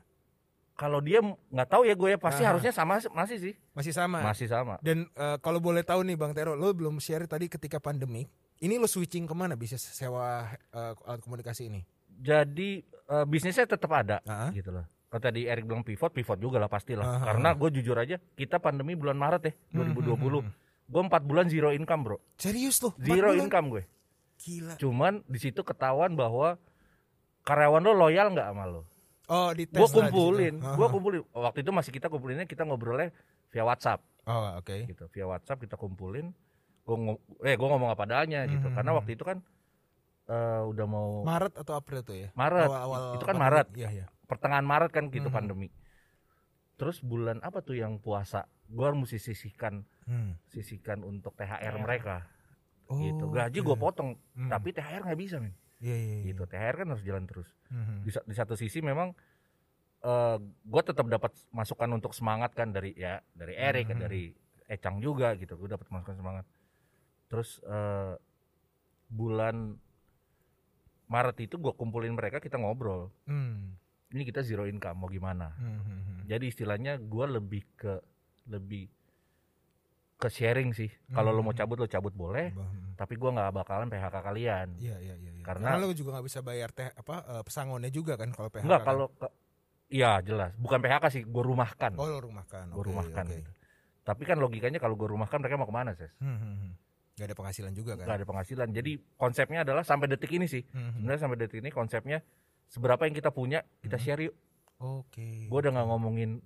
Kalau 0.73 0.99
dia 0.99 1.21
nggak 1.21 1.69
tahu 1.69 1.85
ya 1.85 1.93
gue 1.93 2.09
ya 2.09 2.19
pasti 2.19 2.41
Aha. 2.41 2.49
harusnya 2.49 2.73
sama 2.73 2.97
masih 3.13 3.37
sih. 3.37 3.53
Masih 3.71 3.93
sama. 3.93 4.19
Masih 4.21 4.47
sama. 4.47 4.81
Dan 4.81 5.05
eh, 5.07 5.37
kalau 5.37 5.57
boleh 5.57 5.81
tahu 5.81 6.01
nih 6.01 6.17
Bang 6.17 6.33
Tero, 6.33 6.53
lo 6.53 6.73
belum 6.73 6.97
share 6.97 7.25
tadi 7.25 7.45
ketika 7.45 7.77
pandemi. 7.77 8.25
Ini 8.57 8.77
lo 8.77 8.87
switching 8.87 9.23
ke 9.23 9.33
mana 9.33 9.53
bisa 9.53 9.77
sewa 9.77 10.49
eh, 10.49 10.93
alat 10.99 11.21
komunikasi 11.21 11.69
ini? 11.69 11.85
Jadi 12.09 12.81
eh, 12.81 13.25
bisnisnya 13.25 13.69
tetap 13.69 13.91
ada 13.91 14.17
Ah. 14.25 14.49
gitu 14.49 14.73
loh. 14.73 14.85
Kalau 15.07 15.21
tadi 15.21 15.45
Erik 15.45 15.69
bilang 15.69 15.85
pivot, 15.85 16.09
pivot 16.09 16.41
juga 16.41 16.57
lah 16.57 16.65
pastilah. 16.65 17.05
Aha. 17.05 17.25
Karena 17.29 17.53
gue 17.53 17.69
jujur 17.71 17.93
aja, 17.93 18.17
kita 18.33 18.57
pandemi 18.57 18.97
bulan 18.97 19.13
Maret 19.13 19.43
ya, 19.45 19.53
Hmm, 19.77 19.93
2020. 19.93 20.41
hmm, 20.41 20.51
Gue 20.83 21.01
empat 21.01 21.21
bulan 21.21 21.45
zero 21.47 21.69
income 21.69 22.01
bro, 22.01 22.17
Serius 22.35 22.81
lo? 22.81 22.97
Zero 22.97 23.29
bulan? 23.29 23.45
income 23.45 23.67
gue. 23.69 23.83
Gila. 24.41 24.73
Cuman 24.75 25.21
di 25.23 25.37
situ 25.37 25.61
ketahuan 25.61 26.17
bahwa 26.17 26.57
karyawan 27.43 27.83
lo 27.83 27.93
loyal 27.93 28.33
nggak 28.33 28.47
sama 28.49 28.65
lo. 28.65 28.81
Oh 29.25 29.49
di 29.49 29.63
tes 29.63 29.79
situ. 29.81 29.95
kumpulin, 29.95 30.59
Aha. 30.59 30.75
gue 30.75 30.87
kumpulin. 30.89 31.21
Waktu 31.29 31.59
itu 31.61 31.71
masih 31.71 31.91
kita 31.91 32.07
kumpulinnya 32.07 32.43
kita 32.43 32.63
ngobrolnya 32.63 33.15
via 33.47 33.63
WhatsApp 33.63 34.03
Oh 34.23 34.57
oke. 34.57 34.83
gitu, 34.85 35.07
via 35.09 35.25
WhatsApp 35.25 35.59
kita 35.59 35.75
kumpulin. 35.75 36.35
Gue 36.83 36.95
eh 37.41 37.55
gue 37.55 37.63
ngomong 37.65 37.87
apa 37.89 38.03
adanya 38.03 38.43
gitu, 38.45 38.67
Hmm. 38.67 38.75
karena 38.75 38.91
waktu 38.93 39.11
itu 39.13 39.23
kan 39.23 39.39
eh, 40.23 40.61
udah 40.65 40.85
mau 40.85 41.09
Maret 41.21 41.55
atau 41.57 41.73
April 41.73 41.99
tuh 41.99 42.15
ya? 42.17 42.29
Maret. 42.33 42.67
Awal-awal 42.67 43.01
Itu 43.13 43.23
kan 43.23 43.33
pandemi. 43.33 43.43
Maret. 43.45 43.67
Iya 43.73 43.89
iya. 43.93 44.05
pertengahan 44.23 44.63
Maret 44.63 44.91
kan 44.91 45.05
gitu 45.07 45.27
Mhm. 45.27 45.35
pandemi. 45.35 45.67
Terus 46.73 46.99
bulan 46.99 47.37
apa 47.39 47.59
tuh 47.59 47.75
yang 47.75 47.95
puasa? 47.97 48.43
Gue 48.65 48.87
mesti 48.91 49.15
sisihkan 49.17 49.83
Hmm. 50.03 50.35
sisihkan 50.45 50.99
untuk 51.01 51.31
THR 51.33 51.75
mereka 51.77 52.27
Oh, 52.85 52.97
gitu. 52.97 53.29
Gaji 53.29 53.55
oke. 53.57 53.65
gue 53.65 53.77
potong, 53.77 54.09
Hmm. 54.33 54.49
tapi 54.49 54.71
THR 54.71 55.01
nggak 55.01 55.15
bisa 55.17 55.39
men. 55.39 55.55
Iya 55.83 55.95
iya. 55.95 56.15
iya. 56.17 56.25
Gitu. 56.31 56.43
THR 56.45 56.75
kan 56.79 56.87
harus 56.89 57.03
jalan 57.03 57.27
terus. 57.27 57.49
Mhm. 57.67 57.95
Di, 58.01 58.11
di 58.23 58.33
satu 58.33 58.55
sisi 58.55 58.79
memang 58.79 59.11
eh 59.99 60.37
gue 60.41 60.81
tetap 60.81 61.05
dapat 61.05 61.31
masukan 61.49 61.91
untuk 61.91 62.11
semangat 62.11 62.51
kan 62.51 62.71
dari 62.71 62.91
ya 62.93 63.19
dari 63.29 63.53
Erik 63.53 63.87
Mhm. 63.89 63.99
dari 63.99 64.23
Ecang 64.65 64.97
juga 64.97 65.35
gitu. 65.35 65.55
Gue 65.55 65.67
dapat 65.67 65.85
masukan 65.89 66.15
semangat. 66.15 66.45
Terus 67.27 67.59
eh, 67.61 68.15
bulan 69.07 69.75
Maret 71.05 71.37
itu 71.41 71.55
gue 71.57 71.73
kumpulin 71.73 72.15
mereka 72.15 72.39
kita 72.39 72.55
ngobrol. 72.55 73.11
Hmm. 73.23 73.75
Ini 74.09 74.23
kita 74.23 74.41
zero 74.41 74.63
income 74.63 74.97
mau 74.97 75.09
gimana? 75.09 75.51
Hmm, 75.53 75.77
hmm, 75.77 76.01
hmm. 76.01 76.19
Jadi 76.25 76.45
istilahnya 76.47 76.97
gue 76.97 77.25
lebih 77.29 77.63
ke 77.75 77.93
lebih 78.45 78.87
ke 80.15 80.27
sharing 80.27 80.71
sih. 80.71 80.89
Kalau 81.09 81.29
lo 81.29 81.41
mau 81.41 81.51
Hmm. 81.51 81.59
cabut 81.59 81.77
lo 81.77 81.85
cabut 81.85 82.13
boleh, 82.13 82.49
Hmm. 82.49 82.95
tapi 82.95 83.13
gue 83.13 83.29
nggak 83.29 83.51
bakalan 83.53 83.89
PHK 83.89 84.15
kalian. 84.21 84.67
Iya 84.77 84.95
iya 84.97 85.15
iya. 85.17 85.29
iya. 85.29 85.32
Karena- 85.43 85.75
Karena, 85.75 85.83
lo 85.83 85.91
juga 85.91 86.09
nggak 86.13 86.25
bisa 86.25 86.39
bayar 86.39 86.71
teh 86.71 86.87
apa 86.87 87.15
eh, 87.21 87.43
pesangonnya 87.43 87.87
juga 87.87 88.15
kan 88.15 88.31
kalau 88.31 88.47
PHK. 88.47 88.63
Enggak 88.63 88.81
kan? 88.81 88.87
kalau 88.89 89.05
Iya 89.87 90.25
jelas, 90.25 90.57
bukan 90.57 90.81
PHK 90.81 91.05
sih, 91.11 91.21
gue 91.21 91.43
rumahkan. 91.43 91.93
Oh 91.95 92.07
lo 92.07 92.17
rumahkan. 92.17 92.65
gue 92.67 92.81
Oke, 92.81 92.89
rumahkan. 92.89 93.23
oke. 93.23 93.35
gitu. 93.35 93.51
Tapi 94.01 94.23
kan 94.25 94.35
logikanya 94.35 94.75
kalau 94.75 94.97
gue 94.97 95.05
rumahkan 95.05 95.37
mereka 95.37 95.53
mau 95.53 95.63
ke 95.63 95.75
mana 95.75 95.93
sih? 95.93 96.09
Hmm, 96.17 96.33
hmm, 96.33 96.55
hmm. 96.57 96.71
Gak 97.13 97.29
ada 97.29 97.35
penghasilan 97.37 97.71
juga 97.71 97.93
kan? 97.93 98.05
Gak 98.05 98.17
ada 98.17 98.25
penghasilan. 98.25 98.67
Jadi 98.73 98.91
konsepnya 99.13 99.61
adalah 99.61 99.85
sampai 99.85 100.09
detik 100.09 100.33
ini 100.33 100.49
sih. 100.49 100.65
Hmm, 100.65 100.81
hmm. 100.81 100.93
Sebenarnya 100.97 101.21
sampai 101.21 101.37
detik 101.37 101.59
ini 101.61 101.69
konsepnya 101.69 102.17
seberapa 102.65 103.05
yang 103.05 103.13
kita 103.13 103.29
punya 103.29 103.61
kita 103.79 103.95
Hmm. 103.95 104.03
share 104.03 104.21
yuk. 104.23 104.35
Oke. 104.79 105.45
Gue 105.45 105.59
udah 105.61 105.71
nggak 105.71 105.87
ngomongin 105.87 106.41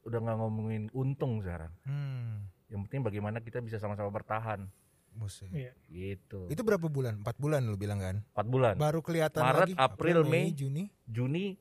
udah 0.00 0.18
nggak 0.22 0.38
ngomongin 0.38 0.82
untung 0.94 1.42
sekarang. 1.42 1.74
Hmm. 1.82 2.46
Yang 2.70 2.80
penting 2.86 3.00
bagaimana 3.02 3.42
kita 3.42 3.58
bisa 3.58 3.76
sama-sama 3.76 4.08
bertahan. 4.08 4.70
Buset. 5.10 5.50
Iya. 5.50 5.72
Gitu. 5.86 6.46
Itu 6.46 6.62
berapa 6.62 6.86
bulan? 6.86 7.18
Empat 7.18 7.36
bulan 7.36 7.64
lo 7.64 7.74
bilang 7.74 7.98
kan? 7.98 8.16
4 8.32 8.46
bulan. 8.46 8.74
Baru 8.76 9.00
kelihatan 9.00 9.42
Maret, 9.42 9.60
lagi. 9.66 9.74
April, 9.74 10.22
Mei. 10.22 10.54
Juni. 10.54 10.90
Juni 11.04 11.58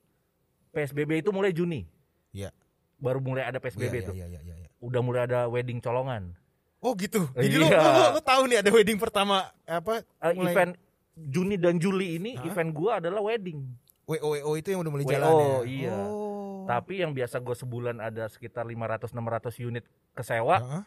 PSBB 0.69 1.25
itu 1.25 1.33
mulai 1.33 1.49
Juni. 1.51 1.87
Iya. 2.29 2.53
Baru 2.97 3.17
mulai 3.17 3.45
ada 3.45 3.57
PSBB 3.57 3.93
Iya, 3.93 4.07
tuh. 4.09 4.13
iya, 4.13 4.25
iya, 4.29 4.41
iya, 4.41 4.55
iya. 4.57 4.69
Udah 4.77 5.01
mulai 5.01 5.25
ada 5.25 5.45
wedding 5.45 5.81
colongan. 5.81 6.37
Oh 6.77 6.93
gitu. 6.93 7.25
Jadi 7.33 7.57
lo, 7.57 7.65
Iya. 7.65 7.81
lo, 7.81 8.03
lo 8.13 8.21
tahu 8.21 8.45
nih 8.45 8.61
ada 8.61 8.69
wedding 8.69 9.01
pertama 9.01 9.49
apa? 9.65 10.05
Eh, 10.21 10.33
Mulai- 10.33 10.53
event 10.53 10.71
Juni 11.17 11.57
dan 11.57 11.81
Juli 11.81 12.21
ini 12.21 12.37
Hah? 12.37 12.45
event 12.45 12.69
gua 12.69 13.01
adalah 13.01 13.25
wedding. 13.25 13.65
WO 14.05 14.37
WO 14.37 14.51
itu 14.53 14.69
yang 14.69 14.85
udah 14.85 14.91
mulai 14.93 15.03
WO, 15.03 15.11
jalan 15.11 15.31
ya. 15.33 15.49
iya. 15.65 15.97
Oh. 15.97 16.63
Tapi 16.63 17.01
yang 17.01 17.11
biasa 17.11 17.39
gue 17.39 17.55
sebulan 17.55 17.97
ada 17.97 18.27
sekitar 18.27 18.63
500-600 18.63 19.15
unit 19.57 19.83
kesewa, 20.13 20.59
Heeh. 20.59 20.83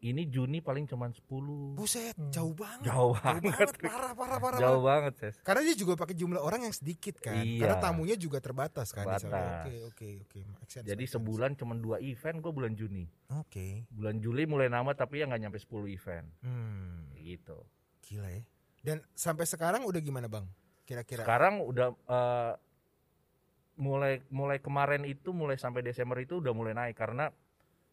Ini 0.00 0.24
Juni 0.26 0.64
paling 0.64 0.88
cuma 0.88 1.12
10. 1.12 1.76
Buset, 1.76 2.16
Hmm. 2.16 2.32
jauh 2.32 2.56
banget. 2.56 2.88
Jauh 2.88 3.12
Jauh 3.12 3.14
banget. 3.20 3.68
parah, 3.84 4.12
parah, 4.16 4.38
parah. 4.40 4.58
Jauh 4.58 4.80
parah. 4.80 4.88
banget, 5.04 5.12
Ses. 5.20 5.34
Karena 5.44 5.60
dia 5.60 5.76
juga 5.76 5.92
pakai 5.94 6.16
jumlah 6.16 6.40
orang 6.40 6.64
yang 6.64 6.72
sedikit 6.72 7.20
kan. 7.20 7.36
Iya. 7.36 7.60
Karena 7.60 7.76
tamunya 7.78 8.16
juga 8.16 8.40
terbatas 8.40 8.96
kan. 8.96 9.04
Oke, 9.04 9.74
oke, 9.84 10.08
oke. 10.24 10.40
Jadi 10.80 11.04
sebulan 11.04 11.52
cuma 11.54 11.76
dua 11.76 12.00
event 12.00 12.40
gue 12.40 12.48
bulan 12.48 12.72
Juni. 12.72 13.04
Oke. 13.36 13.84
Bulan 13.92 14.16
Juli 14.18 14.48
mulai 14.48 14.72
nama 14.72 14.96
tapi 14.96 15.20
ya 15.20 15.28
nggak 15.28 15.40
nyampe 15.40 15.58
10 15.60 15.84
event. 15.86 16.26
Hmm. 16.40 17.12
Gitu. 17.14 17.58
Gila 18.00 18.28
ya. 18.32 18.42
Dan 18.80 19.04
sampai 19.12 19.44
sekarang 19.44 19.84
udah 19.84 20.00
gimana 20.00 20.24
bang? 20.26 20.48
Kira-kira. 20.88 21.28
Sekarang 21.28 21.60
udah 21.60 21.92
eh, 21.92 22.52
mulai 23.76 24.20
mulai 24.28 24.60
kemarin 24.60 25.04
itu 25.04 25.32
mulai 25.32 25.56
sampai 25.56 25.80
Desember 25.80 26.16
itu 26.20 26.40
udah 26.40 26.52
mulai 26.52 26.72
naik 26.72 26.96
karena 26.96 27.32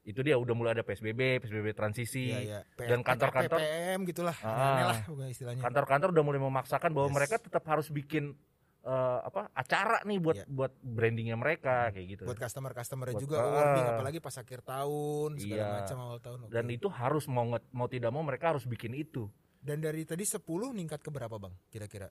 itu 0.07 0.23
dia 0.23 0.39
udah 0.39 0.55
mulai 0.55 0.71
ada 0.71 0.81
PSBB, 0.81 1.43
PSBB 1.43 1.75
transisi. 1.75 2.31
Iya, 2.31 2.39
iya. 2.39 2.59
P- 2.63 2.87
Dan 2.87 3.03
kantor-kantor- 3.03 3.59
PPM 3.59 3.99
gitulah. 4.07 4.37
Ah. 4.39 5.03
Istilahnya. 5.27 5.59
Kantor-kantor 5.59 6.15
udah 6.15 6.23
mulai 6.23 6.39
memaksakan 6.39 6.95
bahwa 6.95 7.11
Yes. 7.11 7.15
mereka 7.19 7.35
tetap 7.37 7.63
harus 7.63 7.87
bikin 7.89 8.39
eh, 8.79 9.19
apa 9.19 9.51
acara 9.51 9.99
nih 10.01 10.15
buat 10.15 10.37
Iya. 10.37 10.45
buat 10.47 10.71
brandingnya 10.79 11.35
mereka 11.35 11.91
kayak 11.91 12.07
gitu. 12.07 12.23
buat 12.23 12.39
customer-customer 12.39 13.11
Buat- 13.11 13.19
juga 13.19 13.35
awarding 13.37 13.83
apalagi 13.85 14.19
pas 14.23 14.31
akhir 14.31 14.63
tahun 14.63 15.29
segala 15.35 15.59
Iya. 15.59 15.75
macam 15.75 15.97
awal 15.99 16.19
tahun. 16.23 16.37
oke. 16.47 16.51
Dan 16.55 16.65
itu 16.71 16.87
harus 16.87 17.27
mau 17.27 17.43
mau 17.51 17.87
tidak 17.91 18.15
mau 18.15 18.23
mereka 18.23 18.55
harus 18.55 18.63
bikin 18.63 18.95
itu. 18.95 19.27
Dan 19.59 19.83
dari 19.83 20.07
tadi 20.07 20.23
10 20.23 20.71
ningkat 20.71 21.03
ke 21.03 21.11
berapa, 21.11 21.35
Bang? 21.35 21.51
Kira-kira? 21.67 22.07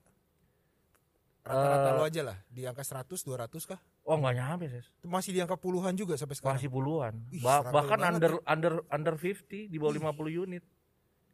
Rata-rata 1.47 1.89
Eh, 1.89 1.93
lo 1.93 2.03
aja 2.03 2.21
lah, 2.21 2.37
di 2.47 2.61
angka 2.63 2.83
100 2.83 3.19
200 3.19 3.63
kah? 3.63 3.79
Oh 4.03 4.15
nggak 4.15 4.35
nyampe 4.35 4.65
sih. 4.67 4.83
Masih 5.01 5.31
di 5.31 5.39
angka 5.39 5.55
puluhan 5.55 5.93
juga 5.93 6.13
sampai 6.13 6.35
sekarang. 6.35 6.55
Masih 6.55 6.69
puluhan. 6.69 7.13
Ih, 7.29 7.39
Ba- 7.39 7.63
struggle 7.63 7.73
bahkan 7.73 7.99
under 8.03 8.31
under 8.43 8.73
under 8.87 9.15
50 9.15 9.67
di 9.67 9.77
bawah 9.77 9.93
50 9.93 10.13
unit. 10.37 10.63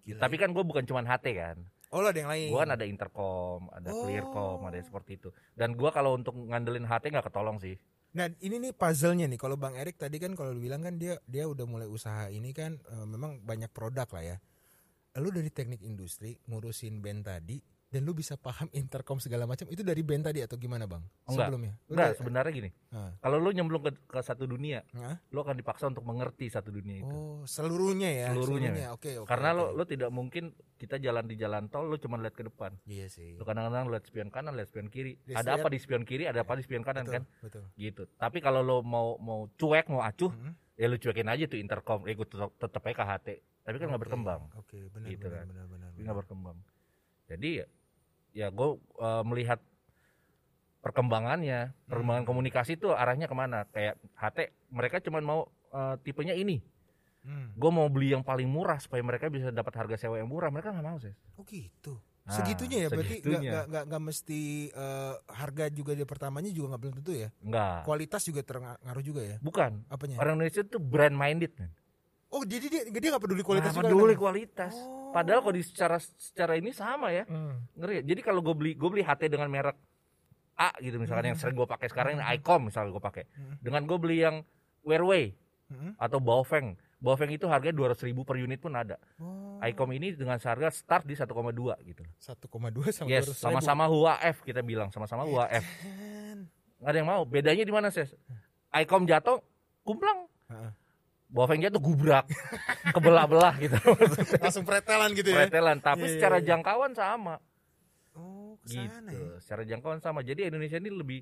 Gila 0.04 0.20
Tapi 0.20 0.36
ya. 0.36 0.42
kan 0.42 0.50
gue 0.52 0.64
bukan 0.64 0.84
cuman 0.84 1.04
HT 1.04 1.26
kan. 1.34 1.58
Oh, 1.90 2.00
lo 2.00 2.10
ada 2.10 2.18
yang 2.18 2.28
lain. 2.28 2.50
Gue 2.50 2.60
kan 2.60 2.72
ada 2.72 2.86
intercom, 2.86 3.70
ada 3.70 3.90
Oh. 3.90 4.04
clearcom, 4.04 4.60
ada 4.66 4.78
seperti 4.78 5.12
itu. 5.16 5.30
Dan 5.54 5.74
gue 5.74 5.90
kalau 5.90 6.14
untuk 6.14 6.34
ngandelin 6.34 6.84
HT 6.84 7.10
nggak 7.10 7.28
ketolong 7.28 7.58
sih. 7.58 7.78
Nah, 8.14 8.30
ini 8.40 8.58
nih 8.60 8.74
puzzle-nya 8.74 9.26
nih. 9.26 9.38
Kalau 9.38 9.58
Bang 9.58 9.74
Erik 9.74 9.98
tadi 9.98 10.18
kan 10.18 10.34
kalau 10.34 10.54
bilang 10.54 10.82
kan 10.82 10.98
dia 10.98 11.18
dia 11.24 11.46
udah 11.46 11.66
mulai 11.66 11.86
usaha 11.86 12.28
ini 12.28 12.50
kan 12.52 12.78
eh, 12.78 13.06
memang 13.06 13.42
banyak 13.42 13.70
produk 13.70 14.06
lah 14.10 14.24
ya. 14.24 14.38
Lu 15.16 15.30
dari 15.30 15.50
teknik 15.50 15.82
industri 15.82 16.38
ngurusin 16.44 16.98
band 16.98 17.22
tadi 17.24 17.62
dan 17.94 18.02
lu 18.02 18.12
bisa 18.12 18.34
paham 18.34 18.66
intercom 18.74 19.22
segala 19.22 19.46
macam 19.46 19.70
itu 19.70 19.86
dari 19.86 20.02
band 20.02 20.26
tadi 20.26 20.42
atau 20.42 20.58
gimana, 20.58 20.90
Bang? 20.90 21.06
Enggak. 21.24 21.46
Sebelumnya. 21.46 21.74
Lu 21.78 21.92
Enggak, 21.94 22.08
dari- 22.08 22.18
sebenarnya 22.18 22.52
gini. 22.52 22.70
Ah. 22.90 23.14
Kalau 23.16 23.38
lu 23.38 23.50
nyemplung 23.54 23.84
ke, 23.84 23.92
ke 24.02 24.20
satu 24.20 24.44
dunia, 24.44 24.82
Hah? 24.92 25.22
lu 25.30 25.40
akan 25.40 25.54
dipaksa 25.54 25.86
untuk 25.86 26.02
mengerti 26.02 26.50
satu 26.50 26.74
dunia 26.74 27.00
itu. 27.00 27.14
Oh, 27.14 27.46
seluruhnya 27.46 28.10
ya. 28.10 28.28
Seluruhnya. 28.34 28.90
Oke, 28.90 29.14
oke. 29.16 29.30
Karena 29.30 29.54
oke. 29.54 29.58
lo 29.62 29.66
lo 29.72 29.84
tidak 29.84 30.10
mungkin 30.10 30.50
kita 30.74 30.98
jalan 30.98 31.24
di 31.24 31.38
jalan 31.38 31.70
tol 31.70 31.86
lu 31.86 31.96
cuma 31.96 32.18
lihat 32.18 32.34
ke 32.34 32.44
depan. 32.44 32.74
Iya 32.84 33.06
sih. 33.08 33.38
Lu 33.38 33.46
kadang-kadang 33.46 33.88
lihat 33.88 34.04
spion 34.04 34.34
kanan, 34.34 34.58
lihat 34.58 34.68
spion 34.68 34.90
kiri. 34.90 35.22
Di 35.22 35.38
Ada 35.38 35.56
apa 35.56 35.70
di 35.70 35.78
spion 35.78 36.02
kiri, 36.02 36.26
ada 36.26 36.42
apa 36.42 36.58
di 36.58 36.66
spion 36.66 36.82
kanan 36.82 37.04
betul, 37.04 37.14
kan? 37.14 37.24
Betul. 37.40 37.64
Gitu. 37.76 38.04
Tapi 38.16 38.42
kalau 38.42 38.60
lo 38.60 38.82
mau 38.82 39.16
mau 39.18 39.46
cuek, 39.54 39.86
mau 39.88 40.02
acuh, 40.02 40.34
Mhm. 40.34 40.52
ya 40.74 40.86
lu 40.88 40.98
cuekin 40.98 41.30
aja 41.30 41.46
tuh 41.46 41.56
intercom, 41.56 42.04
eh 42.04 42.12
gue 42.12 42.26
tetep, 42.26 42.50
tetep 42.58 42.82
aja 42.84 42.96
KHT. 42.98 43.28
Tapi 43.64 43.76
kan 43.78 43.86
nggak 43.88 43.96
Oke, 43.96 44.06
berkembang. 44.10 44.42
Oke, 44.58 44.78
benar 44.90 45.08
Gitu 45.08 45.24
benar, 45.24 45.38
kan. 45.38 45.46
benar 45.48 45.66
benar. 45.68 45.90
Nggak 45.96 46.18
berkembang. 46.20 46.58
Jadi 47.24 47.50
ya, 47.56 47.66
ya 48.34 48.50
gue 48.50 48.70
melihat 49.24 49.62
perkembangannya, 50.80 51.72
perkembangan 51.88 52.24
Hmm. 52.24 52.30
komunikasi 52.30 52.76
tuh 52.76 52.92
arahnya 52.92 53.26
ke 53.26 53.34
mana? 53.34 53.64
Kayak 53.72 53.96
HT, 54.14 54.38
mereka 54.68 55.00
cuma 55.00 55.20
mau 55.20 55.48
eh, 55.72 55.96
tipenya 56.02 56.34
ini. 56.34 56.62
Hmm. 57.24 57.50
Gue 57.56 57.72
mau 57.72 57.88
beli 57.88 58.12
yang 58.12 58.22
paling 58.22 58.46
murah 58.46 58.78
supaya 58.78 59.02
mereka 59.02 59.26
bisa 59.26 59.50
dapat 59.50 59.74
harga 59.74 59.96
sewa 59.98 60.20
yang 60.20 60.28
murah. 60.28 60.52
Mereka 60.52 60.70
nggak 60.70 60.86
mau 60.86 61.00
sih. 61.00 61.10
Oh 61.34 61.42
gitu. 61.44 61.98
Nah, 62.24 62.36
Segitunya 62.36 62.86
ya 62.86 62.90
berarti 62.94 63.20
nggak 63.20 63.42
nggak 63.42 63.66
nggak 63.68 63.84
nggak 63.90 64.04
mesti 64.06 64.42
eh, 64.70 65.14
harga 65.34 65.66
juga 65.68 65.92
di 65.92 66.06
pertamanya 66.06 66.52
juga 66.52 66.76
nggak 66.76 66.82
belum 66.84 66.94
tentu 67.00 67.12
ya. 67.16 67.30
Enggak. 67.42 67.78
Kualitas 67.84 68.22
juga 68.22 68.42
terpengaruh 68.44 69.02
juga 69.02 69.22
ya. 69.24 69.38
Bukan. 69.40 69.72
Apanya? 69.90 70.16
Orang 70.20 70.38
Indonesia 70.38 70.62
tuh 70.62 70.78
brand 70.78 71.16
minded 71.16 71.52
men. 71.58 71.72
Oh 72.30 72.46
jadi 72.46 72.66
dia 72.66 72.82
dia 72.92 73.10
nggak 73.10 73.24
peduli 73.24 73.42
kualitas 73.42 73.72
Nggak 73.72 73.82
juga. 73.82 73.90
peduli 73.98 74.14
kan? 74.14 74.22
kualitas. 74.22 74.74
Oh. 74.78 75.03
Padahal 75.14 75.40
kalau 75.46 75.54
di 75.54 75.62
secara 75.62 76.02
secara 76.02 76.58
ini 76.58 76.74
sama 76.74 77.14
ya. 77.14 77.24
Hmm. 77.30 77.62
Ngeri. 77.78 78.02
Jadi 78.02 78.22
kalau 78.26 78.42
gue 78.42 78.56
beli 78.58 78.72
gue 78.74 78.90
beli 78.90 79.06
HT 79.06 79.30
dengan 79.30 79.46
merek 79.48 79.78
A 80.54 80.70
gitu 80.82 80.98
misalnya 80.98 81.34
yang 81.34 81.40
sering 81.40 81.54
gue 81.54 81.66
pakai 81.66 81.90
sekarang 81.90 82.18
ini 82.18 82.24
Icom 82.38 82.68
misalnya 82.68 82.90
gue 82.92 83.04
pakai. 83.04 83.24
Hmm. 83.32 83.56
Dengan 83.62 83.86
gue 83.86 83.98
beli 83.98 84.18
yang 84.22 84.42
Wearway 84.82 85.38
Hmm. 85.70 85.98
atau 85.98 86.22
Baofeng. 86.22 86.78
Baofeng 87.02 87.34
itu 87.34 87.50
harganya 87.50 87.74
200 87.74 88.06
ribu 88.06 88.22
per 88.22 88.38
unit 88.38 88.62
pun 88.62 88.72
ada. 88.74 88.96
Oh. 89.18 89.58
Icom 89.60 89.90
ini 89.92 90.14
dengan 90.14 90.38
harga 90.38 90.70
start 90.70 91.04
di 91.04 91.18
1,2 91.18 91.26
gitu. 91.82 92.04
1,2 92.16 92.94
sama 92.94 93.08
Yes, 93.10 93.26
200 93.26 93.34
ribu. 93.34 93.42
sama-sama 93.42 93.84
HUAF 93.90 94.44
kita 94.46 94.62
bilang, 94.62 94.94
sama-sama 94.94 95.26
HUAF. 95.26 95.64
Kan. 95.66 96.38
Nggak 96.78 96.90
ada 96.94 96.98
yang 97.00 97.10
mau. 97.10 97.24
Bedanya 97.26 97.64
di 97.66 97.74
mana, 97.74 97.90
Ses? 97.90 98.14
Icom 98.70 99.04
jatuh, 99.04 99.42
kumplang. 99.82 100.30
Heeh. 101.34 101.38
Baofeng 101.42 101.66
jatuh 101.66 101.82
gubrak. 101.82 102.30
Kebelah-belah 102.94 103.58
gitu. 103.58 103.78
Langsung 104.46 104.62
pretelan 104.64 105.18
gitu 105.18 105.34
ya. 105.34 105.50
Pretelan, 105.50 105.82
tapi 105.82 106.06
iya, 106.06 106.14
secara 106.14 106.38
iya. 106.38 106.54
jangkauan 106.54 106.94
sama. 106.94 107.42
Oh, 108.14 108.54
Gitu. 108.70 108.86
ke 108.86 108.94
sana 108.94 109.10
ya. 109.12 109.30
Secara 109.42 109.62
jangkauan 109.66 110.00
sama. 110.00 110.22
Jadi 110.22 110.46
Indonesia 110.46 110.78
ini 110.78 110.94
lebih 110.94 111.20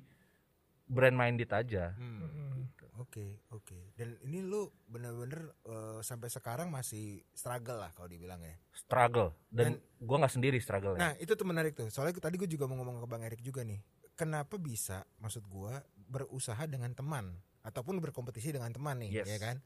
brand 0.84 1.16
minded 1.16 1.48
aja. 1.48 1.96
Hmm. 1.96 2.20
Hmm. 2.28 2.52
Oke, 3.00 3.40
oke. 3.50 3.96
Dan 3.96 4.20
ini 4.28 4.44
lu 4.44 4.68
bener-bener 4.86 5.56
eh, 5.64 6.00
sampai 6.04 6.28
sekarang 6.28 6.68
masih 6.68 7.24
struggle 7.32 7.80
lah 7.80 7.90
kalau 7.96 8.06
dibilang 8.06 8.38
ya. 8.44 8.54
Struggle. 8.70 9.32
Dan, 9.48 9.80
gua 9.98 10.22
nggak 10.22 10.34
sendiri 10.38 10.60
struggle. 10.60 10.94
Nah, 10.94 11.16
itu 11.18 11.32
tuh 11.32 11.48
menarik 11.48 11.72
tuh. 11.72 11.88
Soalnya 11.88 12.14
tadi 12.20 12.36
gue 12.36 12.46
juga 12.46 12.68
mau 12.68 12.78
ngomong 12.78 13.02
ke 13.02 13.08
Bang 13.08 13.24
Erik 13.24 13.40
juga 13.40 13.64
nih. 13.64 13.80
Kenapa 14.12 14.60
bisa 14.60 15.02
maksud 15.18 15.48
gua 15.48 15.80
berusaha 15.96 16.62
dengan 16.68 16.92
teman 16.92 17.32
ataupun 17.64 17.96
berkompetisi 17.98 18.52
dengan 18.52 18.70
teman 18.70 19.00
nih, 19.00 19.24
Yes. 19.24 19.26
ya 19.26 19.38
kan? 19.40 19.56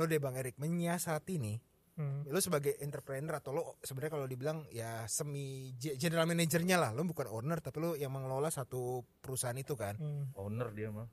Lo 0.00 0.08
deh 0.08 0.16
Bang 0.16 0.32
Erik 0.32 0.56
menyiasati 0.56 1.36
nih. 1.36 1.60
Hmm. 2.00 2.24
Lo 2.24 2.40
sebagai 2.40 2.80
entrepreneur 2.80 3.36
atau 3.36 3.52
lo 3.52 3.76
sebenarnya 3.84 4.16
kalau 4.16 4.24
dibilang 4.24 4.64
ya 4.72 5.04
semi 5.04 5.76
ge- 5.76 6.00
general 6.00 6.24
manajernya 6.24 6.80
lah. 6.80 6.96
Lo 6.96 7.04
bukan 7.04 7.28
owner 7.28 7.60
tapi 7.60 7.84
lo 7.84 7.92
yang 7.92 8.08
mengelola 8.08 8.48
satu 8.48 9.04
perusahaan 9.20 9.52
itu 9.60 9.76
kan. 9.76 10.00
Hmm. 10.00 10.32
Owner 10.40 10.72
dia 10.72 10.88
mah. 10.88 11.04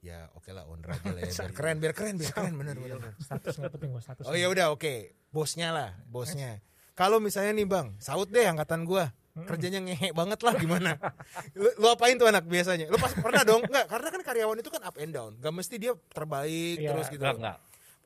Ya 0.00 0.32
oke 0.32 0.48
lah 0.56 0.64
owner 0.64 0.96
aja 0.96 1.12
lah 1.12 1.20
ya. 1.20 1.32
Biar 1.44 1.52
keren, 1.52 1.76
biar 1.76 1.92
keren, 1.92 2.16
biar 2.16 2.32
keren 2.32 2.56
bener 2.56 2.80
bener. 2.80 2.96
bener. 2.96 3.12
Status 3.20 3.60
nggak 3.60 3.72
penting 3.76 3.92
gua 3.92 4.00
status. 4.00 4.24
Oh 4.24 4.32
ya 4.32 4.48
udah 4.48 4.72
oke, 4.72 5.12
bosnya 5.28 5.68
lah, 5.76 5.92
bosnya. 6.08 6.64
Kalau 6.96 7.20
misalnya 7.20 7.52
nih 7.52 7.68
bang, 7.68 7.92
saut 8.00 8.32
deh 8.32 8.44
angkatan 8.48 8.88
gua, 8.88 9.12
kerjanya 9.44 9.80
ngehe 9.84 10.16
banget 10.16 10.40
lah 10.40 10.56
gimana? 10.56 10.96
lu, 11.60 11.68
lu 11.76 11.86
apain 11.92 12.16
tuh 12.16 12.28
anak 12.28 12.48
biasanya? 12.48 12.88
Lu 12.88 12.96
pas 12.96 13.12
pernah 13.12 13.44
dong? 13.44 13.60
Enggak, 13.64 13.92
karena 13.92 14.08
kan 14.08 14.20
karyawan 14.24 14.56
itu 14.60 14.68
kan 14.72 14.82
up 14.84 14.96
and 14.96 15.12
down, 15.12 15.32
gak 15.36 15.52
mesti 15.52 15.76
dia 15.76 15.92
terbaik 16.12 16.76
Iya, 16.80 16.88
terus 16.92 17.06
gitu. 17.12 17.20
Enggak, 17.24 17.36
enggak. 17.40 17.56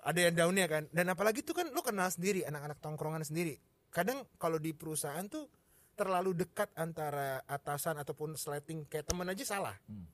Ada 0.04 0.28
yang 0.28 0.34
downnya 0.36 0.68
kan, 0.68 0.84
dan 0.92 1.08
apalagi 1.08 1.40
tuh 1.40 1.56
kan 1.56 1.72
lu 1.72 1.80
kenal 1.80 2.12
sendiri 2.12 2.44
anak-anak 2.44 2.76
tongkrongan 2.84 3.24
sendiri. 3.24 3.56
Kadang 3.88 4.28
kalau 4.36 4.60
di 4.60 4.76
perusahaan 4.76 5.24
tuh 5.24 5.48
terlalu 5.96 6.36
dekat 6.36 6.68
antara 6.76 7.40
atasan 7.48 7.96
ataupun 7.96 8.36
slating 8.36 8.84
kayak 8.84 9.08
temen 9.08 9.24
aja 9.24 9.44
salah. 9.48 9.72
Hmm. 9.88 10.04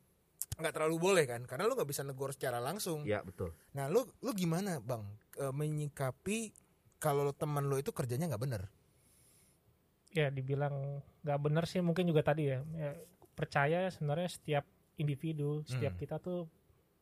Nggak 0.60 0.78
terlalu 0.78 0.96
boleh 1.00 1.24
kan, 1.26 1.42
karena 1.42 1.66
lu 1.66 1.74
nggak 1.74 1.90
bisa 1.90 2.06
negor 2.06 2.30
secara 2.30 2.62
langsung. 2.62 3.02
Ya, 3.02 3.24
betul. 3.24 3.50
Nah, 3.74 3.90
lu 3.90 4.06
lu 4.22 4.30
gimana, 4.30 4.78
Bang? 4.78 5.02
E, 5.34 5.50
menyikapi 5.50 6.52
kalau 7.00 7.32
teman 7.34 7.66
lu 7.66 7.80
itu 7.80 7.90
kerjanya 7.90 8.30
nggak 8.30 8.44
bener? 8.46 8.62
ya 10.10 10.26
dibilang 10.26 10.98
nggak 11.22 11.38
bener 11.38 11.64
sih 11.70 11.78
mungkin 11.78 12.10
juga 12.10 12.26
tadi 12.26 12.50
ya, 12.50 12.58
ya 12.74 12.98
percaya 13.38 13.86
sebenarnya 13.94 14.26
setiap 14.26 14.64
individu 14.98 15.62
setiap 15.64 15.94
Hmm. 15.94 16.02
kita 16.02 16.16
tuh 16.18 16.50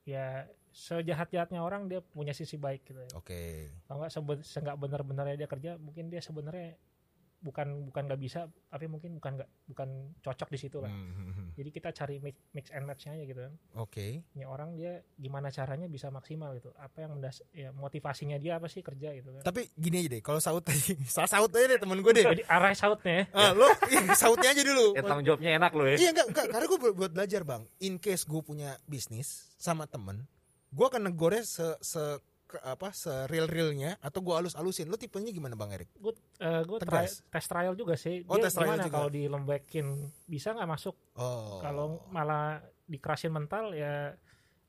ya 0.05 0.45
sejahat-jahatnya 0.79 1.59
orang 1.59 1.87
dia 1.87 1.99
punya 2.01 2.31
sisi 2.31 2.55
baik 2.55 2.87
gitu 2.87 3.01
ya 3.01 3.11
Oke. 3.13 3.67
kalau 3.85 3.99
nggak 4.01 4.13
sebe- 4.13 4.43
seenggak 4.43 4.77
benar-benarnya 4.77 5.35
dia 5.37 5.49
kerja 5.49 5.75
mungkin 5.77 6.07
dia 6.07 6.23
sebenarnya 6.23 6.79
bukan 7.39 7.87
bukan 7.87 8.03
nggak 8.05 8.19
bisa 8.19 8.41
tapi 8.67 8.87
mungkin 8.87 9.15
bukan 9.15 9.39
nggak 9.39 9.47
bukan 9.69 9.89
cocok 10.19 10.51
di 10.51 10.59
situ 10.59 10.79
lah 10.79 10.91
Hmm, 10.91 11.55
jadi 11.55 11.71
kita 11.71 11.89
cari 11.93 12.19
mix, 12.19 12.35
mix 12.51 12.67
and 12.69 12.83
match-nya 12.83 13.15
aja 13.15 13.25
gitu 13.25 13.41
kan 13.41 13.55
Oke. 13.77 14.27
ini 14.29 14.43
orang 14.43 14.75
dia 14.75 14.99
gimana 15.15 15.47
caranya 15.49 15.87
bisa 15.87 16.11
maksimal 16.11 16.51
gitu 16.53 16.75
apa 16.75 16.99
yang 16.99 17.15
mendas 17.15 17.39
ya 17.53 17.71
motivasinya 17.71 18.37
dia 18.37 18.59
apa 18.59 18.67
sih 18.67 18.83
kerja 18.83 19.15
gitu 19.15 19.31
kan 19.31 19.43
Tapi 19.45 19.71
gini 19.73 19.99
aja 20.01 20.09
deh, 20.11 20.21
kalau 20.21 20.39
saut 20.41 20.61
tadi, 20.61 20.99
salah 21.09 21.27
saut 21.29 21.51
aja 21.53 21.67
deh 21.69 21.79
temen 21.79 21.99
gue 22.01 22.11
deh. 22.13 22.27
jadi 22.29 22.43
arah 22.45 22.75
sautnya 22.75 23.15
ya 23.17 23.25
Ah, 23.31 23.51
lo 23.53 23.71
iya, 23.87 24.03
sautnya 24.17 24.51
aja 24.51 24.63
dulu. 24.65 24.87
Ya 24.93 25.03
tanggung 25.05 25.23
jawabnya 25.25 25.51
enak 25.57 25.73
loh 25.73 25.87
ya. 25.87 25.97
Iya 25.97 26.09
enggak, 26.11 26.27
enggak, 26.29 26.47
karena 26.49 26.67
gue 26.67 26.79
buat, 26.81 26.95
buat 26.97 27.13
belajar 27.13 27.41
bang. 27.45 27.63
In 27.81 27.95
case 27.97 28.23
gue 28.25 28.41
punya 28.41 28.75
bisnis 28.85 29.29
sama 29.55 29.87
temen, 29.87 30.27
gue 30.69 30.87
akan 30.87 31.03
negornya 31.05 31.43
se, 31.43 31.65
se 31.81 32.01
ke- 32.45 32.61
apa 32.61 32.93
se 32.93 33.11
real 33.27 33.45
realnya 33.45 33.97
atau 33.99 34.21
gue 34.21 34.33
alus 34.33 34.53
alusin. 34.53 34.87
Lo 34.87 34.97
tipenya 34.97 35.29
gimana 35.29 35.53
bang 35.53 35.75
Erik? 35.75 35.91
gue 35.95 36.13
gue 36.39 36.79
try, 36.79 37.05
Tegas. 37.05 37.21
tes 37.27 37.45
trial 37.45 37.75
juga 37.75 37.95
sih 37.95 38.25
Oh, 38.25 38.35
dia 38.35 38.47
tes 38.47 38.55
trial 38.55 38.73
gimana 38.75 38.89
kalau 38.89 39.09
dilembekin 39.09 39.87
bisa 40.25 40.51
nggak 40.51 40.71
masuk 40.71 40.97
Oh, 41.15 41.59
kalau 41.59 41.87
malah 42.09 42.59
dikerasin 42.85 43.29
mental 43.31 43.73
ya 43.73 44.17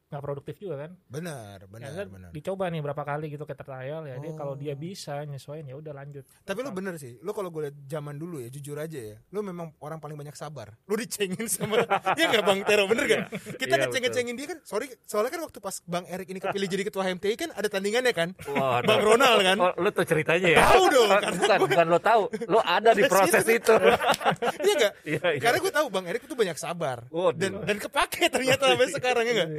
nggak 0.10 0.20
produktif 0.20 0.58
juga 0.58 0.76
kan 0.80 0.92
benar, 1.06 1.70
benar, 1.70 1.86
ya 1.86 1.92
kan 1.96 2.08
benar. 2.10 2.30
dicoba 2.30 2.66
nih 2.68 2.82
berapa 2.82 3.04
kali 3.04 3.30
gitu 3.30 3.46
ke 3.46 3.54
trial 3.54 4.04
ya 4.04 4.18
dia 4.18 4.34
kalau 4.34 4.54
dia 4.54 4.68
Oh. 4.70 4.78
bisa 4.80 5.22
nyesuaiin 5.22 5.66
ya 5.66 5.76
udah 5.76 5.94
lanjut 5.94 6.26
Tapi 6.42 6.60
lu 6.60 6.72
bener 6.72 6.96
sih, 6.96 7.18
lu 7.20 7.30
kalau 7.30 7.50
gue 7.50 7.62
liat 7.64 7.78
zaman 7.86 8.16
dulu 8.16 8.38
ya, 8.38 8.50
jujur 8.50 8.74
aja 8.76 8.98
ya, 8.98 9.18
lu 9.30 9.40
memang 9.40 9.70
orang 9.80 9.98
paling 9.98 10.14
banyak 10.16 10.34
sabar. 10.34 10.74
Lu 10.84 10.94
dicengin 10.94 11.46
sama, 11.46 11.86
dia 12.12 12.26
nggak 12.28 12.42
bang 12.42 12.60
Tero 12.64 12.86
bener 12.86 13.06
gak? 13.06 13.22
Kita 13.56 13.70
Iya, 13.72 13.82
ngeceng-ngecengin 13.84 14.34
dia 14.34 14.48
kan, 14.48 14.58
sorry, 14.64 14.90
soalnya 15.04 15.30
kan 15.30 15.42
waktu 15.42 15.58
pas 15.58 15.78
bang 15.84 16.06
Erik 16.06 16.28
ini 16.28 16.40
kepilih 16.40 16.68
jadi 16.68 16.84
ketua 16.84 17.04
HMTI 17.04 17.36
kan 17.36 17.50
ada 17.52 17.68
tandingannya 17.68 18.10
kan, 18.12 18.30
Waduh. 18.48 18.82
bang 18.84 19.02
Ronald 19.04 19.40
kan, 19.40 19.58
Oh, 19.60 19.72
lu 19.78 19.90
tuh 19.90 20.04
ceritanya 20.04 20.48
ya? 20.48 20.58
Tahu 20.64 20.84
dong, 20.88 21.06
Oh, 21.08 21.20
karena 21.20 21.38
bukan, 21.40 21.58
bukan 21.64 21.86
lo 21.88 22.00
tahu. 22.00 22.24
Lo 22.48 22.60
ada 22.60 22.90
di 22.92 23.04
proses 23.06 23.46
itu. 23.46 23.74
iya 24.66 24.74
gak? 24.80 24.94
Iya, 25.04 25.22
iya. 25.30 25.40
Karena 25.40 25.58
gue 25.60 25.72
tahu 25.72 25.88
bang 25.88 26.06
Erik 26.08 26.24
itu 26.24 26.34
banyak 26.34 26.56
sabar 26.56 26.98
Waduh. 27.08 27.36
dan 27.36 27.52
dan 27.64 27.78
kepake 27.78 28.26
ternyata 28.28 28.64
sampai 28.68 28.90
sekarang 28.90 29.24
ya 29.24 29.34
gak? 29.36 29.50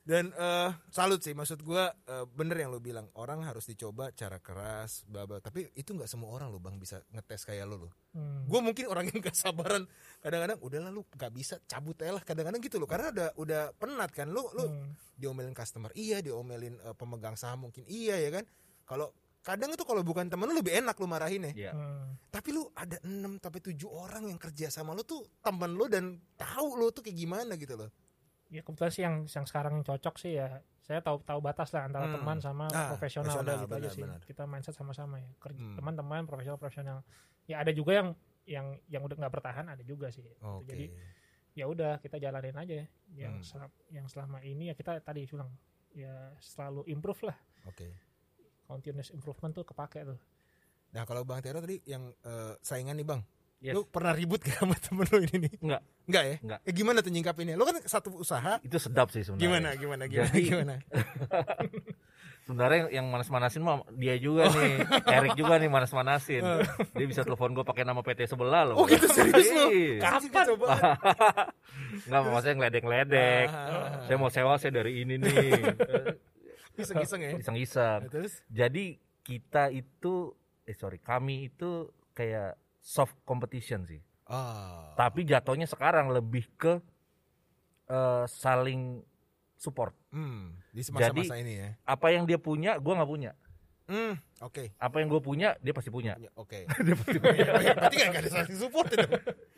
Dan 0.00 0.32
eh, 0.32 0.70
salut 0.88 1.20
sih 1.20 1.36
maksud 1.36 1.60
gua 1.60 1.92
eh, 2.08 2.24
bener 2.26 2.56
yang 2.56 2.72
lu 2.72 2.80
bilang 2.80 3.06
orang 3.14 3.44
harus 3.44 3.68
dicoba 3.68 4.10
cara 4.16 4.40
keras, 4.40 5.04
bla 5.04 5.28
bla. 5.28 5.38
Tapi 5.38 5.70
itu 5.76 5.92
nggak 5.92 6.08
semua 6.08 6.32
orang 6.32 6.48
lo 6.48 6.58
bang 6.58 6.80
bisa 6.80 7.04
ngetes 7.12 7.44
kayak 7.44 7.68
lu 7.68 7.86
loh. 7.86 7.92
Hmm. 8.16 8.42
Gue 8.48 8.58
mungkin 8.58 8.90
orang 8.90 9.06
yang 9.06 9.22
gak 9.28 9.38
sabaran. 9.38 9.86
Kadang-kadang 10.18 10.58
udah 10.66 10.78
lah 10.82 10.90
lu 10.90 11.06
gak 11.14 11.30
bisa 11.30 11.62
cabut 11.68 11.94
aja 12.02 12.18
lah. 12.18 12.24
Kadang-kadang 12.26 12.58
gitu 12.58 12.82
loh. 12.82 12.88
Karena 12.90 13.14
udah 13.14 13.28
udah 13.38 13.62
penat 13.78 14.10
kan 14.10 14.26
lu 14.32 14.42
lu 14.56 14.66
Hmm. 14.66 14.90
diomelin 15.14 15.52
customer 15.54 15.92
iya, 15.94 16.18
diomelin 16.24 16.74
eh, 16.80 16.94
pemegang 16.96 17.36
saham 17.38 17.68
mungkin 17.70 17.84
iya 17.86 18.18
ya 18.18 18.32
kan. 18.34 18.44
Kalau 18.88 19.14
kadang 19.40 19.72
itu 19.72 19.84
kalau 19.88 20.04
bukan 20.04 20.28
temen 20.28 20.48
lu 20.50 20.58
lebih 20.58 20.80
enak 20.80 20.96
lu 20.98 21.06
marahin 21.06 21.48
ya. 21.48 21.70
Iya. 21.70 21.72
Hmm. 21.76 22.18
Tapi 22.32 22.50
lu 22.50 22.66
ada 22.74 22.98
6 23.04 23.38
sampai 23.38 23.60
7 23.62 23.76
orang 23.86 24.24
yang 24.32 24.40
kerja 24.40 24.72
sama 24.72 24.96
lu 24.96 25.04
tuh 25.04 25.22
temen 25.44 25.70
lu 25.76 25.86
dan 25.86 26.18
tahu 26.34 26.74
lu 26.80 26.90
tuh 26.90 27.04
kayak 27.04 27.14
gimana 27.14 27.54
gitu 27.54 27.76
loh. 27.78 27.88
Ya 28.50 28.60
kebetulan 28.60 28.90
sih 28.90 29.02
yang 29.02 29.16
yang 29.24 29.46
sekarang 29.46 29.72
yang 29.72 29.86
cocok 29.86 30.14
sih 30.16 30.34
ya 30.34 30.58
saya 30.80 30.98
tahu 30.98 31.22
tahu 31.22 31.38
batas 31.38 31.70
lah 31.70 31.86
antara 31.86 32.10
Hmm. 32.10 32.18
teman 32.18 32.38
sama 32.38 32.66
Ah, 32.68 32.90
profesional 32.90 33.30
udah 33.32 33.56
gitu 33.56 33.70
aja 33.70 33.78
benar, 33.80 33.92
sih. 33.92 34.02
benar. 34.02 34.20
Kita 34.20 34.42
mindset 34.44 34.74
sama-sama 34.74 35.16
ya. 35.16 35.30
Kerja 35.38 35.62
Hmm. 35.62 35.76
teman-teman 35.76 36.26
profesional 36.26 36.58
profesional. 36.58 36.98
Ya 37.46 37.58
ada 37.58 37.70
juga 37.70 37.94
yang 37.94 38.08
yang 38.44 38.66
yang 38.88 39.02
udah 39.02 39.14
nggak 39.16 39.30
bertahan 39.32 39.66
ada 39.68 39.82
juga 39.82 40.10
sih. 40.10 40.26
Oke. 40.40 40.66
Jadi 40.66 40.86
ya 41.52 41.64
udah 41.64 41.98
kita 41.98 42.18
jalanin 42.18 42.56
aja 42.56 42.74
ya. 42.76 42.86
yang 43.12 43.34
Hmm. 43.36 43.42
sel- 43.42 43.74
yang 43.88 44.06
selama 44.06 44.38
ini 44.40 44.70
ya 44.70 44.74
kita 44.74 44.98
tadi 44.98 45.26
ulang 45.28 45.50
ya 45.92 46.10
selalu 46.38 46.86
improve 46.86 47.22
lah. 47.24 47.38
Oke. 47.64 47.90
Continuous 48.64 49.10
improvement 49.10 49.50
tuh 49.52 49.62
kepake 49.64 50.02
tuh. 50.04 50.18
Nah, 50.90 51.02
kalau 51.02 51.22
Bang 51.22 51.38
Tero 51.38 51.58
tadi 51.58 51.78
yang 51.84 52.10
eh, 52.20 52.54
saingan 52.60 52.94
nih, 52.94 53.02
Bang. 53.04 53.22
Yes. 53.60 53.76
Lu 53.76 53.84
pernah 53.84 54.16
ribut 54.16 54.40
gak 54.40 54.56
sama 54.64 54.72
temen 54.72 55.04
lu 55.12 55.20
ini 55.20 55.36
nih? 55.44 55.52
Enggak. 55.60 55.82
Enggak 56.08 56.24
ya? 56.24 56.36
Enggak. 56.40 56.60
Eh, 56.64 56.72
gimana 56.72 56.98
tuh 57.04 57.12
nyingkapinnya? 57.12 57.54
Lu 57.60 57.68
kan 57.68 57.76
satu 57.84 58.08
usaha. 58.16 58.56
Itu 58.64 58.80
sedap 58.80 59.12
sih 59.12 59.20
sebenarnya. 59.20 59.44
Gimana? 59.44 59.68
Gimana? 59.76 60.02
Gimana? 60.08 60.28
Jadi- 60.32 60.44
gimana? 60.48 60.74
Sebenarnya 62.48 62.90
yang 62.90 63.06
manas-manasin 63.12 63.62
mah 63.62 63.84
dia 63.94 64.16
juga 64.18 64.48
nih. 64.50 64.82
Erik 65.06 65.38
juga 65.38 65.60
nih 65.60 65.70
manas-manasin. 65.70 66.42
Dia 66.96 67.06
bisa 67.06 67.22
telepon 67.22 67.54
gue 67.54 67.62
pakai 67.62 67.86
nama 67.86 68.02
PT 68.02 68.26
sebelah 68.26 68.64
loh. 68.66 68.80
Oh 68.80 68.84
gitu 68.90 69.06
serius 69.06 69.46
lu? 69.54 69.70
Iya. 69.70 70.02
Kapan? 70.02 70.44
Coba. 70.56 70.66
Enggak 72.10 72.20
maksudnya 72.26 72.54
ngeledek-ledek. 72.58 73.46
Ah. 73.54 74.02
Saya 74.08 74.16
mau 74.18 74.32
sewa 74.32 74.58
saya 74.58 74.72
dari 74.72 75.04
ini 75.04 75.20
nih. 75.20 75.62
Iseng-iseng 76.80 77.20
ya? 77.22 77.30
Iseng-iseng. 77.38 78.00
Jadi 78.50 78.98
kita 79.22 79.68
itu 79.70 80.32
eh 80.64 80.74
sorry, 80.74 80.98
kami 80.98 81.52
itu 81.52 81.92
kayak 82.16 82.56
soft 82.80 83.14
competition 83.22 83.84
sih. 83.84 84.00
Ah. 84.24 84.96
Tapi 84.96 85.22
jatuhnya 85.22 85.64
sekarang 85.64 86.10
lebih 86.10 86.48
ke 86.56 86.80
eh, 87.86 88.24
saling 88.26 89.02
support. 89.54 89.92
Hmm, 90.10 90.56
di 90.72 90.80
masa-masa 90.88 91.34
Jadi- 91.36 91.42
ini 91.44 91.52
ya. 91.58 91.68
Apa 91.84 92.10
yang 92.10 92.24
dia 92.24 92.38
punya, 92.38 92.80
gua 92.80 92.96
nggak 92.98 93.10
punya. 93.10 93.32
Hmm, 93.90 94.14
oke. 94.38 94.70
Apa 94.78 95.02
yang 95.02 95.10
gue 95.10 95.18
punya, 95.18 95.58
dia 95.58 95.74
pasti 95.74 95.90
punya. 95.90 96.14
Ya, 96.14 96.30
Oke. 96.38 96.62
dia 96.86 96.94
pasti 96.94 97.18
punya. 97.18 97.42
Berarti 97.74 97.96
kan 97.98 98.06
gak 98.14 98.22
ada 98.22 98.30
saling 98.30 98.54
support 98.54 98.86
itu. 98.86 99.08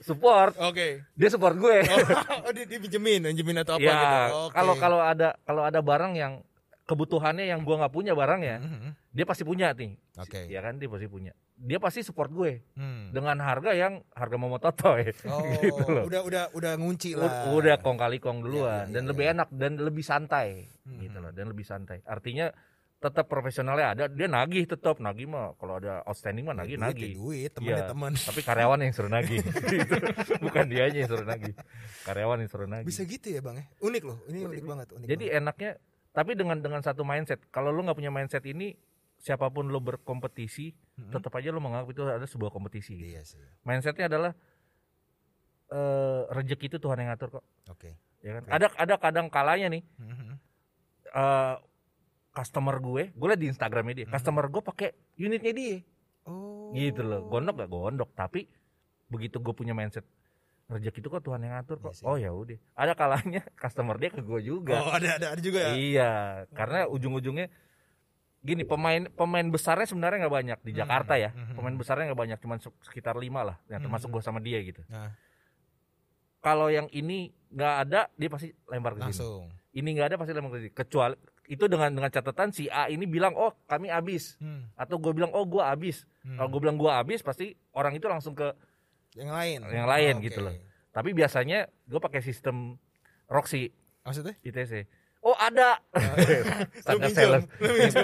Support, 0.00 0.56
Oke. 0.56 1.04
dia 1.12 1.28
support 1.28 1.52
gue. 1.52 1.84
Oh, 2.40 2.48
dia, 2.48 2.64
dia 2.64 2.80
pinjemin, 2.80 3.20
pinjemin 3.28 3.60
atau 3.60 3.76
apa 3.76 3.84
ya, 3.84 3.92
gitu. 3.92 4.16
Oke. 4.48 4.54
kalau 4.56 4.74
kalau 4.80 4.98
ada 5.04 5.36
kalau 5.44 5.62
ada 5.68 5.84
barang 5.84 6.16
yang 6.16 6.40
kebutuhannya 6.88 7.44
yang 7.44 7.60
gua 7.60 7.84
nggak 7.84 7.92
punya 7.92 8.16
barangnya, 8.16 8.56
Mhm. 8.58 8.90
dia 9.12 9.24
pasti 9.28 9.44
punya 9.44 9.76
nih. 9.76 10.00
Oke. 10.16 10.48
Ya 10.48 10.64
kan, 10.64 10.80
dia 10.80 10.88
pasti 10.88 11.12
punya. 11.12 11.36
Dia 11.62 11.78
pasti 11.78 12.02
support 12.02 12.26
gue 12.28 12.66
Hmm. 12.74 13.10
dengan 13.10 13.38
harga 13.38 13.70
yang 13.70 14.02
harga 14.10 14.34
momototoy. 14.34 15.14
Oh, 15.24 15.46
gitu 15.62 15.82
loh. 15.86 16.04
udah 16.04 16.20
udah 16.20 16.44
udah 16.52 16.72
ngunci 16.74 17.14
lah. 17.14 17.46
udah 17.48 17.78
kong 17.78 17.96
kali 17.96 18.18
kong 18.18 18.42
duluan 18.42 18.82
Iya, 18.82 18.82
iya, 18.82 18.90
dan 18.90 19.00
iya, 19.00 19.08
lebih 19.08 19.24
iya. 19.24 19.32
enak 19.32 19.48
dan 19.52 19.72
lebih 19.76 20.02
santai 20.02 20.48
Hmm. 20.82 20.98
gitu 20.98 21.16
loh 21.16 21.30
dan 21.30 21.46
lebih 21.46 21.62
santai 21.62 22.02
artinya 22.04 22.50
tetap 22.98 23.26
profesionalnya 23.26 23.86
ada 23.88 24.04
dia 24.06 24.26
nagih 24.26 24.62
tetap 24.64 24.98
nagih 24.98 25.26
mah 25.26 25.54
kalau 25.56 25.74
ada 25.76 26.02
outstanding 26.02 26.42
mah 26.44 26.54
nagih 26.56 26.74
duit, 26.74 26.82
nagih 26.84 27.08
ya 27.08 27.16
duit, 27.16 27.50
teman 27.52 27.70
ya 27.72 27.82
teman. 27.84 28.12
tapi 28.16 28.40
karyawan 28.40 28.78
yang 28.80 28.92
suruh 28.92 29.10
nagih 29.10 29.38
Gitu. 29.74 29.94
bukan 30.38 30.64
dianya 30.66 30.98
yang 31.00 31.10
suruh 31.10 31.26
nagih 31.26 31.54
karyawan 32.02 32.36
yang 32.38 32.50
suruh 32.50 32.68
nagih 32.68 32.86
Bisa 32.88 33.02
gitu 33.04 33.26
ya, 33.28 33.38
Bang 33.38 33.56
ya? 33.56 33.66
Unik 33.80 34.02
loh. 34.02 34.18
Ini 34.24 34.38
unik 34.44 34.64
banget, 34.64 34.86
unik. 34.92 35.06
jadi 35.08 35.24
enaknya 35.36 35.70
tapi 36.10 36.34
dengan 36.34 36.58
dengan 36.58 36.78
satu 36.78 37.02
mindset 37.02 37.42
kalau 37.48 37.70
lu 37.70 37.82
nggak 37.82 37.94
punya 37.96 38.10
mindset 38.10 38.42
ini 38.44 38.74
siapa 39.16 39.46
pun 39.48 39.66
lo 39.66 39.78
berkompetisi 39.78 40.74
Mhm. 40.92 41.08
tetap 41.10 41.32
aja 41.32 41.48
lo 41.48 41.58
menganggap 41.58 41.88
itu 41.88 42.02
ada 42.02 42.22
sebuah 42.22 42.48
kompetisi 42.48 42.92
banget. 42.94 43.08
Iya 43.08 43.22
sih. 43.24 43.40
mindsetnya 43.62 44.06
adalah 44.06 44.32
eh 45.68 46.22
rezeki 46.28 46.66
itu 46.68 46.78
Tuhan 46.78 46.98
yang 46.98 47.08
ngatur 47.08 47.28
kok 47.32 47.44
Oke. 47.66 47.96
ya 48.20 48.36
kan 48.36 48.42
Oke. 48.44 48.52
ada 48.52 48.66
ada 48.76 48.94
kadang 48.96 49.26
kalanya 49.26 49.68
nih 49.70 49.82
Mhm. 49.96 50.32
eh 51.10 51.56
customer 52.30 52.76
gue, 52.78 53.12
gue 53.12 53.26
liat 53.26 53.36
di 53.36 53.44
Instagramnya 53.46 53.94
dia, 53.94 54.06
Hmm. 54.06 54.14
customer 54.16 54.48
gue 54.48 54.62
pakai 54.62 54.88
unitnya 55.18 55.52
dia, 55.52 55.84
Oh. 56.24 56.72
gitu 56.72 57.00
loh, 57.02 57.28
gondok 57.28 57.56
gak 57.58 57.68
gondok, 57.68 58.08
tapi 58.14 58.48
begitu 59.06 59.36
gue 59.36 59.52
punya 59.52 59.72
mindset 59.72 60.08
rezeki 60.66 60.98
itu 60.98 61.08
kok 61.10 61.20
Tuhan 61.20 61.44
yang 61.44 61.52
ngatur 61.54 61.76
kok, 61.78 61.92
Iya 61.92 61.98
sih. 62.00 62.04
oh 62.08 62.16
ya 62.16 62.32
udah, 62.32 62.56
ada 62.74 62.92
kalanya 62.94 63.44
customer 63.60 63.96
dia 63.96 64.08
ke 64.08 64.20
gue 64.20 64.40
juga, 64.42 64.80
Oh, 64.80 64.88
ada 64.90 65.20
ada 65.20 65.26
ada 65.30 65.40
juga 65.40 65.60
ya. 65.62 65.72
iya, 65.74 66.10
karena 66.50 66.84
ujung-ujungnya 66.86 67.52
gini 68.42 68.62
pemain 68.62 69.06
pemain 69.08 69.46
besarnya 69.46 69.86
sebenarnya 69.86 70.18
nggak 70.20 70.34
banyak 70.34 70.58
di 70.60 70.70
Hmm. 70.70 70.78
Jakarta 70.82 71.14
ya, 71.14 71.30
Hmm. 71.30 71.54
pemain 71.54 71.72
besarnya 71.72 72.10
nggak 72.10 72.20
banyak, 72.20 72.38
cuma 72.38 72.54
sekitar 72.82 73.14
lima 73.14 73.42
lah, 73.42 73.56
yang 73.66 73.78
termasuk 73.80 74.10
Hmm. 74.10 74.14
gue 74.14 74.22
sama 74.22 74.38
dia 74.38 74.58
gitu. 74.60 74.82
Nah, 74.88 75.14
Kalau 76.40 76.66
yang 76.66 76.90
ini 76.90 77.30
nggak 77.48 77.74
ada, 77.80 78.10
dia 78.12 78.26
pasti 78.26 78.50
lempar 78.66 78.92
ke 78.92 78.98
sini. 78.98 79.06
langsung. 79.08 79.42
Ini 79.70 79.88
nggak 79.88 80.06
ada 80.10 80.16
pasti 80.18 80.32
lempar 80.32 80.50
ke 80.50 80.58
sini. 80.58 80.72
Kecuali 80.74 81.14
itu 81.44 81.64
dengan 81.66 81.90
dengan 81.92 82.10
catatan 82.10 82.50
si 82.50 82.66
A 82.66 82.86
ini 82.86 83.04
bilang 83.04 83.34
oh 83.34 83.54
kami 83.64 83.86
habis 83.86 84.34
Hmm. 84.36 84.66
atau 84.74 84.98
gue 84.98 85.12
bilang 85.12 85.30
oh 85.30 85.44
gue 85.44 85.62
habis 85.62 86.02
Hmm. 86.22 86.34
kalau 86.34 86.50
gue 86.50 86.60
bilang 86.60 86.74
gue 86.74 86.88
habis 86.88 87.20
pasti 87.20 87.54
orang 87.70 87.94
itu 87.94 88.06
langsung 88.06 88.32
ke 88.32 88.50
yang 89.14 89.30
lain. 89.30 89.62
Yang 89.64 89.86
lain 89.88 90.14
Oke. 90.16 90.24
gitu 90.26 90.40
loh. 90.40 90.54
tapi 90.90 91.14
biasanya 91.14 91.58
gue 91.86 91.96
pakai 91.98 92.20
sistem 92.20 92.74
Roxy 93.26 93.70
Maksudnya? 94.02 94.34
ITC 94.42 94.84
oh 95.22 95.34
ada 95.34 95.78
standar 96.82 97.08
pinjam, 97.08 97.14
sales 97.38 97.44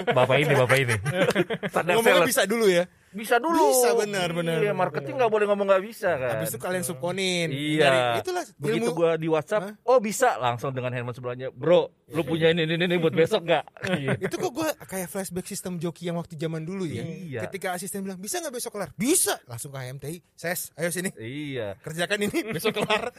bapak 0.07 0.37
ini 0.37 0.53
bapak 0.55 0.77
ini 0.79 0.95
standar 1.73 1.93
Ngomongnya 1.95 2.15
sales 2.17 2.29
bisa 2.29 2.43
dulu 2.45 2.67
ya. 2.67 2.85
bisa 3.09 3.41
dulu 3.41 3.73
Bisa, 3.73 3.97
benar, 3.97 4.29
benar, 4.31 4.61
iya 4.61 4.69
marketing 4.69 5.17
nggak 5.17 5.27
boleh 5.27 5.45
ngomong 5.45 5.65
nggak 5.65 5.81
bisa 5.81 6.13
kan 6.13 6.37
Habis 6.37 6.53
itu 6.53 6.61
kalian 6.61 6.85
subkonin. 6.85 7.49
Iya. 7.49 7.81
Dari- 7.81 8.21
itulah 8.21 8.43
begitu 8.55 8.85
ilmu. 8.85 8.93
gue 8.95 9.11
di 9.17 9.27
WhatsApp 9.27 9.63
Hah? 9.65 9.73
oh 9.83 9.97
bisa 9.97 10.37
langsung 10.37 10.69
dengan 10.69 10.93
handphone 10.93 11.11
sebelahnya 11.11 11.49
bro 11.49 11.89
lu 12.07 12.21
punya 12.21 12.49
ini 12.49 12.63
ini, 12.63 12.77
ini 12.77 12.95
buat 12.95 13.11
besok 13.11 13.43
nggak 13.43 13.63
Iya. 13.91 14.13
itu 14.19 14.35
kok 14.35 14.51
gue 14.51 14.69
kayak 14.85 15.07
flashback 15.07 15.43
sistem 15.43 15.75
joki 15.75 16.05
yang 16.05 16.15
waktu 16.15 16.33
zaman 16.35 16.61
dulu 16.61 16.85
ya. 16.85 17.01
Iya. 17.01 17.39
Ketika 17.43 17.73
asisten 17.73 17.99
bilang 17.99 18.17
bisa 18.17 18.37
nggak 18.37 18.53
besok 18.53 18.71
kelar? 18.71 18.93
Bisa. 18.93 19.41
Langsung 19.43 19.69
ke 19.69 19.81
HMTI. 19.81 20.17
Ses, 20.31 20.69
ayo 20.75 20.87
sini. 20.87 21.09
iya 21.17 21.73
Kerjakan 21.79 22.19
ini 22.21 22.39
besok 22.55 22.77
kelar. 22.77 23.09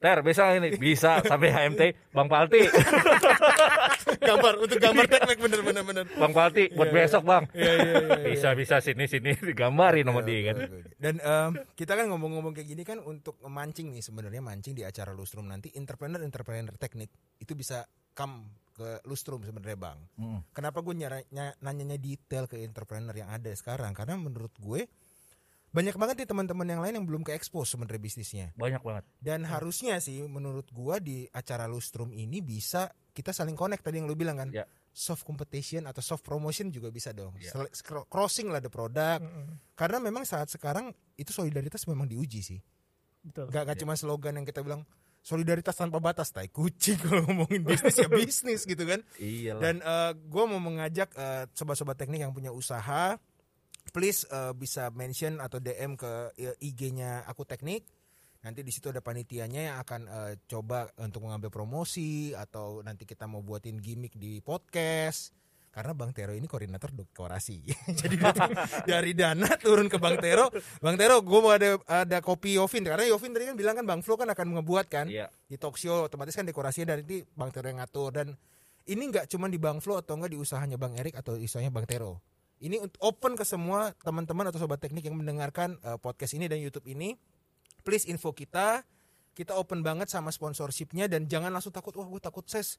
Ter, 0.00 0.24
bisa 0.24 0.56
ini 0.56 0.80
bisa 0.80 1.20
sampai 1.20 1.52
HMT 1.52 2.12
Bang 2.16 2.24
Palti 2.24 2.64
gambar 4.28 4.54
untuk 4.64 4.80
gambar 4.80 5.04
teknik 5.04 5.38
bener 5.38 5.60
bener 5.60 5.82
bener. 5.84 6.04
Bang 6.16 6.32
Palti 6.32 6.72
buat 6.72 6.88
besok 6.88 7.22
Bang 7.28 7.44
Iya 7.52 7.72
iya 7.76 7.94
iya. 8.00 8.16
bisa 8.32 8.48
bisa 8.56 8.80
sini 8.80 9.04
sini 9.04 9.36
digambarin 9.36 10.08
sama 10.08 10.24
dia 10.24 10.52
kan 10.52 10.56
Dan 10.96 11.14
em, 11.20 11.50
kita 11.76 12.00
kan 12.00 12.08
ngomong-ngomong 12.08 12.56
kayak 12.56 12.68
gini 12.72 12.82
kan 12.82 12.96
untuk 13.04 13.36
memancing 13.44 13.92
nih 13.92 14.00
sebenarnya 14.00 14.40
mancing 14.40 14.72
di 14.72 14.88
acara 14.88 15.12
Lustrum 15.12 15.44
nanti 15.44 15.68
entrepreneur 15.76 16.24
entrepreneur 16.24 16.72
teknik 16.80 17.12
itu 17.36 17.52
bisa 17.52 17.84
come 18.16 18.48
ke 18.72 19.04
Lustrum 19.04 19.44
sebenarnya 19.44 19.76
bang. 19.76 19.98
Mm. 20.16 20.40
Kenapa 20.56 20.80
gue 20.80 20.96
ny- 20.96 21.56
nanyanya 21.60 22.00
detail 22.00 22.48
ke 22.48 22.64
entrepreneur 22.64 23.12
yang 23.12 23.28
ada 23.28 23.52
sekarang? 23.52 23.92
Karena 23.92 24.16
menurut 24.16 24.56
gue 24.56 24.88
banyak 25.70 25.94
banget 25.94 26.14
nih 26.18 26.28
teman-teman 26.28 26.66
yang 26.66 26.80
lain 26.80 26.94
yang 26.94 27.06
belum 27.06 27.22
ke 27.22 27.30
expose 27.30 27.70
sebenarnya 27.70 27.98
bisnisnya. 27.98 28.46
banyak 28.54 28.78
banget 28.80 29.04
Dan 29.16 29.42
harusnya 29.44 29.98
sih 29.98 30.18
menurut 30.22 30.66
gua 30.68 30.98
di 30.98 31.24
acara 31.26 31.64
Lustrum 31.64 32.10
ini 32.10 32.38
bisa 32.38 32.86
kita 33.10 33.30
saling 33.30 33.54
connect 33.54 33.80
tadi 33.80 33.98
yang 33.98 34.06
lu 34.06 34.14
bilang 34.14 34.36
kan. 34.36 34.50
Ya. 34.50 34.66
Soft 34.90 35.22
competition 35.22 35.86
atau 35.86 36.02
soft 36.02 36.20
promotion 36.20 36.68
juga 36.68 36.90
bisa 36.90 37.10
dong. 37.10 37.38
Ya. 37.38 37.50
Sele- 37.50 37.70
scro- 37.70 38.04
Crossing 38.04 38.50
lah 38.50 38.58
the 38.58 38.66
product. 38.66 39.22
Mm-mm. 39.22 39.62
Karena 39.72 39.98
memang 39.98 40.26
saat 40.26 40.46
sekarang 40.46 40.90
itu 41.14 41.30
solidaritas 41.30 41.86
memang 41.86 42.04
diuji 42.04 42.42
sih. 42.42 42.58
Betul. 43.20 43.46
Gak, 43.48 43.62
gak 43.64 43.78
cuma 43.78 43.94
slogan 43.94 44.34
yang 44.34 44.44
kita 44.44 44.60
bilang 44.60 44.82
solidaritas 45.20 45.76
tanpa 45.76 46.00
batas, 46.00 46.32
tai 46.32 46.48
kucing 46.48 46.96
kalau 47.04 47.22
ngomongin 47.22 47.62
bisnis 47.62 47.94
ya 47.94 48.08
bisnis 48.18 48.60
gitu 48.64 48.82
kan. 48.82 49.04
iya 49.14 49.52
lah 49.52 49.62
Dan 49.62 49.76
eh, 49.78 50.12
gua 50.26 50.48
mau 50.48 50.58
mengajak 50.58 51.12
eh, 51.12 51.44
sobat-sobat 51.52 51.94
teknik 51.94 52.24
yang 52.24 52.32
punya 52.32 52.50
usaha, 52.50 53.14
please 53.90 54.24
eh, 54.26 54.50
bisa 54.52 54.88
mention 54.90 55.38
atau 55.38 55.58
DM 55.58 55.94
ke 55.94 56.10
eh, 56.34 56.54
IG-nya 56.58 57.26
aku 57.26 57.44
teknik. 57.44 57.84
Nanti 58.40 58.64
di 58.64 58.72
situ 58.72 58.88
ada 58.88 58.98
panitianya 58.98 59.60
yang 59.68 59.76
akan 59.78 60.00
eh, 60.06 60.32
coba 60.46 60.88
untuk 60.96 61.22
mengambil 61.22 61.52
promosi 61.52 62.32
atau 62.32 62.80
nanti 62.80 63.04
kita 63.04 63.26
mau 63.26 63.40
buatin 63.40 63.76
gimmick 63.76 64.14
di 64.14 64.40
podcast. 64.40 65.36
karena 65.70 65.94
Bang 65.94 66.10
Tero 66.10 66.34
ini 66.34 66.50
koordinator 66.50 66.90
dekorasi. 66.90 67.62
Jadi 68.02 68.18
dari- 68.82 69.14
dana 69.14 69.46
turun 69.54 69.86
ke 69.86 70.02
Bang 70.02 70.18
Tero. 70.18 70.50
Bang 70.82 70.98
Tero, 70.98 71.22
gue 71.22 71.38
mau 71.38 71.54
ada 71.54 71.78
ada 71.86 72.18
kopi 72.18 72.58
Yovin 72.58 72.82
karena 72.82 73.06
Yovin 73.06 73.30
tadi 73.30 73.46
kan 73.46 73.54
bilang 73.54 73.78
kan 73.78 73.86
Bang 73.86 74.02
Flo 74.02 74.18
kan 74.18 74.26
akan 74.26 74.58
ngebuat 74.58 74.90
kan 74.90 75.06
Iya. 75.06 75.30
di 75.46 75.54
talk 75.54 75.78
show 75.78 76.10
otomatis 76.10 76.34
kan 76.34 76.42
dekorasinya 76.42 76.98
dari 76.98 77.22
Bang 77.22 77.54
Tero 77.54 77.70
yang 77.70 77.78
ngatur 77.78 78.10
dan 78.10 78.34
ini 78.82 79.14
nggak 79.14 79.30
cuma 79.30 79.46
di 79.46 79.62
Bang 79.62 79.78
Flo 79.78 80.02
atau 80.02 80.18
enggak 80.18 80.34
di 80.34 80.42
usahanya 80.42 80.74
Bang 80.74 80.98
Erik 80.98 81.14
atau 81.14 81.38
usahanya 81.38 81.70
Bang 81.70 81.86
Tero. 81.86 82.18
Ini 82.60 82.76
untuk 82.76 83.00
open 83.00 83.40
ke 83.40 83.44
semua 83.48 83.96
teman-teman 84.04 84.44
atau 84.52 84.60
sobat 84.60 84.78
teknik 84.78 85.08
yang 85.08 85.16
mendengarkan 85.16 85.80
eh, 85.80 85.96
podcast 85.96 86.36
ini 86.36 86.44
dan 86.44 86.60
YouTube 86.60 86.84
ini. 86.86 87.16
Please 87.80 88.04
info 88.04 88.36
kita. 88.36 88.84
Kita 89.32 89.56
open 89.56 89.80
banget 89.80 90.12
sama 90.12 90.28
sponsorshipnya 90.28 91.08
dan 91.08 91.24
jangan 91.24 91.48
langsung 91.48 91.72
takut 91.72 91.96
wah 91.96 92.04
gue 92.04 92.20
takut 92.20 92.44
ses 92.44 92.76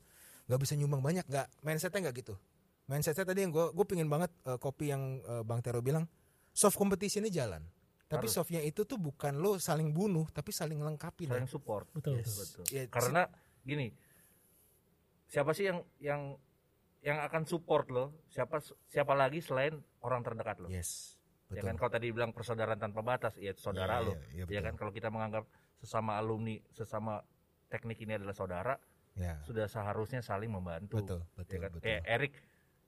nggak 0.51 0.59
bisa 0.61 0.73
nyumbang 0.75 0.99
banyak 0.99 1.25
nggak 1.31 1.47
mindsetnya 1.63 2.09
nggak 2.09 2.15
gitu 2.23 2.35
mindsetnya 2.91 3.23
tadi 3.23 3.47
yang 3.47 3.55
gue 3.55 3.71
gue 3.71 3.85
pingin 3.87 4.11
banget 4.11 4.31
eh, 4.43 4.59
kopi 4.59 4.91
yang 4.91 5.23
eh, 5.23 5.43
bang 5.47 5.63
Tero 5.63 5.79
bilang 5.79 6.03
soft 6.51 6.75
competition 6.75 7.23
ini 7.23 7.31
jalan 7.31 7.63
tapi 8.11 8.27
Harus. 8.27 8.35
softnya 8.35 8.59
itu 8.59 8.83
tuh 8.83 8.99
bukan 8.99 9.39
lo 9.39 9.55
saling 9.55 9.95
bunuh 9.95 10.27
tapi 10.27 10.51
saling 10.51 10.75
lengkapi 10.83 11.31
saling 11.31 11.47
support 11.47 11.87
Betul. 11.95 12.19
Yes. 12.19 12.35
betul 12.35 12.63
Ya, 12.67 12.83
karena 12.91 13.31
gini 13.63 13.95
siapa 15.31 15.55
sih 15.55 15.71
yang 15.71 15.79
yang 16.03 16.35
yang 17.01 17.17
akan 17.19 17.43
support 17.43 17.89
lo 17.89 18.13
siapa 18.29 18.61
siapa 18.87 19.13
lagi 19.13 19.41
selain 19.41 19.73
orang 20.01 20.21
terdekat 20.21 20.61
lo 20.61 20.69
yes 20.69 21.17
ya 21.49 21.59
betul 21.59 21.67
kan 21.67 21.75
kalau 21.75 21.91
tadi 21.91 22.07
bilang 22.13 22.31
persaudaraan 22.31 22.77
tanpa 22.77 23.01
batas 23.01 23.35
ya 23.35 23.51
itu 23.51 23.59
saudara 23.59 23.99
Iya, 23.99 24.05
lo 24.05 24.13
iya, 24.31 24.43
iya, 24.45 24.45
ya 24.47 24.61
kan 24.61 24.73
kalau 24.77 24.93
kita 24.93 25.09
menganggap 25.09 25.43
sesama 25.75 26.15
alumni 26.15 26.61
sesama 26.71 27.25
teknik 27.67 27.97
ini 27.99 28.15
adalah 28.15 28.37
saudara 28.37 28.77
ya 29.17 29.35
sudah 29.43 29.65
seharusnya 29.65 30.21
saling 30.21 30.47
membantu 30.47 31.01
betul 31.01 31.19
betul 31.35 31.51
ya 31.51 31.59
kan 31.59 31.69
betul 31.73 31.83
kayak 31.83 32.03
Erik 32.07 32.33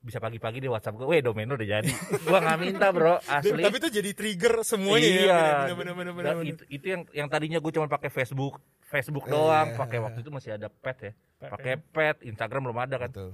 bisa 0.04 0.20
pagi-pagi 0.20 0.60
di 0.60 0.68
WhatsApp 0.68 1.00
gue, 1.00 1.08
weh 1.08 1.24
domain 1.24 1.48
lo 1.48 1.56
udah 1.56 1.80
jadi. 1.80 1.88
gua 2.28 2.44
nggak 2.44 2.60
minta 2.60 2.92
bro, 2.92 3.24
asli. 3.24 3.64
tapi 3.64 3.80
itu 3.80 3.88
jadi 3.88 4.12
trigger 4.12 4.60
semuanya 4.60 5.08
iya. 5.08 5.40
ya 5.64 5.76
bener 5.80 5.96
bener 5.96 6.12
bener, 6.12 6.28
Dan 6.28 6.36
bener. 6.44 6.52
itu, 6.60 6.64
itu 6.68 6.86
yang 6.92 7.02
yang 7.16 7.28
tadinya 7.32 7.64
gue 7.64 7.72
cuma 7.72 7.88
pakai 7.88 8.12
Facebook, 8.12 8.60
Facebook 8.84 9.24
Eh, 9.28 9.32
doang, 9.32 9.72
iya. 9.72 9.80
pakai 9.80 10.04
waktu 10.04 10.20
itu 10.20 10.28
masih 10.28 10.60
ada 10.60 10.68
pet 10.68 10.98
ya, 11.00 11.12
pakai 11.40 11.80
pet, 11.80 12.20
Instagram 12.20 12.68
belum 12.68 12.80
ada 12.84 13.00
kan. 13.00 13.10
betul 13.16 13.32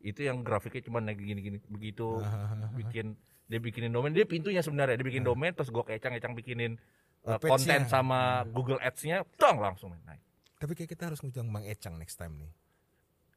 Itu 0.00 0.20
yang 0.22 0.40
grafiknya 0.40 0.82
cuma 0.82 0.98
naik 0.98 1.16
gini-gini, 1.16 1.60
begitu 1.64 2.20
bikin 2.78 3.14
dia 3.44 3.58
bikinin 3.58 3.90
domain, 3.90 4.10
dia 4.10 4.22
pintunya 4.22 4.58
sebenarnya 4.58 4.94
dia 4.94 5.04
bikin 5.04 5.20
domain, 5.20 5.50
terus 5.50 5.68
gue 5.68 5.82
kecang-kecang 5.82 6.32
bikinin 6.32 6.78
uh, 7.22 7.34
Oh, 7.34 7.36
page-nya. 7.36 7.50
konten 7.50 7.80
sama 7.84 8.20
Google 8.46 8.78
Ads-nya, 8.78 9.26
tong 9.34 9.58
langsung 9.58 9.90
naik. 10.00 10.22
tapi 10.56 10.72
kayak 10.72 10.88
kita 10.88 11.02
harus 11.06 11.18
ngundang 11.18 11.48
Bang 11.48 11.64
Ecang 11.64 11.96
next 11.96 12.14
time 12.14 12.36
nih 12.36 12.52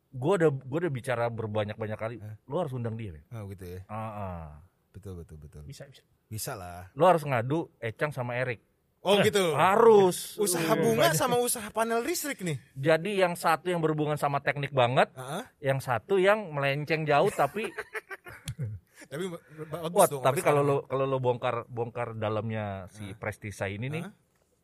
Gue 0.09 0.37
udah 0.37 0.53
gue 0.53 0.79
udah 0.79 0.93
bicara 0.93 1.25
berbanyak-banyak 1.25 1.97
kali, 1.97 2.15
lo 2.45 2.55
harus 2.55 2.71
undang 2.71 2.93
dia. 2.93 3.11
Ben. 3.11 3.25
oh 3.33 3.49
gitu 3.49 3.65
ya 3.65 3.79
Ah, 3.89 3.97
ah. 3.97 4.45
betul 4.91 5.17
betul 5.17 5.35
betul 5.35 5.65
Bisa 5.65 5.89
bisa. 5.89 6.05
bisa 6.29 6.53
lah 6.53 6.93
Lo 6.93 7.03
harus 7.03 7.23
ngadu 7.23 7.73
Ecang 7.79 8.13
sama 8.13 8.37
Erik. 8.37 8.61
Oh 9.03 9.19
gitu 9.19 9.51
Harus. 9.53 10.39
usaha 10.39 10.63
Uh, 10.65 10.79
bunga 10.79 11.11
sama 11.11 11.35
usaha 11.37 11.67
panel 11.69 12.01
listrik 12.01 12.39
nih 12.39 12.57
Jadi 12.73 13.19
yang 13.19 13.35
satu 13.35 13.67
yang 13.67 13.79
berhubungan 13.79 14.15
sama 14.15 14.39
teknik 14.39 14.71
banget, 14.71 15.11
Heeh. 15.13 15.43
yang 15.61 15.77
satu 15.77 16.15
yang 16.15 16.49
melenceng 16.49 17.03
jauh 17.03 17.27
tapi 17.29 17.67
tapi 19.11 19.29
ba- 19.29 19.43
bagus 19.83 19.93
wah, 19.93 20.07
dong 20.09 20.23
tapi 20.23 20.39
kalau 20.41 20.63
lo 20.63 20.75
kalau 20.87 21.05
lo 21.05 21.19
bongkar 21.19 21.67
bongkar 21.69 22.17
dalamnya 22.17 22.87
si 22.89 23.13
Prestisa 23.13 23.69
ini 23.69 23.91
nih, 23.91 24.01
Hah? 24.01 24.11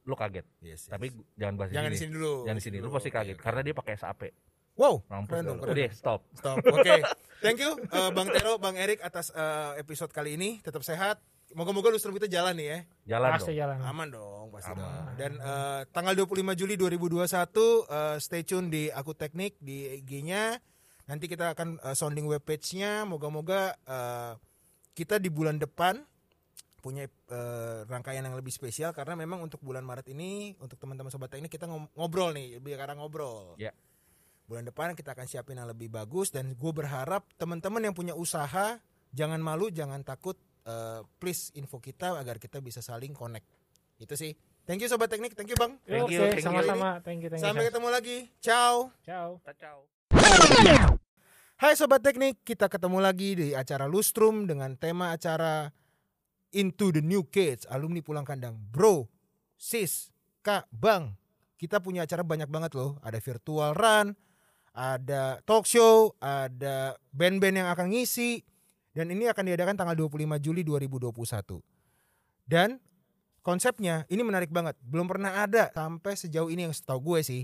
lo 0.08 0.15
kaget. 0.17 0.47
Yes, 0.63 0.65
yes. 0.65 0.82
Tapi 0.89 1.12
jangan 1.38 1.54
bahas 1.54 1.69
jangan 1.69 1.91
di 1.93 1.99
sini. 1.99 2.12
dulu 2.17 2.34
Jangan 2.49 2.58
di 2.58 2.65
sini, 2.65 2.78
lo 2.82 2.89
pasti 2.89 3.10
kaget 3.12 3.38
Oke, 3.38 3.43
karena 3.43 3.62
dia 3.62 3.75
pakai 3.75 3.93
SAP. 3.93 4.21
wow 4.80 4.95
Mampus 5.06 5.38
dong 5.43 5.60
Udah, 5.60 5.91
stop. 5.91 6.23
Stop. 6.34 6.58
Oke. 6.65 7.04
Thank 7.39 7.60
you 7.60 7.71
eh, 7.78 8.10
Bang 8.10 8.32
Tero, 8.32 8.58
Bang 8.58 8.73
Erik 8.73 9.04
atas 9.04 9.30
eh, 9.30 9.78
episode 9.78 10.10
kali 10.10 10.34
ini. 10.34 10.58
Tetap 10.60 10.82
sehat. 10.82 11.19
Moga-moga 11.58 11.90
Lustrum 11.90 12.14
kita 12.14 12.30
jalan 12.30 12.54
nih 12.54 12.68
ya. 12.70 12.80
Jalan 13.18 13.30
Pasti 13.34 13.52
dong. 13.54 13.60
jalan. 13.66 13.78
Aman 13.82 14.08
dong, 14.14 14.46
pasti 14.54 14.70
Aman. 14.70 14.82
dong. 14.86 14.94
Dan 15.18 15.32
eh, 15.42 15.82
tanggal 15.90 16.14
25 16.14 16.54
Juli 16.54 16.78
2021 16.78 17.26
eh, 17.26 18.18
stay 18.22 18.46
tune 18.46 18.70
di 18.70 18.84
Aku 18.94 19.18
Teknik 19.18 19.58
di 19.58 19.90
IG-nya. 19.98 20.62
Nanti 21.10 21.26
kita 21.26 21.58
akan 21.58 21.82
eh, 21.82 21.96
sounding 21.98 22.30
webpage-nya. 22.30 23.10
Moga-moga 23.10 23.74
eh, 23.74 24.34
kita 24.94 25.18
di 25.18 25.34
bulan 25.34 25.58
depan 25.58 25.98
punya 26.80 27.10
eh, 27.10 27.80
rangkaian 27.90 28.24
yang 28.24 28.38
lebih 28.38 28.54
spesial 28.54 28.94
karena 28.94 29.18
memang 29.18 29.42
untuk 29.42 29.60
bulan 29.60 29.82
Maret 29.84 30.14
ini 30.14 30.54
untuk 30.62 30.78
teman-teman 30.78 31.10
sobat 31.12 31.34
teknik 31.34 31.50
kita 31.52 31.66
ngobrol 31.98 32.30
nih, 32.32 32.62
lebih 32.62 32.78
karena 32.78 32.94
ngobrol. 32.94 33.58
Ya. 33.58 33.74
Bulan 34.46 34.66
depan 34.66 34.94
kita 34.94 35.14
akan 35.18 35.26
siapin 35.26 35.58
yang 35.58 35.70
lebih 35.70 35.90
bagus 35.90 36.30
dan 36.30 36.54
gue 36.54 36.72
berharap 36.74 37.26
teman-teman 37.38 37.90
yang 37.90 37.94
punya 37.98 38.14
usaha 38.14 38.78
jangan 39.14 39.42
malu, 39.42 39.70
jangan 39.74 40.06
takut. 40.06 40.38
Eh, 40.65 41.02
please 41.22 41.54
info 41.56 41.78
kita 41.80 42.17
agar 42.17 42.41
kita 42.41 42.60
bisa 42.60 42.80
saling 42.84 43.15
connect. 43.15 43.45
Itu 44.00 44.15
sih. 44.15 44.36
Thank 44.63 44.86
you 44.86 44.89
sobat 44.91 45.10
teknik, 45.10 45.34
thank 45.34 45.50
you 45.50 45.58
bang. 45.58 45.76
Thank 45.84 46.13
you, 46.13 46.19
thank 46.22 46.39
you. 46.39 46.45
sama-sama. 46.45 47.02
Thank 47.02 47.26
you, 47.26 47.30
thank 47.34 47.41
you. 47.41 47.45
Sampai 47.45 47.67
ketemu 47.67 47.88
lagi. 47.89 48.17
Ciao. 48.38 48.93
Ciao. 49.02 49.41
Ciao. 49.58 49.89
Hai 51.60 51.76
sobat 51.76 52.00
teknik, 52.00 52.39
kita 52.48 52.72
ketemu 52.72 53.04
lagi 53.04 53.36
di 53.36 53.48
acara 53.52 53.84
Lustrum 53.84 54.48
dengan 54.48 54.80
tema 54.80 55.12
acara 55.12 55.67
Into 56.56 56.95
the 56.95 57.04
New 57.04 57.28
Kids, 57.28 57.67
alumni 57.67 58.00
pulang 58.00 58.24
kandang. 58.24 58.56
Bro, 58.56 59.12
sis, 59.60 60.08
kak, 60.39 60.72
bang, 60.72 61.19
kita 61.60 61.84
punya 61.84 62.08
acara 62.08 62.24
banyak 62.24 62.48
banget 62.48 62.80
loh. 62.80 62.95
Ada 63.04 63.19
virtual 63.19 63.76
run, 63.76 64.15
ada 64.72 65.43
talk 65.43 65.67
show, 65.67 66.15
ada 66.24 66.95
band-band 67.12 67.60
yang 67.60 67.67
akan 67.67 67.91
ngisi. 67.91 68.41
Dan 68.93 69.13
ini 69.13 69.30
akan 69.30 69.43
diadakan 69.45 69.75
tanggal 69.78 69.95
25 69.95 70.41
Juli 70.41 70.62
2021. 70.65 71.62
Dan 72.49 72.82
konsepnya 73.45 74.10
ini 74.10 74.25
menarik 74.25 74.49
banget. 74.49 74.75
Belum 74.82 75.06
pernah 75.06 75.45
ada 75.45 75.69
sampai 75.71 76.17
sejauh 76.17 76.49
ini 76.49 76.65
yang 76.65 76.73
setahu 76.73 77.13
gue 77.13 77.19
sih. 77.21 77.43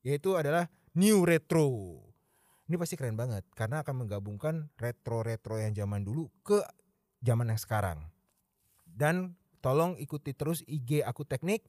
Yaitu 0.00 0.34
adalah 0.38 0.70
New 0.96 1.28
Retro. 1.28 2.00
Ini 2.66 2.74
pasti 2.80 2.98
keren 2.98 3.14
banget 3.14 3.46
karena 3.54 3.84
akan 3.84 4.06
menggabungkan 4.06 4.72
retro-retro 4.74 5.60
yang 5.60 5.70
zaman 5.76 6.02
dulu 6.02 6.26
ke 6.42 6.58
zaman 7.22 7.52
yang 7.52 7.60
sekarang. 7.60 8.10
Dan 8.82 9.38
tolong 9.62 9.94
ikuti 10.00 10.34
terus 10.34 10.66
IG 10.66 11.04
aku 11.04 11.22
teknik 11.22 11.62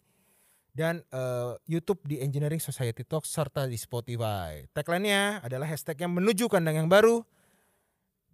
dan 0.78 1.02
eh, 1.10 1.54
YouTube 1.66 2.06
di 2.06 2.22
Engineering 2.22 2.62
Society 2.62 3.02
Talk 3.02 3.26
serta 3.26 3.66
di 3.66 3.78
Spotify. 3.78 4.66
Tagline-nya 4.74 5.42
adalah 5.42 5.66
hashtag 5.66 6.06
yang 6.06 6.14
menuju 6.14 6.46
kandang 6.46 6.86
yang 6.86 6.90
baru. 6.90 7.26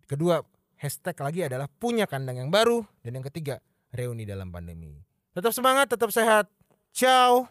Kedua, 0.07 0.43
hashtag 0.83 1.15
lagi 1.23 1.47
adalah 1.47 1.71
punya 1.71 2.03
kandang 2.03 2.43
yang 2.43 2.51
baru 2.51 2.83
dan 2.99 3.15
yang 3.15 3.25
ketiga 3.31 3.63
reuni 3.95 4.27
dalam 4.27 4.51
pandemi. 4.51 4.99
Tetap 5.31 5.55
semangat, 5.55 5.87
tetap 5.87 6.11
sehat. 6.11 6.51
Ciao. 6.91 7.47